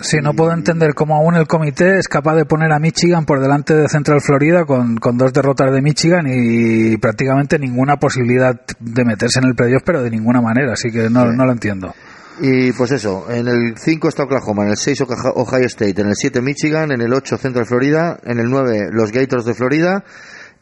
Sí, 0.00 0.16
no 0.22 0.32
puedo 0.32 0.52
entender 0.52 0.94
cómo 0.94 1.16
aún 1.16 1.34
el 1.34 1.46
comité 1.46 1.98
es 1.98 2.08
capaz 2.08 2.34
de 2.34 2.46
poner 2.46 2.72
a 2.72 2.78
Michigan 2.78 3.26
por 3.26 3.40
delante 3.40 3.74
de 3.74 3.86
Central 3.86 4.22
Florida 4.22 4.64
con, 4.64 4.96
con 4.96 5.18
dos 5.18 5.32
derrotas 5.32 5.70
de 5.72 5.82
Michigan 5.82 6.26
y 6.26 6.96
prácticamente 6.96 7.58
ninguna 7.58 7.96
posibilidad 7.96 8.58
de 8.78 9.04
meterse 9.04 9.40
en 9.40 9.48
el 9.48 9.54
playoff, 9.54 9.82
pero 9.84 10.02
de 10.02 10.10
ninguna 10.10 10.40
manera, 10.40 10.72
así 10.72 10.90
que 10.90 11.10
no, 11.10 11.30
sí. 11.30 11.36
no 11.36 11.44
lo 11.44 11.52
entiendo. 11.52 11.94
Y 12.40 12.72
pues 12.72 12.90
eso, 12.92 13.30
en 13.30 13.48
el 13.48 13.74
5 13.76 14.08
está 14.08 14.22
Oklahoma, 14.22 14.64
en 14.64 14.70
el 14.70 14.76
6 14.78 15.02
Ohio 15.34 15.66
State, 15.66 16.00
en 16.00 16.08
el 16.08 16.16
7 16.16 16.40
Michigan, 16.40 16.90
en 16.90 17.02
el 17.02 17.12
8 17.12 17.36
Central 17.36 17.66
Florida, 17.66 18.18
en 18.24 18.38
el 18.38 18.48
9 18.48 18.88
los 18.92 19.12
Gators 19.12 19.44
de 19.44 19.52
Florida 19.52 20.02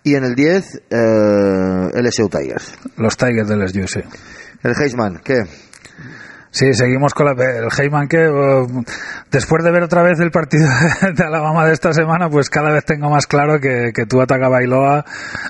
y 0.03 0.17
en 0.17 0.25
el 0.25 0.35
10 0.35 0.83
eh, 0.91 2.03
LSU 2.03 2.29
Tigers. 2.29 2.75
Los 2.97 3.17
Tigers 3.17 3.49
del 3.49 3.61
LSU, 3.61 3.87
sí. 3.87 4.01
El 4.65 4.75
Heisman, 4.77 5.21
¿qué? 5.23 5.45
Sí, 6.51 6.73
seguimos 6.73 7.15
con 7.15 7.27
la, 7.27 7.33
el 7.33 7.69
Heyman 7.77 8.09
que 8.09 8.29
uh, 8.29 8.85
después 9.31 9.63
de 9.63 9.71
ver 9.71 9.83
otra 9.83 10.03
vez 10.03 10.19
el 10.21 10.31
partido 10.31 10.69
de 11.15 11.25
Alabama 11.25 11.67
de 11.67 11.75
esta 11.75 11.93
semana, 11.93 12.29
pues 12.31 12.49
cada 12.51 12.71
vez 12.71 12.85
tengo 12.85 13.11
más 13.11 13.27
claro 13.27 13.61
que, 13.61 13.93
que 13.95 14.07
tú 14.07 14.21
ataca 14.21 14.49
Bailoa 14.49 15.05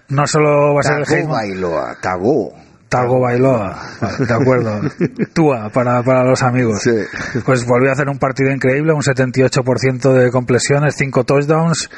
no 0.08 0.26
solo 0.26 0.74
va 0.74 0.80
a 0.80 0.82
ser 0.82 0.98
el 0.98 1.04
Heyman. 1.08 1.32
Bailoa, 1.32 1.96
Tagó. 2.00 2.67
Tago 2.88 3.20
Bailoa, 3.20 3.76
de 4.18 4.34
acuerdo. 4.34 4.80
Tua 5.34 5.68
para, 5.70 6.02
para 6.02 6.24
los 6.24 6.42
amigos. 6.42 6.82
Sí. 6.82 6.90
Pues 7.44 7.66
volvió 7.66 7.90
a 7.90 7.92
hacer 7.92 8.08
un 8.08 8.18
partido 8.18 8.50
increíble, 8.50 8.92
un 8.92 9.02
78% 9.02 10.12
de 10.12 10.30
complesiones, 10.30 10.94
5 10.96 11.24
touchdowns. 11.24 11.90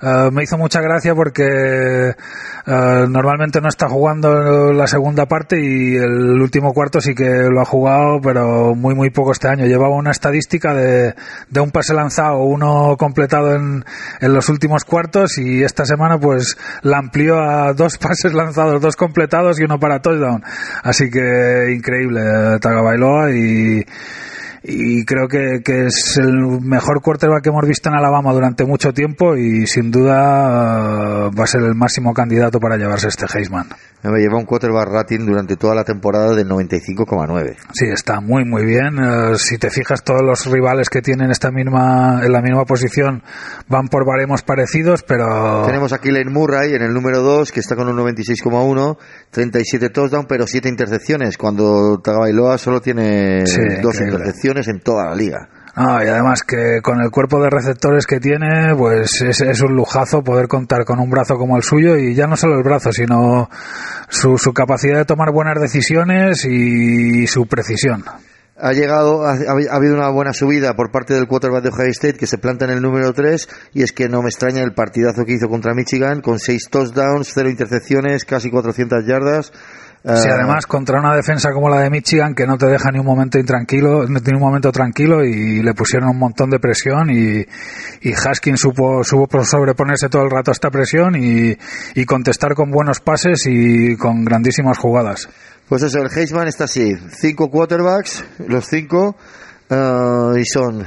Uh, 0.00 0.30
me 0.30 0.42
hizo 0.42 0.58
mucha 0.58 0.82
gracia 0.82 1.14
porque 1.14 2.14
uh, 2.66 3.08
normalmente 3.08 3.62
no 3.62 3.68
está 3.68 3.88
jugando 3.88 4.72
la 4.72 4.86
segunda 4.86 5.26
parte 5.26 5.58
y 5.58 5.96
el 5.96 6.40
último 6.40 6.74
cuarto 6.74 7.00
sí 7.00 7.14
que 7.14 7.48
lo 7.50 7.62
ha 7.62 7.64
jugado, 7.64 8.20
pero 8.20 8.74
muy 8.74 8.94
muy 8.94 9.10
poco 9.10 9.32
este 9.32 9.48
año. 9.48 9.64
Llevaba 9.64 9.96
una 9.96 10.10
estadística 10.10 10.74
de, 10.74 11.14
de 11.48 11.60
un 11.60 11.70
pase 11.70 11.94
lanzado, 11.94 12.42
uno 12.42 12.96
completado 12.98 13.54
en, 13.54 13.84
en, 14.20 14.34
los 14.34 14.50
últimos 14.50 14.84
cuartos 14.84 15.38
y 15.38 15.64
esta 15.64 15.86
semana 15.86 16.18
pues 16.18 16.58
la 16.82 16.98
amplió 16.98 17.40
a 17.40 17.72
dos 17.72 17.96
pases 17.98 18.34
lanzados, 18.34 18.82
dos 18.82 18.96
completados 18.96 19.58
y 19.58 19.64
uno 19.64 19.80
para 19.80 20.00
touchdown. 20.00 20.35
Así 20.82 21.10
que 21.10 21.72
increíble 21.74 22.58
Tagabailoa 22.60 23.30
y 23.32 23.84
y 24.68 25.04
creo 25.04 25.28
que, 25.28 25.60
que, 25.64 25.86
es 25.86 26.18
el 26.18 26.60
mejor 26.60 27.00
quarterback 27.00 27.42
que 27.44 27.50
hemos 27.50 27.66
visto 27.68 27.88
en 27.88 27.94
Alabama 27.94 28.32
durante 28.32 28.64
mucho 28.64 28.92
tiempo 28.92 29.36
y 29.36 29.66
sin 29.66 29.92
duda 29.92 31.28
uh, 31.28 31.30
va 31.36 31.44
a 31.44 31.46
ser 31.46 31.62
el 31.62 31.76
máximo 31.76 32.12
candidato 32.12 32.58
para 32.58 32.76
llevarse 32.76 33.06
este 33.06 33.26
Heisman. 33.32 33.68
Me 34.02 34.20
lleva 34.20 34.38
un 34.38 34.44
quarterback 34.44 34.88
rating 34.88 35.26
durante 35.26 35.56
toda 35.56 35.74
la 35.74 35.84
temporada 35.84 36.34
del 36.34 36.48
95,9. 36.48 37.56
Sí, 37.72 37.86
está 37.86 38.20
muy 38.20 38.44
muy 38.44 38.64
bien. 38.64 38.98
Uh, 38.98 39.36
si 39.36 39.56
te 39.56 39.70
fijas, 39.70 40.02
todos 40.02 40.22
los 40.22 40.46
rivales 40.46 40.90
que 40.90 41.00
tienen 41.00 41.30
esta 41.30 41.52
misma 41.52 42.24
en 42.24 42.32
la 42.32 42.42
misma 42.42 42.64
posición 42.64 43.22
van 43.68 43.86
por 43.86 44.04
baremos 44.04 44.42
parecidos, 44.42 45.04
pero 45.04 45.64
tenemos 45.66 45.92
aquí 45.92 46.10
Lane 46.10 46.30
Murray 46.30 46.74
en 46.74 46.82
el 46.82 46.92
número 46.92 47.22
2 47.22 47.52
que 47.52 47.60
está 47.60 47.76
con 47.76 47.88
un 47.88 47.96
96,1, 47.96 48.96
37 49.30 49.90
touchdowns, 49.90 50.26
pero 50.28 50.46
7 50.46 50.68
intercepciones, 50.68 51.38
cuando 51.38 52.00
Tagovailoa 52.02 52.58
solo 52.58 52.80
tiene 52.80 53.46
sí, 53.46 53.60
dos 53.80 53.94
increíble. 53.94 54.18
intercepciones 54.18 54.55
en 54.68 54.80
toda 54.80 55.06
la 55.06 55.14
liga. 55.14 55.48
Ah, 55.78 56.00
y 56.02 56.08
además 56.08 56.42
que 56.42 56.80
con 56.82 57.02
el 57.02 57.10
cuerpo 57.10 57.38
de 57.42 57.50
receptores 57.50 58.06
que 58.06 58.18
tiene, 58.18 58.74
pues 58.74 59.20
es, 59.20 59.42
es, 59.42 59.60
un 59.60 59.74
lujazo 59.76 60.24
poder 60.24 60.48
contar 60.48 60.86
con 60.86 60.98
un 60.98 61.10
brazo 61.10 61.36
como 61.36 61.58
el 61.58 61.62
suyo 61.62 61.98
y 61.98 62.14
ya 62.14 62.26
no 62.26 62.34
solo 62.34 62.56
el 62.56 62.62
brazo, 62.62 62.92
sino 62.92 63.50
su, 64.08 64.38
su 64.38 64.54
capacidad 64.54 64.96
de 64.96 65.04
tomar 65.04 65.32
buenas 65.32 65.60
decisiones 65.60 66.46
y 66.46 67.26
su 67.26 67.46
precisión. 67.46 68.04
Ha 68.58 68.72
llegado, 68.72 69.26
ha, 69.26 69.32
ha, 69.32 69.76
habido 69.76 69.94
una 69.96 70.08
buena 70.08 70.32
subida 70.32 70.74
por 70.74 70.90
parte 70.90 71.12
del 71.12 71.26
quarterback 71.26 71.64
de 71.64 71.68
Ohio 71.68 71.90
State 71.90 72.16
que 72.16 72.26
se 72.26 72.38
planta 72.38 72.64
en 72.64 72.70
el 72.70 72.80
número 72.80 73.12
3 73.12 73.46
y 73.74 73.82
es 73.82 73.92
que 73.92 74.08
no 74.08 74.22
me 74.22 74.30
extraña 74.30 74.62
el 74.62 74.72
partidazo 74.72 75.26
que 75.26 75.34
hizo 75.34 75.50
contra 75.50 75.74
Michigan 75.74 76.22
con 76.22 76.38
6 76.38 76.70
touchdowns, 76.70 77.32
0 77.34 77.50
intercepciones, 77.50 78.24
casi 78.24 78.50
400 78.50 79.04
yardas. 79.04 79.52
Sí, 80.14 80.28
además 80.28 80.66
contra 80.66 81.00
una 81.00 81.16
defensa 81.16 81.50
como 81.52 81.68
la 81.68 81.80
de 81.80 81.90
Michigan 81.90 82.32
que 82.32 82.46
no 82.46 82.56
te 82.56 82.66
deja 82.66 82.92
ni 82.92 83.00
un 83.00 83.06
momento 83.06 83.40
intranquilo, 83.40 84.06
ni 84.06 84.34
un 84.34 84.40
momento 84.40 84.70
tranquilo 84.70 85.24
y 85.24 85.62
le 85.62 85.74
pusieron 85.74 86.08
un 86.10 86.18
montón 86.18 86.48
de 86.48 86.60
presión 86.60 87.10
y, 87.10 87.44
y 88.02 88.12
Haskins 88.12 88.60
supo, 88.60 89.02
supo 89.02 89.42
sobreponerse 89.42 90.08
todo 90.08 90.22
el 90.22 90.30
rato 90.30 90.52
a 90.52 90.52
esta 90.52 90.70
presión 90.70 91.16
y, 91.16 91.56
y 91.96 92.04
contestar 92.04 92.54
con 92.54 92.70
buenos 92.70 93.00
pases 93.00 93.46
y 93.46 93.96
con 93.96 94.24
grandísimas 94.24 94.78
jugadas. 94.78 95.28
Pues 95.68 95.82
eso, 95.82 95.98
el 95.98 96.08
Heisman 96.16 96.46
está 96.46 96.64
así, 96.64 96.94
cinco 97.10 97.50
quarterbacks, 97.50 98.24
los 98.46 98.64
cinco, 98.64 99.16
uh, 99.70 100.36
y 100.36 100.44
son 100.44 100.86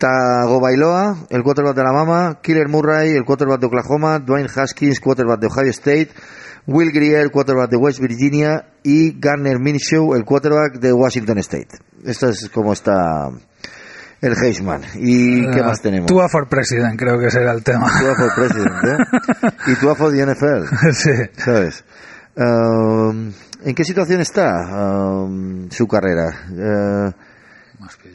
Tagovailoa, 0.00 1.26
el 1.28 1.42
quarterback 1.42 1.74
de 1.74 1.80
Alabama, 1.82 2.38
Killer 2.42 2.68
Murray, 2.68 3.10
el 3.10 3.24
quarterback 3.24 3.60
de 3.60 3.66
Oklahoma, 3.66 4.18
Dwayne 4.18 4.48
Haskins, 4.48 4.98
quarterback 4.98 5.40
de 5.40 5.46
Ohio 5.48 5.70
State, 5.70 6.08
Will 6.66 6.90
Grier, 6.90 7.20
el 7.20 7.30
quarterback 7.30 7.70
de 7.70 7.76
West 7.76 8.00
Virginia 8.00 8.64
y 8.82 9.20
Garner 9.20 9.58
Minshew, 9.60 10.14
el 10.14 10.24
quarterback 10.24 10.80
de 10.80 10.94
Washington 10.94 11.36
State. 11.38 11.68
Esto 12.02 12.30
es 12.30 12.48
como 12.48 12.72
está 12.72 13.28
el 14.22 14.32
Heisman. 14.42 14.82
¿Y 14.94 15.46
uh, 15.46 15.50
qué 15.50 15.62
más 15.62 15.82
tenemos? 15.82 16.06
Tua 16.06 16.30
for 16.30 16.48
President, 16.48 16.98
creo 16.98 17.18
que 17.18 17.30
será 17.30 17.52
el 17.52 17.62
tema. 17.62 17.90
Tua 18.00 18.14
for 18.14 18.34
President, 18.34 18.74
¿eh? 18.84 19.50
y 19.66 19.74
Tua 19.74 19.94
for 19.94 20.10
the 20.12 20.24
NFL. 20.24 20.92
sí. 20.94 21.10
¿Sabes? 21.36 21.84
Um, 22.36 23.32
¿En 23.64 23.74
qué 23.74 23.84
situación 23.84 24.22
está 24.22 25.24
um, 25.26 25.68
su 25.68 25.86
carrera? 25.86 26.30
Uh, 26.50 27.10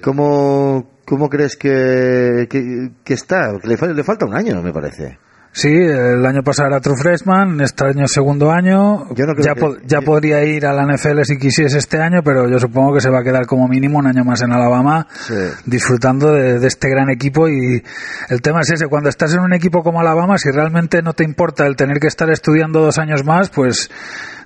¿Cómo, 0.02 0.94
¿Cómo 1.06 1.30
crees 1.30 1.56
que, 1.56 2.48
que, 2.50 2.89
que 3.04 3.13
está? 3.13 3.52
Le, 3.63 3.76
le 3.94 4.04
falta 4.04 4.26
un 4.26 4.36
año, 4.36 4.62
me 4.62 4.74
parece. 4.74 5.20
Sí, 5.52 5.70
el 5.70 6.26
año 6.26 6.44
pasado 6.44 6.68
era 6.68 6.82
True 6.82 6.98
Freshman, 7.02 7.62
este 7.62 7.86
año 7.86 8.08
segundo 8.10 8.52
año. 8.52 9.08
Yo 9.15 9.26
no 9.26 9.34
creo 9.36 9.46
ya 9.46 9.54
que- 9.54 9.62
po- 9.62 9.78
ya 9.86 10.02
podría 10.02 10.44
ir 10.44 10.65
a 10.65 10.74
la 10.74 10.84
NFL 10.84 11.24
si 11.24 11.38
quisiese 11.38 11.78
este 11.78 11.98
año, 12.02 12.22
pero 12.26 12.50
yo 12.50 12.60
supongo 12.60 12.94
que 12.94 13.00
se 13.00 13.10
va 13.10 13.20
a 13.20 13.24
quedar 13.24 13.46
como 13.46 13.65
mínimo 13.70 14.00
un 14.00 14.08
año 14.08 14.26
más 14.26 14.41
en 14.41 14.52
Alabama, 14.52 15.08
Sí. 15.13 15.34
disfrutando 15.65 16.34
de, 16.34 16.60
de 16.60 16.68
este 16.68 16.89
gran 16.89 17.10
equipo. 17.10 17.48
Y 17.48 17.82
el 18.28 18.41
tema 18.41 18.60
es 18.62 18.72
ese, 18.72 18.88
cuando 18.88 19.08
estás 19.08 19.34
en 19.34 19.39
un 19.39 19.54
equipo 19.54 19.82
como 19.82 20.02
Alabama, 20.02 20.38
si 20.38 20.52
realmente 20.52 21.02
no 21.02 21.13
te 21.13 21.24
importa 21.24 21.65
el 21.68 21.78
tener 21.78 22.00
que 22.02 22.08
estar 22.08 22.30
estudiando 22.30 22.82
dos 22.82 22.98
años 22.98 23.24
más, 23.24 23.50
pues 23.50 23.89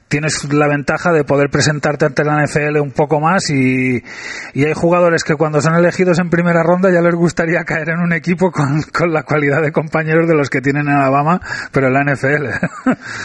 tienes 0.10 0.52
la 0.52 0.68
ventaja 0.68 1.14
de 1.14 1.24
poder 1.24 1.50
presentarte 1.50 2.06
ante 2.06 2.24
la 2.26 2.44
NFL 2.44 2.80
un 2.82 2.92
poco 2.92 3.20
más 3.22 3.50
y, 3.50 4.04
y 4.54 4.66
hay 4.66 4.74
jugadores 4.74 5.24
que 5.24 5.36
cuando 5.36 5.62
son 5.62 5.76
elegidos 5.76 6.20
en 6.20 6.30
primera 6.30 6.64
ronda 6.64 6.90
ya 6.92 7.00
les 7.02 7.16
gustaría 7.16 7.64
caer 7.64 7.90
en 7.92 8.00
un 8.00 8.12
equipo 8.12 8.52
con, 8.52 8.82
con 8.92 9.14
la 9.14 9.24
cualidad 9.24 9.62
de 9.62 9.72
compañeros 9.72 10.28
de 10.28 10.36
los 10.36 10.50
que 10.50 10.62
tienen 10.62 10.88
en 10.88 10.96
Alabama, 10.96 11.40
pero 11.72 11.88
en 11.88 11.94
la 11.94 12.04
NFL. 12.04 12.48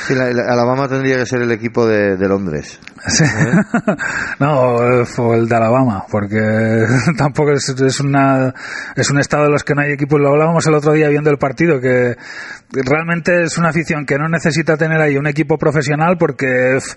Sí, 0.07 0.15
la- 0.15 0.31
la- 0.31 0.53
Alabama 0.53 0.87
tendría 0.89 1.17
que 1.17 1.27
ser 1.27 1.43
el 1.43 1.51
equipo 1.53 1.87
de, 1.87 2.17
de 2.17 2.29
Londres. 2.29 2.79
Sí. 3.07 3.25
No, 4.39 4.83
eh, 4.83 5.05
fue 5.07 5.37
el 5.37 5.49
de 5.49 5.57
Alabama, 5.57 6.05
porque 6.11 6.85
tampoco 7.17 7.53
es, 7.53 7.69
es 7.69 8.01
una 8.01 8.53
es 8.97 9.11
un 9.11 9.19
estado 9.19 9.45
de 9.45 9.51
los 9.51 9.65
que 9.65 9.75
no 9.75 9.83
hay 9.83 9.93
equipos. 9.93 10.21
Lo 10.21 10.31
hablábamos 10.31 10.67
el 10.67 10.75
otro 10.75 10.93
día 10.93 11.09
viendo 11.09 11.31
el 11.31 11.39
partido, 11.39 11.81
que 11.81 12.17
realmente 12.73 13.45
es 13.45 13.57
una 13.59 13.69
afición 13.69 14.05
que 14.07 14.19
no 14.19 14.29
necesita 14.29 14.77
tener 14.77 15.01
ahí 15.01 15.17
un 15.17 15.27
equipo 15.27 15.57
profesional 15.59 16.17
porque 16.19 16.74
f- 16.77 16.97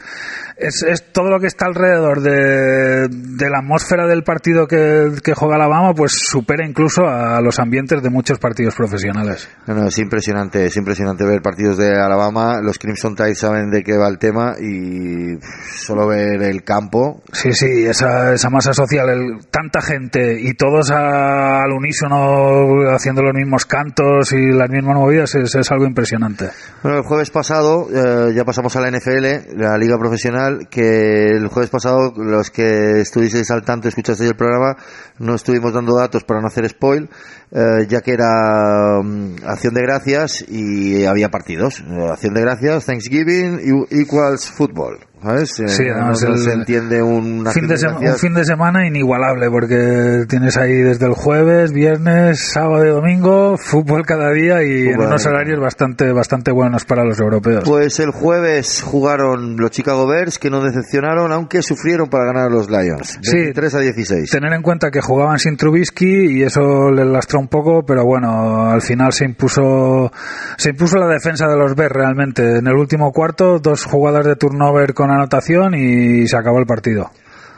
es, 0.57 0.81
es 0.83 1.11
todo 1.13 1.29
lo 1.29 1.39
que 1.39 1.47
está 1.47 1.65
alrededor 1.67 2.21
de, 2.21 3.07
de 3.09 3.49
la 3.49 3.59
atmósfera 3.59 4.07
del 4.07 4.23
partido 4.23 4.67
que, 4.67 5.11
que 5.23 5.33
juega 5.35 5.55
Alabama, 5.55 5.93
pues 5.93 6.13
supera 6.15 6.65
incluso 6.67 7.05
a 7.07 7.39
los 7.41 7.59
ambientes 7.59 8.01
de 8.01 8.09
muchos 8.09 8.39
partidos 8.39 8.73
profesionales. 8.75 9.47
No, 9.67 9.75
no, 9.75 9.87
es 9.87 9.97
impresionante, 9.99 10.65
es 10.65 10.75
impresionante 10.77 11.25
ver 11.25 11.41
partidos 11.41 11.77
de 11.77 11.91
Alabama. 11.95 12.59
Los 12.61 12.79
Crimson 12.79 13.15
Tide 13.15 13.35
saben 13.35 13.69
de 13.69 13.83
qué 13.83 13.97
va 13.97 14.07
el 14.07 14.17
tema 14.17 14.55
y 14.59 15.37
solo 15.85 16.07
ver 16.07 16.41
el 16.41 16.63
campo. 16.63 17.21
Sí, 17.31 17.53
sí, 17.53 17.85
esa, 17.85 18.33
esa 18.33 18.49
masa 18.49 18.73
social, 18.73 19.09
el- 19.09 19.45
tanta 19.51 19.81
gente 19.81 20.39
y 20.41 20.53
todos 20.55 20.89
a- 20.91 21.63
al 21.63 21.71
unísono 21.71 22.89
haciendo 22.91 23.21
los 23.21 23.33
mismos 23.33 23.65
cantos 23.65 24.31
y 24.33 24.51
las 24.51 24.69
mismas 24.69 24.95
movidas 24.95 25.35
es, 25.35 25.53
es 25.53 25.71
algo 25.71 25.85
impresionante. 25.85 26.49
Bueno, 26.81 26.97
el 26.97 27.03
jueves 27.03 27.29
pasado, 27.29 27.87
eh, 27.93 28.33
ya 28.33 28.43
pasamos 28.43 28.75
a 28.75 28.81
la 28.81 28.87
NFL, 28.89 29.55
la 29.69 29.77
liga 29.77 29.97
profesional, 29.97 30.67
que 30.69 31.27
el 31.27 31.47
jueves 31.47 31.69
pasado, 31.69 32.13
los 32.15 32.49
que 32.49 33.01
estuvisteis 33.01 33.49
al 33.51 33.63
tanto, 33.63 33.87
escuchasteis 33.87 34.29
el 34.29 34.35
programa, 34.35 34.75
no 35.19 35.35
estuvimos 35.35 35.73
dando 35.73 35.95
datos 35.95 36.23
para 36.23 36.41
no 36.41 36.47
hacer 36.47 36.67
spoil, 36.69 37.09
eh, 37.51 37.85
ya 37.87 38.01
que 38.01 38.11
era 38.13 38.99
mm, 39.03 39.35
acción 39.45 39.73
de 39.73 39.81
gracias 39.81 40.43
y 40.47 41.05
había 41.05 41.29
partidos. 41.29 41.83
Acción 42.11 42.33
de 42.33 42.41
gracias, 42.41 42.85
Thanksgiving 42.85 43.85
equals 43.89 44.49
football. 44.49 44.99
¿Sabes? 45.19 45.59
Eh, 45.61 45.67
Sí, 45.67 45.83
además 45.89 46.21
no 46.21 46.35
el 46.35 46.39
se 46.39 46.51
entiende 46.53 47.01
un 47.01 47.43
Fin 47.51 47.67
de 47.67 47.75
sema- 47.77 47.97
un 47.99 48.17
fin 48.19 48.35
de 48.35 48.45
semana 48.45 48.85
inigualable 48.87 49.49
porque 49.49 50.25
tienes 50.29 50.57
ahí 50.57 50.73
desde 50.75 51.07
el 51.07 51.13
jueves, 51.13 51.71
viernes, 51.73 52.39
sábado 52.39 52.85
y 52.85 52.89
domingo, 52.89 53.57
fútbol 53.57 54.05
cada 54.05 54.31
día 54.31 54.61
y 54.61 54.89
en 54.89 54.99
unos 54.99 55.25
horarios 55.25 55.59
bastante 55.59 56.11
bastante 56.11 56.51
buenos 56.51 56.85
para 56.85 57.03
los 57.03 57.19
europeos. 57.19 57.63
Pues 57.65 57.99
el 57.99 58.11
jueves 58.11 58.83
jugaron 58.85 59.57
los 59.57 59.71
Chicago 59.71 60.05
Bears, 60.05 60.37
que 60.37 60.51
no 60.51 60.61
decepcionaron, 60.61 61.31
aunque 61.31 61.63
sufrieron 61.63 62.09
para 62.09 62.25
ganar 62.25 62.43
a 62.45 62.49
los 62.51 62.69
Lions. 62.69 63.17
Sí. 63.23 63.37
23 63.37 63.73
a 63.73 63.79
16. 63.79 64.29
Tener 64.29 64.53
en 64.53 64.61
cuenta 64.61 64.91
que 64.91 65.01
jugaban 65.01 65.39
sin 65.39 65.57
Trubisky 65.57 66.37
y 66.37 66.43
eso 66.43 66.91
les 66.91 67.07
lastró 67.07 67.36
un 67.37 67.47
poco, 67.47 67.83
pero 67.85 68.05
bueno, 68.05 68.69
al 68.69 68.81
final 68.81 69.13
se 69.13 69.25
impuso 69.25 70.11
se 70.57 70.69
impuso 70.69 70.97
la 70.97 71.07
defensa 71.07 71.47
de 71.47 71.57
los 71.57 71.75
Bears 71.75 71.93
realmente. 71.93 72.57
En 72.57 72.67
el 72.67 72.75
último 72.75 73.11
cuarto, 73.11 73.59
dos 73.59 73.85
jugadas 73.85 74.25
de 74.25 74.35
turnover 74.35 74.93
con 74.93 75.11
anotación 75.11 75.75
y 75.75 76.27
se 76.27 76.37
acabó 76.37 76.59
el 76.59 76.65
partido. 76.65 77.11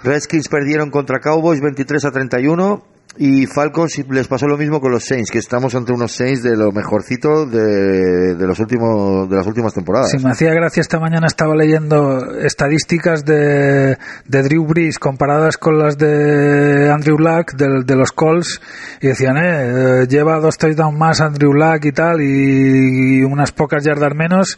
Redskins 0.04 0.48
perdieron 0.48 0.92
contra 0.92 1.20
Cowboys 1.20 1.62
23 1.62 2.06
a 2.06 2.12
31 2.12 2.84
y 3.18 3.48
Falcons 3.48 4.04
les 4.10 4.28
pasó 4.28 4.48
lo 4.48 4.58
mismo 4.58 4.80
con 4.80 4.92
los 4.92 5.04
Saints, 5.04 5.32
que 5.32 5.40
estamos 5.40 5.74
ante 5.76 5.92
unos 5.92 6.12
Saints 6.12 6.44
de 6.44 6.56
lo 6.56 6.72
mejorcito 6.72 7.46
de, 7.46 8.36
de 8.36 8.48
los 8.48 8.60
últimos 8.60 9.30
de 9.30 9.36
las 9.36 9.48
últimas 9.48 9.74
temporadas. 9.74 10.12
Si 10.12 10.20
me 10.20 10.32
hacía 10.32 10.54
gracia 10.54 10.82
esta 10.82 11.00
mañana 11.00 11.28
estaba 11.28 11.56
leyendo 11.56 12.34
estadísticas 12.40 13.26
de, 13.26 13.98
de 14.26 14.44
Drew 14.44 14.66
Brees 14.66 15.00
comparadas 15.00 15.58
con 15.58 15.80
las 15.80 15.98
de 15.98 16.90
Andrew 16.92 17.18
Luck 17.18 17.54
de, 17.54 17.84
de 17.84 17.96
los 17.96 18.12
Colts 18.12 18.62
y 19.02 19.08
decían, 19.08 19.38
eh, 19.38 20.04
eh, 20.04 20.08
lleva 20.08 20.40
dos 20.40 20.58
touchdowns 20.58 20.98
más 20.98 21.20
Andrew 21.20 21.54
Luck 21.54 21.86
y 21.86 21.92
tal 21.92 22.22
y, 22.22 23.20
y 23.20 23.24
unas 23.24 23.52
pocas 23.52 23.84
yardas 23.84 24.14
menos 24.16 24.58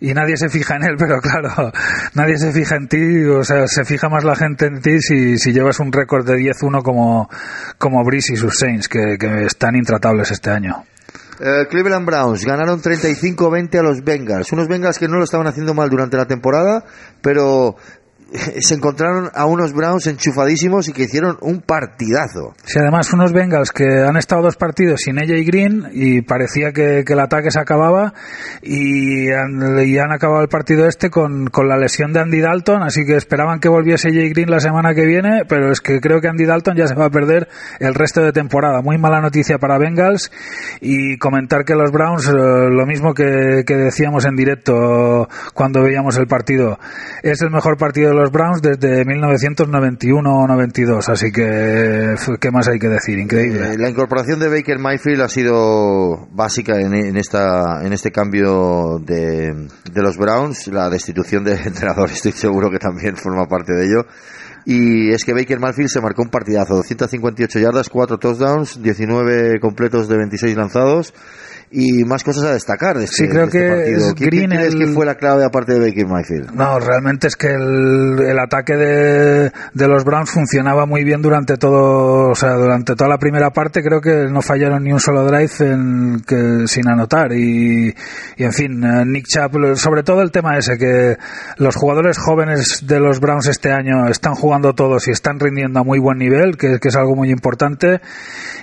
y 0.00 0.12
nadie 0.12 0.36
se 0.36 0.48
fija 0.48 0.76
en 0.76 0.84
él, 0.84 0.94
pero 0.98 1.20
claro, 1.20 1.72
nadie 2.14 2.36
se 2.38 2.52
fija 2.52 2.76
en 2.76 2.88
ti, 2.88 3.24
o 3.24 3.42
sea, 3.42 3.66
se 3.66 3.84
fija 3.84 4.08
más 4.08 4.24
la 4.24 4.36
gente 4.36 4.66
en 4.66 4.80
ti 4.80 5.00
si, 5.00 5.38
si 5.38 5.52
llevas 5.52 5.80
un 5.80 5.92
récord 5.92 6.26
de 6.26 6.34
10-1 6.34 6.82
como, 6.82 7.28
como 7.78 7.85
Brees 8.04 8.30
y 8.30 8.36
sus 8.36 8.58
Saints, 8.58 8.88
que, 8.88 9.16
que 9.18 9.44
están 9.44 9.76
intratables 9.76 10.30
este 10.30 10.50
año. 10.50 10.84
Eh, 11.38 11.66
Cleveland 11.68 12.06
Browns 12.06 12.44
ganaron 12.44 12.80
35-20 12.80 13.78
a 13.78 13.82
los 13.82 14.02
Bengals. 14.02 14.52
Unos 14.52 14.68
Bengals 14.68 14.98
que 14.98 15.08
no 15.08 15.18
lo 15.18 15.24
estaban 15.24 15.46
haciendo 15.46 15.74
mal 15.74 15.90
durante 15.90 16.16
la 16.16 16.26
temporada, 16.26 16.84
pero 17.20 17.76
se 18.60 18.74
encontraron 18.74 19.30
a 19.34 19.46
unos 19.46 19.72
Browns 19.72 20.06
enchufadísimos 20.06 20.88
y 20.88 20.92
que 20.92 21.04
hicieron 21.04 21.36
un 21.40 21.60
partidazo. 21.60 22.54
Sí, 22.64 22.78
además 22.78 23.12
unos 23.12 23.32
Bengals 23.32 23.70
que 23.70 23.84
han 23.84 24.16
estado 24.16 24.42
dos 24.42 24.56
partidos 24.56 25.02
sin 25.02 25.18
AJ 25.18 25.46
Green 25.46 25.88
y 25.92 26.22
parecía 26.22 26.72
que, 26.72 27.04
el 27.06 27.20
ataque 27.20 27.50
se 27.50 27.60
acababa 27.60 28.12
y 28.62 29.30
han, 29.30 29.78
y 29.86 29.98
han 29.98 30.12
acabado 30.12 30.42
el 30.42 30.48
partido 30.48 30.86
este 30.86 31.08
con, 31.08 31.46
con 31.46 31.68
la 31.68 31.78
lesión 31.78 32.12
de 32.12 32.20
Andy 32.20 32.40
Dalton, 32.40 32.82
así 32.82 33.06
que 33.06 33.16
esperaban 33.16 33.60
que 33.60 33.68
volviese 33.68 34.08
AJ 34.08 34.30
Green 34.30 34.50
la 34.50 34.60
semana 34.60 34.94
que 34.94 35.06
viene, 35.06 35.44
pero 35.48 35.70
es 35.70 35.80
que 35.80 36.00
creo 36.00 36.20
que 36.20 36.28
Andy 36.28 36.44
Dalton 36.44 36.76
ya 36.76 36.86
se 36.86 36.94
va 36.94 37.06
a 37.06 37.10
perder 37.10 37.48
el 37.78 37.94
resto 37.94 38.22
de 38.22 38.32
temporada. 38.32 38.82
Muy 38.82 38.98
mala 38.98 39.20
noticia 39.20 39.58
para 39.58 39.78
Bengals 39.78 40.32
y 40.80 41.16
comentar 41.18 41.64
que 41.64 41.74
los 41.74 41.92
Browns, 41.92 42.28
eh, 42.28 42.32
lo 42.32 42.86
mismo 42.86 43.14
que, 43.14 43.62
que 43.64 43.76
decíamos 43.76 44.24
en 44.26 44.34
directo 44.34 45.28
cuando 45.54 45.82
veíamos 45.82 46.18
el 46.18 46.26
partido, 46.26 46.78
es 47.22 47.40
el 47.40 47.50
mejor 47.50 47.76
partido 47.76 48.10
de 48.10 48.15
los 48.16 48.32
Browns 48.32 48.62
desde 48.62 49.04
1991 49.04 50.28
o 50.28 50.46
92, 50.46 51.08
así 51.08 51.30
que 51.30 52.14
qué 52.40 52.50
más 52.50 52.68
hay 52.68 52.78
que 52.78 52.88
decir, 52.88 53.18
increíble. 53.18 53.74
Eh, 53.74 53.78
la 53.78 53.88
incorporación 53.88 54.40
de 54.40 54.48
Baker 54.48 54.78
Mayfield 54.78 55.20
ha 55.20 55.28
sido 55.28 56.26
básica 56.32 56.80
en, 56.80 56.94
en 56.94 57.16
esta 57.16 57.84
en 57.84 57.92
este 57.92 58.10
cambio 58.10 58.98
de, 58.98 59.68
de 59.92 60.02
los 60.02 60.16
Browns. 60.16 60.66
La 60.68 60.90
destitución 60.90 61.44
de 61.44 61.54
entrenador, 61.54 62.10
estoy 62.12 62.32
seguro 62.32 62.70
que 62.70 62.78
también 62.78 63.16
forma 63.16 63.46
parte 63.46 63.72
de 63.72 63.86
ello. 63.86 64.06
Y 64.64 65.12
es 65.12 65.24
que 65.24 65.32
Baker 65.32 65.60
Mayfield 65.60 65.90
se 65.90 66.00
marcó 66.00 66.22
un 66.22 66.28
partidazo, 66.28 66.74
258 66.74 67.60
yardas, 67.60 67.88
4 67.88 68.18
touchdowns, 68.18 68.82
19 68.82 69.60
completos 69.60 70.08
de 70.08 70.16
26 70.16 70.56
lanzados 70.56 71.14
y 71.70 72.04
más 72.04 72.22
cosas 72.22 72.44
a 72.44 72.52
destacar 72.52 72.96
de 72.96 73.04
este, 73.04 73.24
Sí, 73.24 73.28
creo 73.28 73.46
de 73.46 73.46
este 73.46 73.58
que 73.58 73.68
partido. 73.68 73.98
es 74.08 74.14
¿Qué, 74.14 74.24
qué 74.24 74.24
Green 74.26 74.50
crees 74.50 74.72
el- 74.74 74.78
que 74.78 74.86
fue 74.92 75.04
la 75.06 75.14
clave 75.16 75.44
aparte 75.44 75.74
de 75.74 75.80
Baker 75.80 76.06
Mayfield? 76.06 76.50
No, 76.54 76.78
realmente 76.78 77.26
es 77.26 77.36
que 77.36 77.48
el, 77.48 78.20
el 78.20 78.38
ataque 78.38 78.74
de, 78.76 79.50
de 79.74 79.88
los 79.88 80.04
Browns 80.04 80.30
funcionaba 80.30 80.86
muy 80.86 81.02
bien 81.04 81.20
durante 81.22 81.56
todo, 81.56 82.30
o 82.30 82.34
sea, 82.34 82.52
durante 82.54 82.94
toda 82.94 83.10
la 83.10 83.18
primera 83.18 83.50
parte. 83.50 83.82
Creo 83.82 84.00
que 84.00 84.26
no 84.30 84.42
fallaron 84.42 84.84
ni 84.84 84.92
un 84.92 85.00
solo 85.00 85.24
drive 85.24 85.50
en, 85.60 86.20
que, 86.26 86.66
sin 86.68 86.88
anotar. 86.88 87.32
Y, 87.32 87.94
y 88.36 88.44
en 88.44 88.52
fin, 88.52 88.84
eh, 88.84 89.04
Nick 89.04 89.26
Chubb, 89.26 89.76
sobre 89.76 90.02
todo 90.02 90.22
el 90.22 90.30
tema 90.30 90.56
ese, 90.56 90.78
que 90.78 91.16
los 91.58 91.74
jugadores 91.76 92.16
jóvenes 92.18 92.86
de 92.86 93.00
los 93.00 93.20
Browns 93.20 93.48
este 93.48 93.72
año 93.72 94.06
están 94.08 94.34
jugando 94.34 94.72
todos 94.74 95.08
y 95.08 95.10
están 95.10 95.38
rindiendo 95.40 95.80
a 95.80 95.84
muy 95.84 95.98
buen 95.98 96.18
nivel, 96.18 96.56
que, 96.56 96.78
que 96.80 96.88
es 96.88 96.96
algo 96.96 97.14
muy 97.16 97.30
importante. 97.30 98.00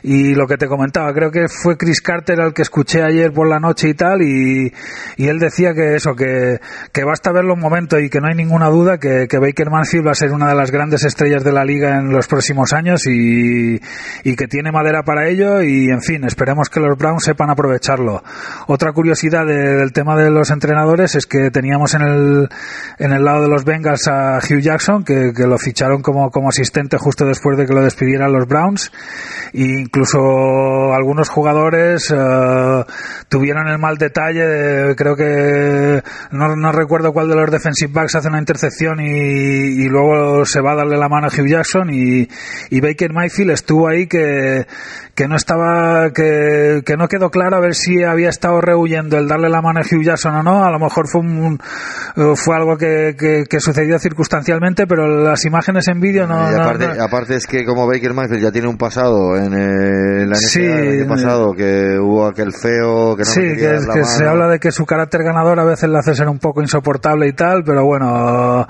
Y 0.03 0.33
lo 0.35 0.47
que 0.47 0.57
te 0.57 0.67
comentaba, 0.67 1.13
creo 1.13 1.31
que 1.31 1.47
fue 1.47 1.77
Chris 1.77 2.01
Carter 2.01 2.41
al 2.41 2.53
que 2.53 2.61
escuché 2.63 3.02
ayer 3.03 3.31
por 3.31 3.47
la 3.47 3.59
noche 3.59 3.89
y 3.89 3.93
tal, 3.93 4.21
y, 4.21 4.71
él 5.17 5.39
decía 5.39 5.73
que 5.73 5.95
eso, 5.95 6.15
que, 6.15 6.59
basta 7.05 7.31
verlo 7.31 7.53
un 7.53 7.59
momento 7.59 7.99
y 7.99 8.09
que 8.09 8.19
no 8.19 8.27
hay 8.27 8.35
ninguna 8.35 8.69
duda 8.69 8.97
que, 8.97 9.27
Baker 9.39 9.69
Mayfield 9.69 10.07
va 10.07 10.11
a 10.11 10.15
ser 10.15 10.31
una 10.31 10.47
de 10.47 10.55
las 10.55 10.71
grandes 10.71 11.03
estrellas 11.03 11.43
de 11.43 11.51
la 11.51 11.65
liga 11.65 11.97
en 11.97 12.11
los 12.11 12.27
próximos 12.27 12.73
años 12.73 13.05
y, 13.07 13.79
que 14.35 14.47
tiene 14.47 14.71
madera 14.71 15.03
para 15.03 15.29
ello 15.29 15.61
y 15.61 15.89
en 15.89 16.01
fin, 16.01 16.23
esperemos 16.25 16.69
que 16.69 16.79
los 16.79 16.97
Browns 16.97 17.23
sepan 17.23 17.49
aprovecharlo. 17.49 18.23
Otra 18.67 18.91
curiosidad 18.91 19.45
de- 19.45 19.77
del 19.77 19.93
tema 19.93 20.15
de 20.17 20.31
los 20.31 20.49
entrenadores 20.49 21.15
es 21.15 21.25
que 21.25 21.51
teníamos 21.51 21.93
en 21.93 22.01
el, 22.01 22.49
en 22.99 23.13
el 23.13 23.23
lado 23.23 23.43
de 23.43 23.47
los 23.47 23.63
Bengals 23.63 24.07
a 24.07 24.37
Hugh 24.37 24.59
Jackson, 24.59 25.03
que, 25.03 25.31
lo 25.43 25.57
ficharon 25.57 26.01
como, 26.01 26.31
como 26.31 26.49
asistente 26.49 26.97
justo 26.97 27.25
después 27.25 27.57
de 27.57 27.65
que 27.65 27.73
lo 27.73 27.83
despidieran 27.83 28.31
los 28.31 28.47
Browns, 28.47 28.91
e 29.53 29.61
incluso 29.61 30.93
algunos 30.93 31.29
jugadores 31.29 32.13
tuvieron 33.29 33.67
el 33.67 33.77
mal 33.79 33.97
detalle, 33.97 34.95
creo 34.95 35.15
que 35.15 36.01
no, 36.31 36.55
no, 36.55 36.71
recuerdo 36.71 37.13
cuál 37.13 37.29
de 37.29 37.35
los 37.35 37.51
defensive 37.51 37.91
backs 37.93 38.15
hace 38.15 38.27
una 38.27 38.39
intercepción 38.39 38.99
y, 38.99 39.83
y, 39.83 39.89
luego 39.89 40.45
se 40.45 40.61
va 40.61 40.73
a 40.73 40.75
darle 40.75 40.97
la 40.97 41.09
mano 41.09 41.27
a 41.27 41.29
Hugh 41.29 41.47
Jackson 41.47 41.89
y, 41.91 42.27
y 42.69 42.81
Baker 42.81 43.13
Mayfield 43.13 43.51
estuvo 43.51 43.87
ahí 43.87 44.07
que, 44.07 44.65
que 45.15 45.27
no 45.27 45.35
estaba, 45.35 46.11
que, 46.11 46.81
que, 46.85 46.97
no 46.97 47.07
quedó 47.07 47.29
claro 47.29 47.57
a 47.57 47.59
ver 47.59 47.75
si 47.75 48.03
había 48.03 48.29
estado 48.29 48.61
rehuyendo 48.61 49.17
el 49.17 49.27
darle 49.27 49.49
la 49.49 49.61
mano 49.61 49.79
a 49.79 49.83
Hugh 49.83 50.03
Jackson 50.03 50.35
o 50.35 50.43
no, 50.43 50.65
a 50.65 50.71
lo 50.71 50.79
mejor 50.79 51.07
fue 51.07 51.21
un, 51.21 51.59
fue 52.35 52.55
algo 52.55 52.77
que, 52.77 53.15
que, 53.17 53.43
que 53.49 53.59
sucedió 53.59 53.99
circunstancialmente, 53.99 54.87
pero 54.87 55.07
las 55.07 55.45
imágenes 55.45 55.87
en 55.87 55.99
vídeo 55.99 56.27
no, 56.27 56.51
y 56.51 56.55
aparte, 56.55 56.87
no, 56.87 56.95
no, 56.95 57.03
aparte 57.03 57.35
es 57.35 57.47
que 57.47 57.65
como 57.65 57.87
Baker 57.87 58.13
Mayfield 58.13 58.41
ya 58.43 58.51
tiene 58.51 58.67
un 58.67 58.77
pasado 58.77 59.35
en, 59.37 59.53
el, 59.53 60.29
la 60.29 60.35
Sí, 60.35 60.61
el 60.63 61.01
año 61.01 61.07
pasado 61.07 61.53
que 61.53 61.97
hubo 61.99 62.25
aquel 62.25 62.53
feo 62.73 63.15
que 63.15 63.23
no 63.23 63.29
sí, 63.29 63.41
que, 63.41 63.75
es- 63.75 63.85
la 63.87 63.93
que 63.93 64.03
se 64.03 64.25
habla 64.25 64.47
de 64.47 64.59
que 64.59 64.71
su 64.71 64.85
carácter 64.85 65.23
ganador 65.23 65.59
a 65.59 65.63
veces 65.65 65.89
le 65.89 65.97
hace 65.99 66.15
ser 66.15 66.27
un 66.27 66.39
poco 66.39 66.61
insoportable 66.61 67.27
y 67.27 67.33
tal, 67.33 67.63
pero 67.63 67.85
bueno, 67.85 68.67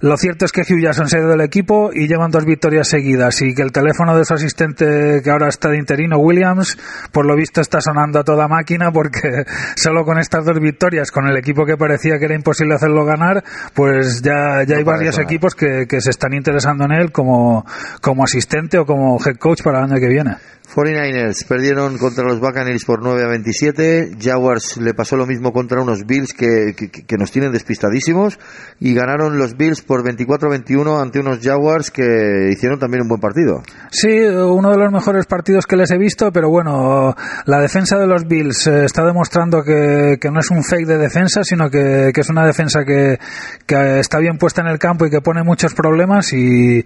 lo 0.00 0.16
cierto 0.16 0.44
es 0.44 0.52
que 0.52 0.62
Hugh 0.62 0.80
Jackson 0.82 1.08
se 1.08 1.16
ha 1.16 1.20
ido 1.20 1.28
del 1.28 1.40
equipo 1.40 1.90
y 1.92 2.06
llevan 2.08 2.30
dos 2.30 2.44
victorias 2.44 2.88
seguidas 2.88 3.40
y 3.42 3.54
que 3.54 3.62
el 3.62 3.72
teléfono 3.72 4.16
de 4.16 4.24
su 4.24 4.34
asistente 4.34 5.20
que 5.22 5.30
ahora 5.30 5.48
está 5.48 5.68
de 5.68 5.78
interino, 5.78 6.18
Williams, 6.18 6.76
por 7.12 7.26
lo 7.26 7.36
visto 7.36 7.60
está 7.60 7.80
sonando 7.80 8.18
a 8.20 8.24
toda 8.24 8.48
máquina 8.48 8.90
porque 8.92 9.44
solo 9.76 10.04
con 10.04 10.18
estas 10.18 10.44
dos 10.44 10.58
victorias, 10.60 11.10
con 11.10 11.26
el 11.28 11.36
equipo 11.36 11.64
que 11.64 11.76
parecía 11.76 12.18
que 12.18 12.24
era 12.26 12.34
imposible 12.34 12.74
hacerlo 12.74 13.04
ganar, 13.04 13.42
pues 13.74 14.22
ya, 14.22 14.62
ya 14.64 14.74
No 14.74 14.78
hay 14.78 14.84
varios 14.84 15.18
equipos 15.18 15.54
que, 15.54 15.86
que 15.88 16.00
se 16.00 16.10
están 16.10 16.32
interesando 16.32 16.84
en 16.84 16.92
él 16.92 17.12
como, 17.12 17.64
como 18.00 18.24
asistente 18.24 18.78
o 18.78 18.86
como 18.86 19.18
head 19.24 19.36
coach 19.36 19.62
para 19.62 19.78
el 19.78 19.84
año 19.92 20.00
que 20.00 20.08
viene. 20.08 20.36
49ers 20.74 21.46
perdieron 21.46 21.98
contra 21.98 22.24
los 22.24 22.40
Buccaneers 22.40 22.84
por 22.86 23.02
9 23.02 23.24
a 23.24 23.26
27. 23.42 24.16
Jaguars 24.20 24.76
le 24.76 24.94
pasó 24.94 25.16
lo 25.16 25.26
mismo 25.26 25.52
contra 25.52 25.82
unos 25.82 26.06
Bills 26.06 26.32
que, 26.32 26.74
que, 26.76 26.90
que 26.90 27.16
nos 27.16 27.32
tienen 27.32 27.52
despistadísimos. 27.52 28.38
Y 28.78 28.94
ganaron 28.94 29.38
los 29.38 29.56
Bills 29.56 29.82
por 29.82 30.04
24 30.04 30.48
a 30.48 30.50
21 30.50 31.00
ante 31.00 31.20
unos 31.20 31.40
Jaguars 31.40 31.90
que 31.90 32.50
hicieron 32.52 32.78
también 32.78 33.02
un 33.02 33.08
buen 33.08 33.20
partido. 33.20 33.62
Sí, 33.90 34.08
uno 34.08 34.70
de 34.70 34.78
los 34.78 34.92
mejores 34.92 35.26
partidos 35.26 35.66
que 35.66 35.76
les 35.76 35.90
he 35.90 35.98
visto, 35.98 36.30
pero 36.32 36.48
bueno, 36.50 37.14
la 37.46 37.60
defensa 37.60 37.98
de 37.98 38.06
los 38.06 38.26
Bills 38.26 38.66
eh, 38.66 38.84
está 38.84 39.04
demostrando 39.04 39.62
que, 39.62 40.18
que 40.20 40.30
no 40.30 40.40
es 40.40 40.50
un 40.50 40.62
fake 40.62 40.86
de 40.86 40.98
defensa, 40.98 41.42
sino 41.44 41.68
que, 41.70 42.10
que 42.14 42.20
es 42.20 42.30
una 42.30 42.46
defensa 42.46 42.84
que, 42.84 43.18
que 43.66 43.98
está 43.98 44.18
bien 44.18 44.38
puesta 44.38 44.62
en 44.62 44.68
el 44.68 44.78
campo 44.78 45.06
y 45.06 45.10
que 45.10 45.20
pone 45.20 45.42
muchos 45.42 45.74
problemas 45.74 46.32
y, 46.32 46.84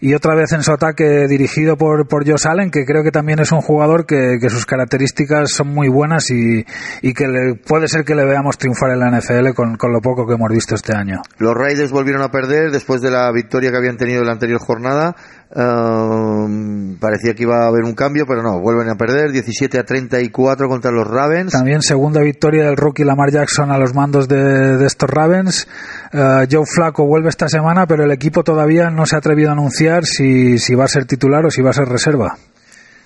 y 0.00 0.14
otra 0.14 0.34
vez 0.34 0.52
en 0.52 0.62
su 0.62 0.72
ataque 0.72 1.26
dirigido 1.28 1.76
por, 1.76 2.08
por 2.08 2.28
Josh 2.28 2.46
Allen, 2.46 2.70
que 2.70 2.84
creo 2.84 3.02
que 3.02 3.10
también 3.10 3.38
es 3.38 3.52
un 3.52 3.60
jugador 3.60 4.06
que, 4.06 4.38
que 4.40 4.50
sus 4.50 4.66
características 4.66 5.50
son 5.50 5.68
muy 5.68 5.88
buenas 5.92 6.28
y, 6.30 6.66
y 7.02 7.14
que 7.14 7.28
le- 7.28 7.54
puede 7.54 7.86
ser 7.86 8.04
que 8.04 8.16
le 8.16 8.24
veamos 8.24 8.58
triunfar 8.58 8.90
en 8.90 8.98
la 8.98 9.10
NFL 9.20 9.52
con, 9.54 9.76
con 9.76 9.92
lo 9.92 10.00
poco 10.00 10.26
que 10.26 10.34
hemos 10.34 10.50
visto 10.50 10.74
este 10.74 10.96
año. 10.96 11.22
Los 11.38 11.54
Raiders 11.54 11.92
volvieron 11.92 12.22
a 12.22 12.30
perder 12.32 12.72
después 12.72 13.00
de 13.00 13.10
la 13.12 13.30
victoria 13.30 13.70
que 13.70 13.76
habían 13.76 13.96
tenido 13.96 14.20
en 14.22 14.26
la 14.26 14.32
anterior 14.32 14.58
jornada. 14.58 15.14
Um, 15.54 16.96
parecía 16.98 17.34
que 17.34 17.42
iba 17.42 17.64
a 17.64 17.68
haber 17.68 17.84
un 17.84 17.94
cambio, 17.94 18.24
pero 18.26 18.42
no, 18.42 18.58
vuelven 18.60 18.88
a 18.88 18.94
perder 18.96 19.32
17 19.32 19.78
a 19.78 19.84
34 19.84 20.68
contra 20.68 20.90
los 20.90 21.06
Ravens. 21.06 21.52
También 21.52 21.82
segunda 21.82 22.20
victoria 22.22 22.64
del 22.64 22.76
rookie 22.76 23.04
Lamar 23.04 23.30
Jackson 23.30 23.70
a 23.70 23.78
los 23.78 23.94
mandos 23.94 24.28
de, 24.28 24.76
de 24.78 24.86
estos 24.86 25.10
Ravens. 25.10 25.68
Eh, 26.12 26.46
Joe 26.50 26.64
Flaco 26.66 27.06
vuelve 27.06 27.28
esta 27.28 27.48
semana, 27.48 27.86
pero 27.86 28.04
el 28.04 28.10
equipo 28.12 28.42
todavía 28.42 28.90
no 28.90 29.04
se 29.06 29.14
ha 29.16 29.18
atrevido 29.18 29.50
a 29.50 29.52
anunciar 29.52 30.04
si, 30.06 30.58
si 30.58 30.74
va 30.74 30.84
a 30.84 30.88
ser 30.88 31.04
titular 31.04 31.44
o 31.44 31.50
si 31.50 31.60
va 31.62 31.70
a 31.70 31.74
ser 31.74 31.88
reserva. 31.88 32.36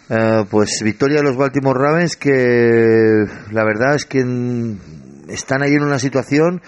Eh, 0.09 0.45
pues 0.49 0.81
victoria 0.85 1.17
de 1.17 1.25
los 1.25 1.37
Baltimore 1.37 1.81
Ravens 1.81 2.17
que 2.17 3.27
la 3.51 3.65
verdad 3.65 3.97
es 3.97 4.05
que 4.05 4.21
están 5.29 5.63
ahí 5.63 5.73
en 5.73 5.83
una 5.83 5.99
situación 5.99 6.63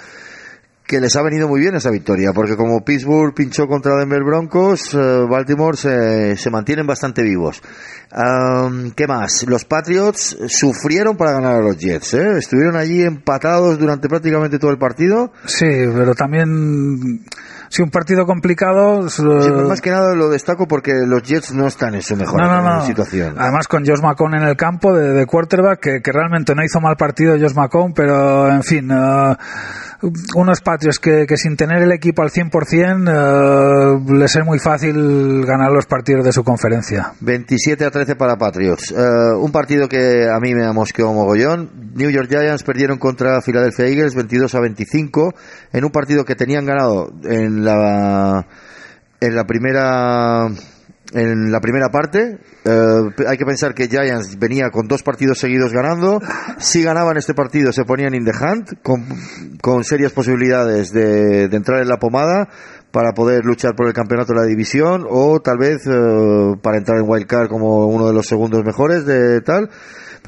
que 0.88 1.00
les 1.00 1.14
ha 1.16 1.22
venido 1.22 1.46
muy 1.46 1.60
bien 1.60 1.74
esa 1.74 1.90
victoria, 1.90 2.32
porque 2.32 2.56
como 2.56 2.82
Pittsburgh 2.82 3.34
pinchó 3.34 3.66
contra 3.66 3.94
Denver 3.96 4.24
Broncos, 4.24 4.94
eh, 4.94 5.26
Baltimore 5.28 5.76
se, 5.76 6.34
se 6.36 6.50
mantienen 6.50 6.86
bastante 6.86 7.22
vivos. 7.22 7.62
Am, 8.10 8.92
¿Qué 8.92 9.06
más? 9.06 9.44
Los 9.46 9.66
Patriots 9.66 10.38
sufrieron 10.48 11.18
para 11.18 11.32
ganar 11.32 11.56
a 11.56 11.60
los 11.60 11.76
Jets, 11.76 12.14
¿eh? 12.14 12.38
estuvieron 12.38 12.74
allí 12.74 13.02
empatados 13.02 13.78
durante 13.78 14.08
prácticamente 14.08 14.58
todo 14.58 14.70
el 14.70 14.78
partido. 14.78 15.30
Sí, 15.44 15.66
pero 15.66 16.14
también 16.14 17.22
sí 17.68 17.82
un 17.82 17.90
partido 17.90 18.26
complicado. 18.26 19.08
Sí, 19.08 19.22
pues 19.22 19.68
más 19.68 19.80
que 19.80 19.90
nada 19.90 20.14
lo 20.14 20.28
destaco 20.28 20.66
porque 20.66 20.92
los 21.06 21.22
Jets 21.22 21.52
no 21.54 21.66
están 21.66 21.94
en 21.94 22.02
su 22.02 22.16
mejor 22.16 22.40
no, 22.40 22.48
no, 22.48 22.62
no. 22.62 22.86
situación. 22.86 23.34
Además 23.38 23.68
con 23.68 23.84
Josh 23.84 24.00
McCown 24.02 24.34
en 24.34 24.42
el 24.42 24.56
campo 24.56 24.92
de, 24.92 25.12
de 25.12 25.26
quarterback, 25.26 25.80
que, 25.80 26.00
que 26.02 26.12
realmente 26.12 26.54
no 26.54 26.64
hizo 26.64 26.80
mal 26.80 26.96
partido 26.96 27.36
Josh 27.38 27.54
McCown, 27.54 27.92
pero 27.92 28.48
en 28.48 28.62
fin, 28.62 28.90
eh, 28.90 29.36
unos 30.34 30.60
patrios 30.60 30.98
que, 30.98 31.26
que 31.26 31.36
sin 31.36 31.56
tener 31.56 31.82
el 31.82 31.92
equipo 31.92 32.22
al 32.22 32.30
100% 32.30 33.08
eh, 33.08 34.14
les 34.14 34.36
es 34.36 34.44
muy 34.44 34.58
fácil 34.58 35.44
ganar 35.44 35.72
los 35.72 35.86
partidos 35.86 36.24
de 36.24 36.32
su 36.32 36.44
conferencia. 36.44 37.12
27 37.20 37.84
a 37.84 37.90
13 37.90 38.14
para 38.14 38.36
Patriots. 38.36 38.92
Eh, 38.92 39.34
un 39.36 39.50
partido 39.50 39.88
que 39.88 40.28
a 40.28 40.38
mí 40.38 40.54
me 40.54 40.66
amosqueó 40.66 41.12
mogollón. 41.12 41.70
New 41.94 42.10
York 42.10 42.28
Giants 42.28 42.62
perdieron 42.62 42.98
contra 42.98 43.40
Philadelphia 43.40 43.86
Eagles 43.86 44.14
22 44.14 44.54
a 44.54 44.60
25 44.60 45.34
en 45.72 45.84
un 45.84 45.90
partido 45.90 46.24
que 46.24 46.36
tenían 46.36 46.64
ganado 46.64 47.10
en 47.24 47.57
la 47.64 48.46
en 49.20 49.34
la 49.34 49.44
primera 49.44 50.48
en 51.12 51.50
la 51.50 51.60
primera 51.60 51.88
parte. 51.88 52.38
Eh, 52.64 53.24
hay 53.26 53.38
que 53.38 53.46
pensar 53.46 53.74
que 53.74 53.88
Giants 53.88 54.38
venía 54.38 54.70
con 54.70 54.88
dos 54.88 55.02
partidos 55.02 55.38
seguidos 55.38 55.72
ganando. 55.72 56.20
Si 56.58 56.82
ganaban 56.82 57.16
este 57.16 57.34
partido 57.34 57.72
se 57.72 57.84
ponían 57.84 58.14
in 58.14 58.24
the 58.24 58.32
hunt 58.32 58.82
con, 58.82 59.06
con 59.60 59.84
serias 59.84 60.12
posibilidades 60.12 60.92
de, 60.92 61.48
de 61.48 61.56
entrar 61.56 61.80
en 61.80 61.88
la 61.88 61.96
pomada 61.98 62.48
para 62.90 63.12
poder 63.12 63.44
luchar 63.44 63.74
por 63.74 63.86
el 63.86 63.92
campeonato 63.92 64.32
de 64.32 64.40
la 64.40 64.46
división 64.46 65.04
o 65.08 65.40
tal 65.40 65.58
vez 65.58 65.86
eh, 65.86 66.56
para 66.62 66.78
entrar 66.78 66.98
en 66.98 67.08
wildcard 67.08 67.48
como 67.48 67.86
uno 67.86 68.06
de 68.06 68.14
los 68.14 68.26
segundos 68.26 68.64
mejores 68.64 69.04
de 69.04 69.40
tal. 69.40 69.70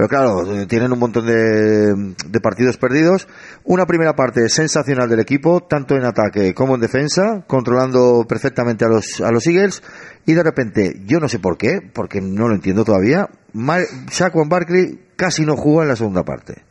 Pero 0.00 0.08
claro, 0.08 0.56
eh, 0.56 0.64
tienen 0.64 0.94
un 0.94 0.98
montón 0.98 1.26
de, 1.26 2.14
de 2.26 2.40
partidos 2.40 2.78
perdidos. 2.78 3.28
Una 3.64 3.84
primera 3.84 4.16
parte 4.16 4.48
sensacional 4.48 5.10
del 5.10 5.20
equipo, 5.20 5.60
tanto 5.60 5.94
en 5.94 6.06
ataque 6.06 6.54
como 6.54 6.74
en 6.74 6.80
defensa, 6.80 7.44
controlando 7.46 8.24
perfectamente 8.26 8.86
a 8.86 8.88
los, 8.88 9.20
a 9.20 9.30
los 9.30 9.46
Eagles. 9.46 9.82
Y 10.24 10.32
de 10.32 10.42
repente, 10.42 11.02
yo 11.04 11.20
no 11.20 11.28
sé 11.28 11.38
por 11.38 11.58
qué, 11.58 11.82
porque 11.92 12.22
no 12.22 12.48
lo 12.48 12.54
entiendo 12.54 12.82
todavía, 12.82 13.28
Mar 13.52 13.82
Saquon 14.10 14.48
Barkley 14.48 14.98
casi 15.16 15.44
no 15.44 15.54
jugó 15.54 15.82
en 15.82 15.88
la 15.88 15.96
segunda 15.96 16.24
parte. 16.24 16.62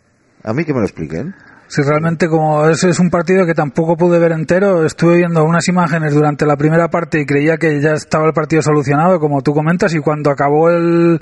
A 0.41 0.51
mí 0.51 0.65
que 0.65 0.73
me 0.73 0.79
lo 0.79 0.85
expliquen. 0.87 1.35
Sí, 1.71 1.83
realmente 1.83 2.27
como 2.27 2.65
ese 2.67 2.89
es 2.89 2.99
un 2.99 3.11
partido 3.11 3.45
que 3.45 3.53
tampoco 3.53 3.95
pude 3.95 4.17
ver 4.17 4.31
entero, 4.31 4.83
estuve 4.87 5.17
viendo 5.17 5.43
unas 5.43 5.67
imágenes 5.67 6.15
durante 6.15 6.47
la 6.47 6.57
primera 6.57 6.87
parte 6.89 7.21
y 7.21 7.27
creía 7.27 7.57
que 7.57 7.79
ya 7.79 7.91
estaba 7.91 8.25
el 8.25 8.33
partido 8.33 8.63
solucionado, 8.63 9.19
como 9.19 9.43
tú 9.43 9.53
comentas, 9.53 9.93
y 9.93 9.99
cuando 9.99 10.31
acabó 10.31 10.71
el, 10.71 11.19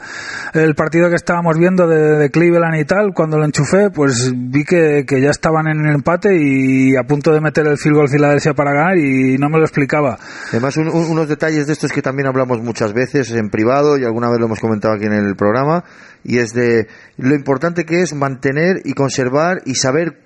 el 0.53 0.73
partido 0.75 1.09
que 1.09 1.15
estábamos 1.17 1.57
viendo 1.57 1.85
de, 1.85 2.17
de 2.17 2.29
Cleveland 2.29 2.77
y 2.79 2.85
tal, 2.85 3.13
cuando 3.13 3.37
lo 3.37 3.43
enchufé, 3.43 3.89
pues 3.89 4.31
vi 4.33 4.63
que, 4.63 5.03
que 5.05 5.19
ya 5.19 5.31
estaban 5.31 5.67
en 5.67 5.85
el 5.85 5.95
empate 5.95 6.37
y 6.41 6.95
a 6.95 7.03
punto 7.03 7.33
de 7.33 7.41
meter 7.41 7.67
el 7.67 7.77
field 7.77 7.97
goal 7.97 8.07
Filadelfia 8.07 8.53
para 8.53 8.71
ganar 8.71 8.97
y 8.97 9.37
no 9.37 9.49
me 9.49 9.57
lo 9.57 9.65
explicaba. 9.65 10.17
Además, 10.51 10.77
un- 10.77 10.87
un- 10.87 11.11
unos 11.11 11.27
detalles 11.27 11.67
de 11.67 11.73
estos 11.73 11.91
que 11.91 12.01
también 12.01 12.25
hablamos 12.29 12.61
muchas 12.61 12.93
veces 12.93 13.31
en 13.33 13.49
privado 13.49 13.97
y 13.97 14.05
alguna 14.05 14.29
vez 14.29 14.39
lo 14.39 14.45
hemos 14.45 14.61
comentado 14.61 14.93
aquí 14.93 15.07
en 15.07 15.13
el 15.13 15.35
programa, 15.35 15.83
y 16.23 16.37
es 16.39 16.53
de 16.53 16.87
lo 17.17 17.35
importante 17.35 17.85
que 17.85 18.01
es 18.01 18.13
mantener 18.13 18.77
y 18.85 18.93
conservar 18.93 19.61
y 19.65 19.75
saber 19.75 20.19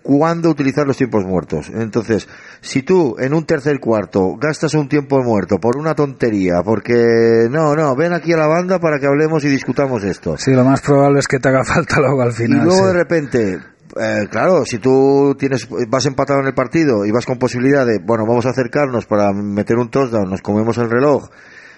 utilizar 0.49 0.85
los 0.87 0.97
tiempos 0.97 1.23
muertos. 1.25 1.69
Entonces, 1.73 2.27
si 2.61 2.83
tú 2.83 3.15
en 3.19 3.33
un 3.33 3.45
tercer 3.45 3.79
cuarto 3.79 4.35
gastas 4.39 4.73
un 4.73 4.87
tiempo 4.89 5.21
muerto 5.23 5.57
por 5.59 5.77
una 5.77 5.95
tontería, 5.95 6.61
porque 6.63 7.47
no, 7.49 7.75
no, 7.75 7.95
ven 7.95 8.13
aquí 8.13 8.33
a 8.33 8.37
la 8.37 8.47
banda 8.47 8.79
para 8.79 8.99
que 8.99 9.07
hablemos 9.07 9.43
y 9.43 9.47
discutamos 9.49 10.03
esto. 10.03 10.37
Sí, 10.37 10.51
lo 10.51 10.63
más 10.63 10.81
probable 10.81 11.19
es 11.19 11.27
que 11.27 11.39
te 11.39 11.49
haga 11.49 11.63
falta 11.65 11.99
luego 11.99 12.21
al 12.21 12.31
Y 12.31 12.33
final. 12.33 12.65
luego 12.65 12.81
sí. 12.81 12.87
de 12.87 12.93
repente, 12.93 13.59
eh, 13.99 14.27
claro, 14.29 14.65
si 14.65 14.77
tú 14.79 15.35
tienes, 15.37 15.67
vas 15.87 16.05
empatado 16.05 16.39
en 16.39 16.47
el 16.47 16.53
partido 16.53 17.05
y 17.05 17.11
vas 17.11 17.25
con 17.25 17.37
posibilidad 17.39 17.85
de, 17.85 17.99
bueno, 18.03 18.25
vamos 18.27 18.45
a 18.45 18.49
acercarnos 18.49 19.05
para 19.05 19.31
meter 19.33 19.77
un 19.77 19.89
touchdown, 19.89 20.29
nos 20.29 20.41
comemos 20.41 20.77
el 20.77 20.89
reloj 20.89 21.29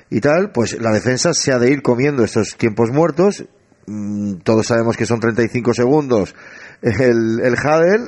y 0.10 0.20
tal, 0.22 0.52
pues 0.52 0.80
la 0.80 0.92
defensa 0.92 1.34
se 1.34 1.52
ha 1.52 1.60
de 1.60 1.72
ir 1.72 1.82
comiendo 1.82 2.24
estos 2.24 2.56
tiempos 2.58 2.92
muertos. 2.92 3.46
Mm, 3.88 4.36
Todos 4.44 4.68
sabemos 4.68 4.96
que 4.96 5.06
son 5.06 5.20
35 5.20 5.74
segundos 5.74 6.36
el, 6.84 7.40
el 7.42 7.56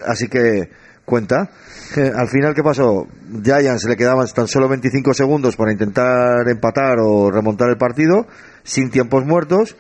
así 0.06 0.28
que 0.28 0.70
cuenta. 1.06 1.50
Eh, 1.96 2.12
Al 2.16 2.28
final, 2.28 2.54
¿qué 2.54 2.62
pasó? 2.64 3.08
Giants 3.44 3.86
le 3.86 3.96
quedaban 3.96 4.28
tan 4.34 4.48
solo 4.48 4.68
25 4.70 5.14
segundos 5.14 5.56
para 5.56 5.72
intentar 5.72 6.48
empatar 6.50 6.98
o 7.00 7.32
remontar 7.32 7.70
el 7.70 7.78
partido, 7.78 8.28
sin 8.64 8.90
tiempos 8.90 9.26
muertos. 9.26 9.76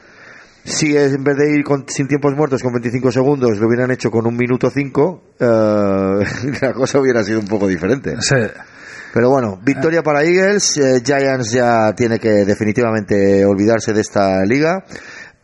Si 0.64 0.98
en 0.98 1.24
vez 1.24 1.38
de 1.38 1.56
ir 1.56 1.64
con- 1.64 1.86
sin 1.88 2.08
tiempos 2.08 2.34
muertos 2.36 2.64
con 2.64 2.74
25 2.74 3.12
segundos 3.12 3.60
lo 3.60 3.68
hubieran 3.68 3.92
hecho 3.92 4.10
con 4.10 4.26
un 4.26 4.36
minuto 4.36 4.72
5, 4.72 5.24
la 5.40 6.74
cosa 6.74 7.00
hubiera 7.00 7.24
sido 7.24 7.40
un 7.40 7.48
poco 7.48 7.68
diferente. 7.68 8.16
Sí. 8.20 8.36
Pero 9.14 9.30
bueno, 9.30 9.60
victoria 9.64 10.02
para 10.04 10.24
Eagles. 10.24 10.76
eh, 10.78 11.02
Giants 11.06 11.52
ya 11.52 11.94
tiene 11.96 12.20
que 12.20 12.44
definitivamente 12.46 13.46
olvidarse 13.46 13.94
de 13.94 14.02
esta 14.02 14.44
liga. 14.44 14.84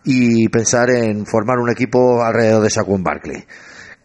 Y 0.03 0.49
pensar 0.49 0.89
en 0.89 1.25
formar 1.25 1.59
un 1.59 1.69
equipo 1.69 2.23
alrededor 2.23 2.63
de 2.63 2.69
Saquon 2.69 3.03
Barkley. 3.03 3.45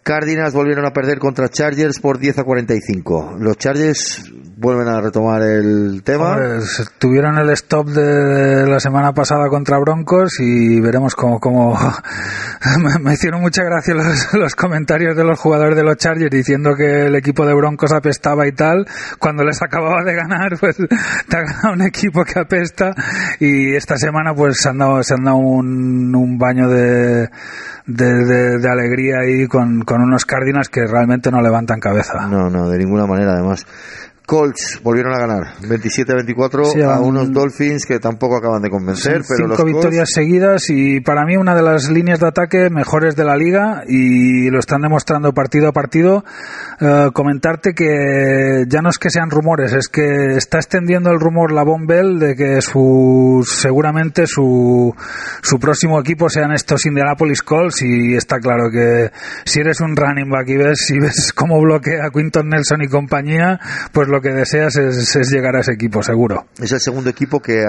Cardinals 0.06 0.54
volvieron 0.54 0.86
a 0.86 0.92
perder 0.92 1.18
contra 1.18 1.48
Chargers 1.48 1.98
por 1.98 2.20
10 2.20 2.38
a 2.38 2.44
45. 2.44 3.38
Los 3.40 3.56
Chargers 3.58 4.30
vuelven 4.56 4.86
a 4.86 5.00
retomar 5.00 5.42
el 5.42 6.02
tema. 6.04 6.30
Hombre, 6.36 6.60
tuvieron 6.98 7.36
el 7.38 7.50
stop 7.50 7.88
de 7.88 8.68
la 8.68 8.78
semana 8.78 9.12
pasada 9.12 9.48
contra 9.48 9.78
Broncos 9.80 10.38
y 10.38 10.78
veremos 10.80 11.16
cómo, 11.16 11.40
cómo... 11.40 11.76
me, 12.82 12.98
me 13.00 13.14
hicieron 13.14 13.40
mucha 13.40 13.64
gracia 13.64 13.94
los, 13.94 14.32
los 14.32 14.54
comentarios 14.54 15.16
de 15.16 15.24
los 15.24 15.40
jugadores 15.40 15.74
de 15.76 15.82
los 15.82 15.96
Chargers 15.96 16.30
diciendo 16.30 16.76
que 16.76 17.06
el 17.06 17.16
equipo 17.16 17.44
de 17.44 17.54
Broncos 17.54 17.92
apestaba 17.92 18.46
y 18.46 18.52
tal. 18.52 18.86
Cuando 19.18 19.42
les 19.42 19.60
acababa 19.60 20.04
de 20.04 20.14
ganar, 20.14 20.56
pues 20.60 20.76
te 21.28 21.36
ha 21.36 21.40
ganado 21.42 21.72
un 21.72 21.82
equipo 21.82 22.24
que 22.24 22.38
apesta 22.38 22.94
y 23.40 23.74
esta 23.74 23.96
semana 23.98 24.34
pues 24.36 24.58
se 24.58 24.68
han 24.68 24.78
dado, 24.78 25.02
se 25.02 25.14
han 25.14 25.24
dado 25.24 25.38
un, 25.38 26.14
un 26.14 26.38
baño 26.38 26.68
de, 26.68 27.28
de, 27.86 28.24
de- 28.24 28.58
de 28.58 28.68
alegría 28.70 29.16
ahí 29.22 29.46
con, 29.48 29.82
con 29.82 29.95
unos 30.02 30.24
Cardinals 30.24 30.68
que 30.68 30.86
realmente 30.86 31.30
no 31.30 31.40
levantan 31.40 31.80
cabeza. 31.80 32.26
No, 32.26 32.50
no, 32.50 32.68
de 32.68 32.78
ninguna 32.78 33.06
manera 33.06 33.32
además. 33.32 33.66
Colts 34.26 34.80
volvieron 34.82 35.14
a 35.14 35.18
ganar 35.18 35.54
27-24 35.62 36.72
Sí, 36.72 36.82
a 36.82 36.98
unos 37.00 37.32
Dolphins 37.32 37.86
que 37.86 37.98
tampoco 38.00 38.36
acaban 38.36 38.60
de 38.60 38.70
convencer, 38.70 39.22
Son 39.24 39.36
pero 39.36 39.48
los 39.48 39.56
cinco 39.56 39.66
victorias 39.68 40.08
Colts- 40.10 40.14
seguidas 40.14 40.64
y 40.68 41.00
para 41.00 41.24
mí 41.24 41.36
una 41.36 41.54
de 41.54 41.62
las 41.62 41.88
líneas 41.90 42.18
de 42.20 42.26
ataque 42.26 42.68
mejores 42.70 43.14
de 43.16 43.24
la 43.24 43.36
liga 43.36 43.84
y 43.86 44.50
lo 44.50 44.58
están 44.58 44.82
demostrando 44.82 45.32
partido 45.32 45.68
a 45.68 45.72
partido. 45.72 46.24
Eh, 46.80 47.10
comentarte 47.12 47.72
que 47.74 48.64
ya 48.68 48.82
no 48.82 48.88
es 48.90 48.98
que 48.98 49.10
sean 49.10 49.30
rumores, 49.30 49.72
es 49.72 49.88
que 49.88 50.36
está 50.36 50.58
extendiendo 50.58 51.10
el 51.10 51.20
rumor 51.20 51.52
la 51.52 51.62
Bombell 51.62 52.18
de 52.18 52.34
que 52.34 52.60
su 52.60 53.42
seguramente 53.46 54.26
su, 54.26 54.94
su 55.42 55.58
próximo 55.58 56.00
equipo 56.00 56.28
sean 56.28 56.52
estos 56.52 56.84
Indianapolis 56.86 57.42
Colts 57.42 57.82
y 57.82 58.14
está 58.16 58.38
claro 58.40 58.70
que 58.72 59.10
si 59.44 59.60
eres 59.60 59.80
un 59.80 59.96
running 59.96 60.28
back 60.28 60.48
y 60.48 60.56
ves, 60.56 60.78
si 60.86 60.98
ves 60.98 61.32
cómo 61.32 61.60
bloquea 61.60 62.06
a 62.06 62.10
Quinton 62.10 62.48
Nelson 62.48 62.82
y 62.82 62.88
compañía, 62.88 63.60
pues 63.92 64.08
lo 64.08 64.15
que 64.20 64.30
deseas 64.30 64.76
es, 64.76 65.16
es 65.16 65.30
llegar 65.30 65.56
a 65.56 65.60
ese 65.60 65.72
equipo, 65.72 66.02
seguro. 66.02 66.46
es 66.60 66.72
el 66.72 66.80
segundo 66.80 67.10
equipo 67.10 67.40
que 67.40 67.64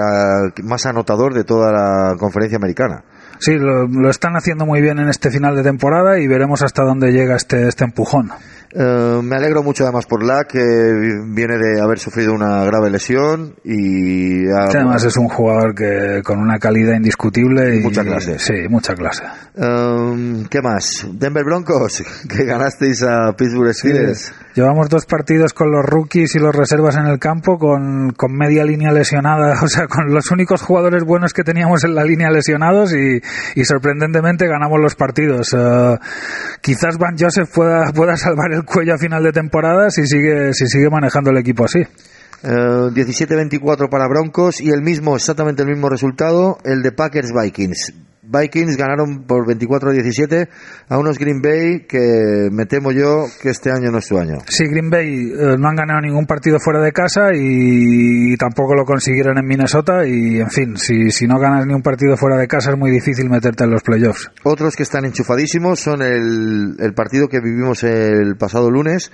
más 0.62 0.86
anotador 0.86 1.34
de 1.34 1.44
toda 1.44 1.72
la 1.72 2.16
conferencia 2.18 2.56
americana. 2.56 3.04
Sí, 3.40 3.54
lo, 3.54 3.86
lo 3.86 4.10
están 4.10 4.36
haciendo 4.36 4.66
muy 4.66 4.80
bien 4.80 4.98
en 4.98 5.08
este 5.08 5.30
final 5.30 5.54
de 5.54 5.62
temporada 5.62 6.18
y 6.18 6.26
veremos 6.26 6.62
hasta 6.62 6.82
dónde 6.82 7.12
llega 7.12 7.36
este, 7.36 7.68
este 7.68 7.84
empujón. 7.84 8.30
Eh, 8.74 9.20
me 9.22 9.36
alegro 9.36 9.62
mucho 9.62 9.84
además 9.84 10.04
por 10.06 10.22
la 10.22 10.44
que 10.44 10.58
viene 10.58 11.56
de 11.56 11.80
haber 11.80 11.98
sufrido 11.98 12.34
una 12.34 12.64
grave 12.64 12.90
lesión 12.90 13.54
y 13.64 14.46
ha- 14.50 14.64
además 14.64 15.04
es 15.04 15.16
un 15.16 15.28
jugador 15.28 15.74
que 15.74 16.20
con 16.22 16.38
una 16.38 16.58
calidad 16.58 16.94
indiscutible 16.94 17.76
y 17.76 17.80
Mucha 17.80 18.02
clase. 18.04 18.38
Sí, 18.38 18.68
mucha 18.68 18.94
clase. 18.94 19.24
Um, 19.56 20.44
¿Qué 20.46 20.60
más? 20.60 21.06
Denver 21.12 21.44
Broncos, 21.44 22.02
que 22.28 22.44
ganasteis 22.44 23.02
a 23.02 23.32
Pittsburgh 23.36 23.72
Steelers. 23.72 24.32
Llevamos 24.54 24.88
dos 24.88 25.06
partidos 25.06 25.52
con 25.54 25.70
los 25.70 25.84
rookies 25.84 26.34
y 26.34 26.38
los 26.38 26.54
reservas 26.54 26.96
en 26.96 27.06
el 27.06 27.18
campo 27.18 27.58
con, 27.58 28.10
con 28.10 28.32
media 28.36 28.64
línea 28.64 28.92
lesionada, 28.92 29.60
o 29.62 29.68
sea, 29.68 29.86
con 29.86 30.12
los 30.12 30.30
únicos 30.30 30.62
jugadores 30.62 31.04
buenos 31.04 31.32
que 31.32 31.42
teníamos 31.44 31.84
en 31.84 31.94
la 31.94 32.04
línea 32.04 32.28
lesionados 32.30 32.92
y, 32.92 33.20
y 33.54 33.64
sorprendentemente 33.64 34.46
ganamos 34.46 34.78
los 34.80 34.94
partidos. 34.94 35.54
Eh, 35.56 35.96
quizás 36.60 36.98
Van 36.98 37.16
Joseph 37.18 37.48
pueda, 37.54 37.92
pueda 37.92 38.16
salvar 38.16 38.52
el 38.52 38.57
cuello 38.64 38.94
a 38.94 38.98
final 38.98 39.22
de 39.22 39.32
temporada 39.32 39.90
si 39.90 40.06
sigue, 40.06 40.52
si 40.54 40.66
sigue 40.66 40.90
manejando 40.90 41.30
el 41.30 41.38
equipo 41.38 41.64
así. 41.64 41.80
Eh, 41.80 42.46
17-24 42.46 43.88
para 43.88 44.06
Broncos 44.08 44.60
y 44.60 44.70
el 44.70 44.82
mismo, 44.82 45.16
exactamente 45.16 45.62
el 45.62 45.68
mismo 45.68 45.88
resultado, 45.88 46.58
el 46.64 46.82
de 46.82 46.92
Packers 46.92 47.32
Vikings. 47.32 48.07
Vikings 48.28 48.76
ganaron 48.76 49.24
por 49.26 49.46
24-17 49.46 50.48
a 50.88 50.98
unos 50.98 51.18
Green 51.18 51.40
Bay 51.40 51.86
que 51.88 52.48
me 52.52 52.66
temo 52.66 52.92
yo 52.92 53.24
que 53.42 53.48
este 53.48 53.70
año 53.70 53.90
no 53.90 53.98
es 53.98 54.06
su 54.06 54.18
año. 54.18 54.38
Sí, 54.46 54.64
Green 54.66 54.90
Bay 54.90 55.32
eh, 55.32 55.56
no 55.58 55.68
han 55.68 55.76
ganado 55.76 56.00
ningún 56.00 56.26
partido 56.26 56.58
fuera 56.60 56.80
de 56.80 56.92
casa 56.92 57.30
y, 57.34 58.36
tampoco 58.36 58.74
lo 58.74 58.84
consiguieron 58.84 59.38
en 59.38 59.46
Minnesota 59.46 60.06
y, 60.06 60.40
en 60.40 60.50
fin, 60.50 60.76
si, 60.76 61.10
si 61.10 61.26
no 61.26 61.38
ganas 61.38 61.66
ni 61.66 61.74
un 61.74 61.82
partido 61.82 62.16
fuera 62.16 62.36
de 62.36 62.46
casa 62.46 62.72
es 62.72 62.78
muy 62.78 62.90
difícil 62.90 63.30
meterte 63.30 63.64
en 63.64 63.70
los 63.70 63.82
playoffs. 63.82 64.30
Otros 64.44 64.76
que 64.76 64.82
están 64.82 65.04
enchufadísimos 65.06 65.80
son 65.80 66.02
el, 66.02 66.76
el 66.78 66.94
partido 66.94 67.28
que 67.28 67.40
vivimos 67.40 67.82
el 67.84 68.36
pasado 68.36 68.70
lunes. 68.70 69.10